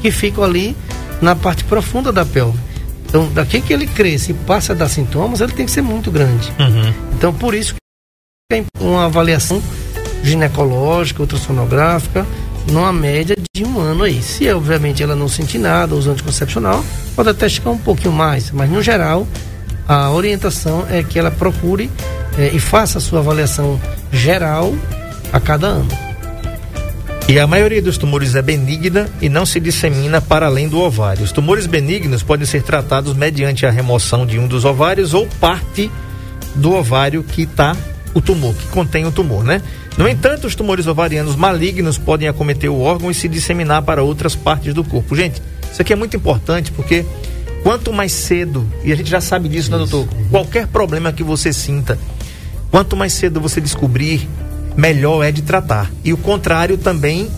que 0.00 0.10
ficam 0.10 0.42
ali 0.42 0.76
na 1.20 1.36
parte 1.36 1.64
profunda 1.64 2.12
da 2.12 2.24
pelve. 2.24 2.58
Então, 3.06 3.28
daqui 3.32 3.60
que 3.60 3.72
ele 3.72 3.86
cresce 3.86 4.32
e 4.32 4.34
passa 4.34 4.72
a 4.72 4.76
dar 4.76 4.88
sintomas, 4.88 5.40
ele 5.40 5.52
tem 5.52 5.64
que 5.64 5.72
ser 5.72 5.82
muito 5.82 6.10
grande. 6.10 6.52
Então, 7.14 7.32
por 7.32 7.54
isso 7.54 7.74
uma 8.80 9.04
avaliação 9.04 9.62
ginecológica, 10.24 11.20
ultrassonográfica, 11.20 12.26
numa 12.72 12.90
média 12.90 13.36
de 13.54 13.62
um 13.62 13.78
ano 13.78 14.04
aí. 14.04 14.22
Se, 14.22 14.50
obviamente, 14.50 15.02
ela 15.02 15.14
não 15.14 15.28
sentir 15.28 15.58
nada, 15.58 15.94
usando 15.94 16.14
anticoncepcional, 16.14 16.82
pode 17.14 17.28
até 17.28 17.46
chegar 17.46 17.68
um 17.68 17.76
pouquinho 17.76 18.14
mais, 18.14 18.50
mas, 18.50 18.70
no 18.70 18.82
geral, 18.82 19.28
a 19.86 20.10
orientação 20.10 20.86
é 20.88 21.02
que 21.02 21.18
ela 21.18 21.30
procure 21.30 21.90
é, 22.38 22.48
e 22.48 22.58
faça 22.58 22.96
a 22.96 23.00
sua 23.02 23.18
avaliação 23.18 23.78
geral 24.10 24.74
a 25.30 25.38
cada 25.38 25.66
ano. 25.66 25.90
E 27.28 27.38
a 27.38 27.46
maioria 27.46 27.82
dos 27.82 27.98
tumores 27.98 28.34
é 28.34 28.40
benigna 28.40 29.10
e 29.20 29.28
não 29.28 29.44
se 29.44 29.60
dissemina 29.60 30.22
para 30.22 30.46
além 30.46 30.70
do 30.70 30.80
ovário. 30.80 31.22
Os 31.22 31.32
tumores 31.32 31.66
benignos 31.66 32.22
podem 32.22 32.46
ser 32.46 32.62
tratados 32.62 33.12
mediante 33.12 33.66
a 33.66 33.70
remoção 33.70 34.24
de 34.24 34.38
um 34.38 34.48
dos 34.48 34.64
ovários 34.64 35.12
ou 35.12 35.26
parte 35.38 35.90
do 36.54 36.72
ovário 36.72 37.22
que 37.22 37.42
está 37.42 37.76
o 38.18 38.20
tumor, 38.20 38.54
que 38.54 38.66
contém 38.68 39.06
o 39.06 39.12
tumor, 39.12 39.44
né? 39.44 39.62
No 39.96 40.08
entanto, 40.08 40.46
os 40.46 40.54
tumores 40.54 40.86
ovarianos 40.86 41.36
malignos 41.36 41.96
podem 41.96 42.28
acometer 42.28 42.68
o 42.68 42.80
órgão 42.80 43.10
e 43.10 43.14
se 43.14 43.28
disseminar 43.28 43.82
para 43.82 44.02
outras 44.02 44.34
partes 44.34 44.74
do 44.74 44.84
corpo. 44.84 45.14
Gente, 45.14 45.40
isso 45.72 45.80
aqui 45.80 45.92
é 45.92 45.96
muito 45.96 46.16
importante 46.16 46.72
porque 46.72 47.04
quanto 47.62 47.92
mais 47.92 48.12
cedo, 48.12 48.66
e 48.84 48.92
a 48.92 48.96
gente 48.96 49.08
já 49.08 49.20
sabe 49.20 49.48
disso, 49.48 49.70
né, 49.70 49.78
doutor? 49.78 50.08
Qualquer 50.30 50.66
problema 50.66 51.12
que 51.12 51.22
você 51.22 51.52
sinta, 51.52 51.98
quanto 52.70 52.96
mais 52.96 53.12
cedo 53.12 53.40
você 53.40 53.60
descobrir, 53.60 54.28
melhor 54.76 55.22
é 55.24 55.30
de 55.30 55.42
tratar. 55.42 55.90
E 56.04 56.12
o 56.12 56.16
contrário 56.16 56.76
também 56.76 57.28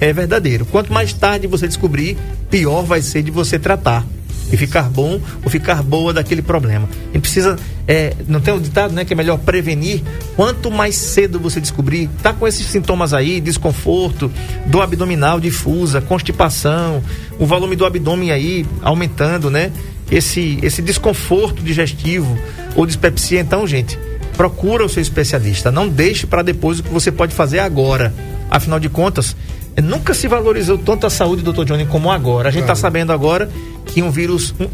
é 0.00 0.12
verdadeiro. 0.12 0.64
Quanto 0.66 0.92
mais 0.92 1.12
tarde 1.12 1.46
você 1.46 1.68
descobrir, 1.68 2.16
pior 2.50 2.82
vai 2.82 3.02
ser 3.02 3.22
de 3.22 3.30
você 3.30 3.58
tratar. 3.58 4.06
E 4.52 4.56
ficar 4.56 4.90
bom 4.90 5.20
ou 5.44 5.50
ficar 5.50 5.82
boa 5.82 6.12
daquele 6.12 6.42
problema. 6.42 6.88
E 7.14 7.18
precisa. 7.18 7.56
É, 7.86 8.14
não 8.28 8.40
tem 8.40 8.52
o 8.52 8.56
um 8.56 8.60
ditado, 8.60 8.92
né? 8.92 9.04
Que 9.04 9.12
é 9.12 9.16
melhor 9.16 9.38
prevenir. 9.38 10.02
Quanto 10.36 10.70
mais 10.70 10.96
cedo 10.96 11.38
você 11.38 11.60
descobrir, 11.60 12.08
tá 12.22 12.32
com 12.32 12.46
esses 12.46 12.66
sintomas 12.66 13.12
aí, 13.12 13.40
desconforto, 13.40 14.30
dor 14.66 14.82
abdominal 14.82 15.40
difusa, 15.40 16.00
constipação, 16.00 17.02
o 17.38 17.46
volume 17.46 17.76
do 17.76 17.84
abdômen 17.84 18.30
aí 18.30 18.66
aumentando, 18.82 19.50
né? 19.50 19.72
Esse, 20.10 20.58
esse 20.62 20.82
desconforto 20.82 21.62
digestivo 21.62 22.36
ou 22.74 22.84
dispepsia, 22.84 23.40
então, 23.40 23.66
gente, 23.66 23.96
procura 24.36 24.84
o 24.84 24.88
seu 24.88 25.02
especialista. 25.02 25.70
Não 25.70 25.88
deixe 25.88 26.26
para 26.26 26.42
depois 26.42 26.80
o 26.80 26.82
que 26.82 26.90
você 26.90 27.12
pode 27.12 27.34
fazer 27.34 27.60
agora. 27.60 28.12
Afinal 28.50 28.80
de 28.80 28.88
contas, 28.88 29.36
nunca 29.82 30.14
se 30.14 30.26
valorizou 30.28 30.78
tanto 30.78 31.06
a 31.06 31.10
saúde, 31.10 31.42
doutor 31.42 31.64
Johnny, 31.64 31.86
como 31.86 32.10
agora. 32.10 32.48
A 32.48 32.52
gente 32.52 32.62
está 32.62 32.74
sabendo 32.74 33.12
agora 33.12 33.50
que 33.86 34.02
um 34.02 34.10
vírus, 34.10 34.54
um, 34.58 34.66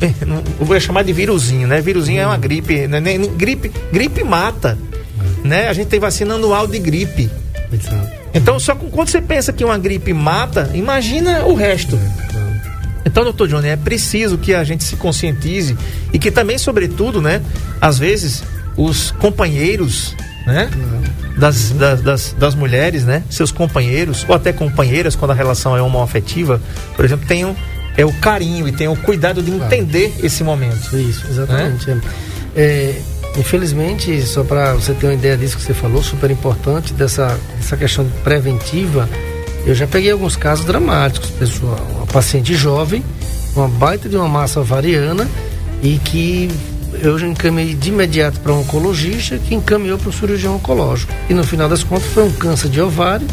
eu 0.60 0.66
vou 0.66 0.78
chamar 0.80 1.02
de 1.02 1.12
vírusinho, 1.12 1.66
né? 1.66 1.80
Vírusinho 1.80 2.20
hum. 2.20 2.24
é 2.24 2.26
uma 2.26 2.38
gripe, 2.38 2.86
né? 2.86 3.00
gripe, 3.36 3.70
gripe 3.92 4.24
mata, 4.24 4.78
é. 5.44 5.48
né? 5.48 5.68
A 5.68 5.72
gente 5.72 5.88
tem 5.88 6.00
vacina 6.00 6.34
anual 6.34 6.66
de 6.66 6.78
gripe. 6.78 7.30
Então, 8.34 8.58
só 8.58 8.74
quando 8.74 9.08
você 9.08 9.20
pensa 9.20 9.52
que 9.52 9.64
uma 9.64 9.78
gripe 9.78 10.12
mata, 10.12 10.70
imagina 10.74 11.44
o 11.46 11.54
resto. 11.54 11.96
É, 11.96 12.46
então, 13.06 13.24
doutor 13.24 13.48
Johnny, 13.48 13.68
é 13.68 13.76
preciso 13.76 14.36
que 14.36 14.52
a 14.52 14.62
gente 14.64 14.84
se 14.84 14.96
conscientize 14.96 15.76
e 16.12 16.18
que 16.18 16.30
também, 16.30 16.58
sobretudo, 16.58 17.22
né? 17.22 17.40
Às 17.80 17.98
vezes 17.98 18.42
os 18.76 19.10
companheiros, 19.12 20.14
né? 20.46 20.68
Das, 21.36 21.70
das, 21.70 22.00
das, 22.00 22.32
das, 22.38 22.54
mulheres, 22.54 23.04
né? 23.04 23.22
Seus 23.28 23.52
companheiros, 23.52 24.24
ou 24.26 24.34
até 24.34 24.54
companheiras, 24.54 25.14
quando 25.14 25.32
a 25.32 25.34
relação 25.34 25.76
é 25.76 25.82
homoafetiva, 25.82 26.60
por 26.94 27.04
exemplo, 27.04 27.26
tenham 27.26 27.54
é, 27.96 28.04
o 28.04 28.12
carinho 28.14 28.66
e 28.66 28.72
tenham 28.72 28.92
o 28.92 28.96
cuidado 28.96 29.42
de 29.42 29.50
entender 29.50 30.08
claro. 30.08 30.26
esse 30.26 30.42
momento. 30.42 30.96
Isso, 30.96 31.26
exatamente. 31.28 31.90
Né? 31.90 32.00
É, 32.54 32.94
infelizmente, 33.36 34.22
só 34.22 34.44
para 34.44 34.74
você 34.74 34.94
ter 34.94 35.06
uma 35.06 35.14
ideia 35.14 35.36
disso 35.36 35.56
que 35.56 35.62
você 35.62 35.74
falou, 35.74 36.02
super 36.02 36.30
importante, 36.30 36.92
dessa, 36.94 37.38
dessa 37.56 37.76
questão 37.76 38.06
preventiva, 38.24 39.08
eu 39.66 39.74
já 39.74 39.86
peguei 39.86 40.10
alguns 40.10 40.36
casos 40.36 40.64
dramáticos, 40.64 41.30
pessoal. 41.30 41.80
Uma 41.96 42.06
paciente 42.06 42.54
jovem, 42.54 43.04
uma 43.54 43.68
baita 43.68 44.08
de 44.08 44.16
uma 44.16 44.28
massa 44.28 44.60
ovariana 44.60 45.28
e 45.82 45.98
que 45.98 46.50
eu 47.02 47.18
já 47.18 47.26
encaminhei 47.26 47.74
de 47.74 47.88
imediato 47.88 48.40
para 48.40 48.52
um 48.52 48.60
oncologista 48.60 49.38
que 49.38 49.54
encaminhou 49.54 49.98
para 49.98 50.10
o 50.10 50.12
cirurgião 50.12 50.56
oncológico. 50.56 51.12
E 51.28 51.34
no 51.34 51.44
final 51.44 51.68
das 51.68 51.82
contas 51.82 52.06
foi 52.08 52.24
um 52.24 52.32
câncer 52.32 52.68
de 52.68 52.80
ovário 52.80 53.26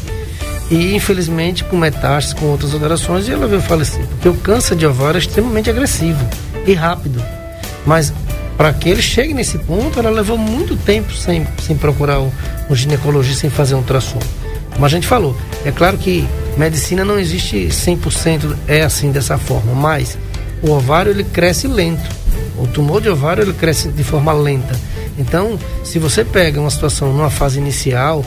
e 0.70 0.96
infelizmente 0.96 1.64
com 1.64 1.78
metástases, 1.78 2.34
com 2.34 2.46
outras 2.48 2.74
alterações, 2.74 3.28
ela 3.30 3.48
veio 3.48 3.62
falecer. 3.62 4.06
Porque 4.08 4.30
o 4.30 4.34
câncer 4.36 4.76
de 4.76 4.86
ovário 4.86 5.18
é 5.18 5.22
extremamente 5.22 5.70
agressivo 5.70 6.26
e 6.66 6.74
rápido. 6.74 7.24
Mas 7.86 8.14
para 8.58 8.72
que 8.74 8.90
ele 8.90 9.02
chegue 9.02 9.34
nesse 9.34 9.58
ponto, 9.58 10.00
ela 10.00 10.10
levou 10.10 10.38
muito 10.38 10.76
tempo 10.76 11.14
sem, 11.14 11.48
sem 11.62 11.76
procurar 11.76 12.20
um, 12.20 12.32
um 12.70 12.76
ginecologista, 12.76 13.42
sem 13.42 13.50
fazer 13.50 13.76
um 13.76 13.80
ultrassom. 13.80 14.20
Como 14.74 14.86
a 14.86 14.90
gente 14.90 15.08
falou, 15.08 15.36
é 15.66 15.72
claro 15.72 15.98
que 15.98 16.28
medicina 16.58 17.04
não 17.04 17.20
existe 17.20 17.68
100% 17.68 18.56
é 18.68 18.82
assim 18.82 19.12
dessa 19.12 19.38
forma, 19.38 19.74
mas 19.74 20.18
o 20.62 20.72
ovário 20.72 21.12
ele 21.12 21.24
cresce 21.24 21.68
lento 21.68 22.23
o 22.58 22.68
tumor 22.68 23.02
de 23.02 23.10
ovário 23.10 23.44
ele 23.44 23.54
cresce 23.54 23.90
de 23.90 24.04
forma 24.04 24.32
lenta. 24.34 24.76
Então, 25.18 25.60
se 25.84 26.00
você 26.00 26.24
pega 26.24 26.60
uma 26.60 26.70
situação 26.70 27.14
numa 27.14 27.30
fase 27.30 27.60
inicial, 27.60 28.24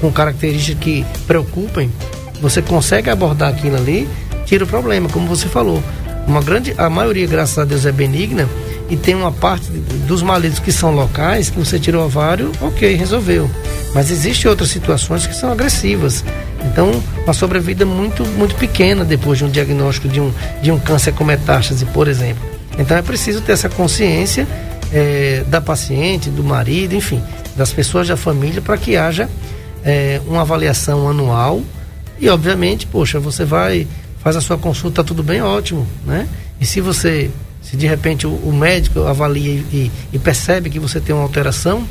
com 0.00 0.10
características 0.10 0.82
que 0.82 1.06
preocupem, 1.26 1.90
você 2.40 2.62
consegue 2.62 3.10
abordar 3.10 3.50
aquilo 3.50 3.76
ali, 3.76 4.08
tira 4.44 4.64
o 4.64 4.66
problema, 4.66 5.08
como 5.08 5.26
você 5.26 5.48
falou. 5.48 5.82
Uma 6.26 6.42
grande, 6.42 6.74
a 6.76 6.90
maioria, 6.90 7.26
graças 7.26 7.58
a 7.58 7.64
Deus, 7.64 7.86
é 7.86 7.92
benigna 7.92 8.48
e 8.90 8.96
tem 8.96 9.14
uma 9.14 9.32
parte 9.32 9.70
dos 10.06 10.22
malitos 10.22 10.58
que 10.58 10.72
são 10.72 10.94
locais, 10.94 11.50
que 11.50 11.58
você 11.58 11.78
tira 11.78 11.98
o 11.98 12.04
ovário, 12.04 12.52
ok, 12.60 12.94
resolveu. 12.94 13.50
Mas 13.94 14.10
existem 14.10 14.50
outras 14.50 14.70
situações 14.70 15.26
que 15.26 15.34
são 15.34 15.50
agressivas. 15.50 16.24
Então, 16.64 16.90
uma 17.24 17.32
sobrevida 17.32 17.84
muito, 17.86 18.24
muito 18.26 18.54
pequena 18.56 19.04
depois 19.04 19.38
de 19.38 19.44
um 19.44 19.50
diagnóstico 19.50 20.08
de 20.08 20.20
um, 20.20 20.32
de 20.62 20.70
um 20.70 20.78
câncer 20.78 21.12
com 21.12 21.24
metástase, 21.24 21.84
por 21.86 22.08
exemplo. 22.08 22.57
Então 22.78 22.96
é 22.96 23.02
preciso 23.02 23.40
ter 23.40 23.52
essa 23.52 23.68
consciência 23.68 24.46
é, 24.92 25.44
da 25.48 25.60
paciente, 25.60 26.30
do 26.30 26.44
marido, 26.44 26.94
enfim, 26.94 27.22
das 27.56 27.72
pessoas 27.72 28.06
da 28.06 28.16
família 28.16 28.62
para 28.62 28.76
que 28.78 28.96
haja 28.96 29.28
é, 29.84 30.20
uma 30.26 30.42
avaliação 30.42 31.08
anual 31.08 31.60
e 32.20 32.28
obviamente, 32.28 32.86
poxa, 32.86 33.18
você 33.20 33.44
vai 33.44 33.86
faz 34.18 34.36
a 34.36 34.40
sua 34.40 34.58
consulta, 34.58 35.04
tudo 35.04 35.22
bem, 35.22 35.40
ótimo, 35.40 35.86
né? 36.04 36.28
E 36.60 36.66
se 36.66 36.80
você, 36.80 37.30
se 37.62 37.76
de 37.76 37.86
repente 37.86 38.26
o, 38.26 38.30
o 38.30 38.52
médico 38.52 39.02
avalia 39.02 39.62
e, 39.72 39.90
e, 40.12 40.18
percebe 40.18 40.68
que 40.68 40.78
você 40.78 41.00
tem 41.00 41.14
uma 41.14 41.22
alteração, 41.22 41.86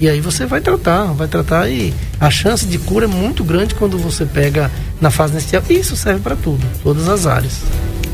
e 0.00 0.08
aí 0.08 0.20
você 0.20 0.46
vai 0.46 0.60
tratar, 0.60 1.06
vai 1.06 1.26
tratar 1.26 1.68
e 1.68 1.92
a 2.20 2.30
chance 2.30 2.64
de 2.64 2.78
cura 2.78 3.06
é 3.06 3.08
muito 3.08 3.42
grande 3.42 3.74
quando 3.74 3.98
você 3.98 4.24
pega 4.24 4.70
na 5.00 5.10
fase 5.10 5.32
inicial. 5.32 5.60
Isso 5.68 5.96
serve 5.96 6.20
para 6.20 6.36
tudo, 6.36 6.64
todas 6.84 7.08
as 7.08 7.26
áreas. 7.26 7.62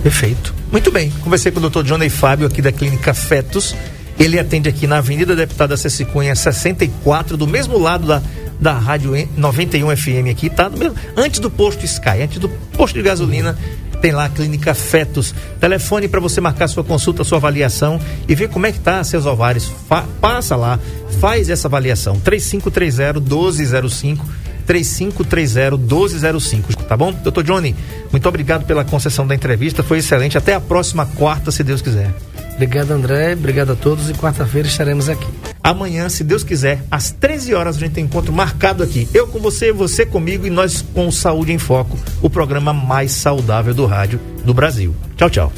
Perfeito. 0.05 0.55
Muito 0.71 0.93
bem. 0.93 1.11
Conversei 1.23 1.51
com 1.51 1.61
o 1.61 1.71
Dr. 1.71 1.83
Johnny 1.83 2.11
Fábio 2.11 2.47
aqui 2.47 2.61
da 2.61 2.71
Clínica 2.71 3.15
Fetos. 3.15 3.75
Ele 4.19 4.39
atende 4.39 4.69
aqui 4.69 4.87
na 4.87 4.99
Avenida 4.99 5.35
Deputada 5.35 5.79
Ceci 5.79 6.05
Cunha 6.05 6.37
64, 6.37 7.39
do 7.39 7.47
mesmo 7.47 7.79
lado 7.79 8.07
da, 8.07 8.23
da 8.61 8.75
Rádio 8.75 9.13
91 9.35 9.97
FM 9.97 10.31
aqui, 10.31 10.51
tá? 10.51 10.69
Mesmo, 10.69 10.95
antes 11.17 11.41
do 11.41 11.51
posto 11.51 11.87
Sky, 11.87 12.23
antes 12.23 12.39
do 12.39 12.51
posto 12.77 12.95
de 12.95 13.03
gasolina, 13.03 13.59
tem 14.03 14.13
lá 14.13 14.27
a 14.27 14.29
Clínica 14.29 14.75
Fetos. 14.75 15.35
Telefone 15.59 16.07
para 16.07 16.21
você 16.21 16.39
marcar 16.39 16.69
sua 16.69 16.85
consulta, 16.85 17.25
sua 17.25 17.39
avaliação 17.39 17.99
e 18.29 18.35
ver 18.35 18.51
como 18.51 18.67
é 18.67 18.73
que 18.73 18.81
tá 18.81 19.03
seus 19.03 19.25
ovários. 19.25 19.73
Fa 19.89 20.05
passa 20.21 20.55
lá, 20.55 20.79
faz 21.19 21.49
essa 21.49 21.67
avaliação. 21.67 22.21
3530 22.21 23.21
1205 23.21 24.45
3530-1205. 24.67 26.74
Tá 26.89 26.97
bom? 26.97 27.13
Doutor 27.13 27.43
Johnny, 27.43 27.75
muito 28.13 28.29
obrigado 28.29 28.65
pela 28.67 28.85
concessão 28.85 29.27
da 29.27 29.35
entrevista. 29.35 29.83
Foi 29.83 29.99
excelente. 29.99 30.39
Até 30.39 30.55
a 30.55 30.61
próxima 30.61 31.07
quarta, 31.07 31.51
se 31.51 31.63
Deus 31.63 31.81
quiser. 31.83 32.13
Obrigado, 32.55 32.93
André. 32.93 33.33
Obrigado 33.33 33.73
a 33.73 33.77
todos. 33.77 34.09
E 34.09 34.15
quarta-feira 34.15 34.69
estaremos 34.69 35.09
aqui. 35.09 35.27
Amanhã, 35.63 36.09
se 36.09 36.23
Deus 36.23 36.45
quiser, 36.45 36.83
às 36.91 37.11
13 37.11 37.55
horas, 37.55 37.77
a 37.77 37.81
gente 37.81 37.93
tem 37.93 38.05
encontro 38.05 38.33
marcado 38.33 38.83
aqui. 38.83 39.09
Eu 39.13 39.27
com 39.27 39.41
você, 39.41 39.73
você 39.73 40.07
comigo 40.07 40.47
e 40.47 40.51
nós 40.51 40.85
com 40.95 41.11
Saúde 41.11 41.53
em 41.53 41.59
Foco, 41.59 41.99
o 42.23 42.31
programa 42.31 42.73
mais 42.73 43.13
saudável 43.13 43.75
do 43.75 43.87
rádio 43.87 44.21
do 44.45 44.55
Brasil. 44.55 44.95
Tchau, 45.17 45.31
tchau. 45.31 45.53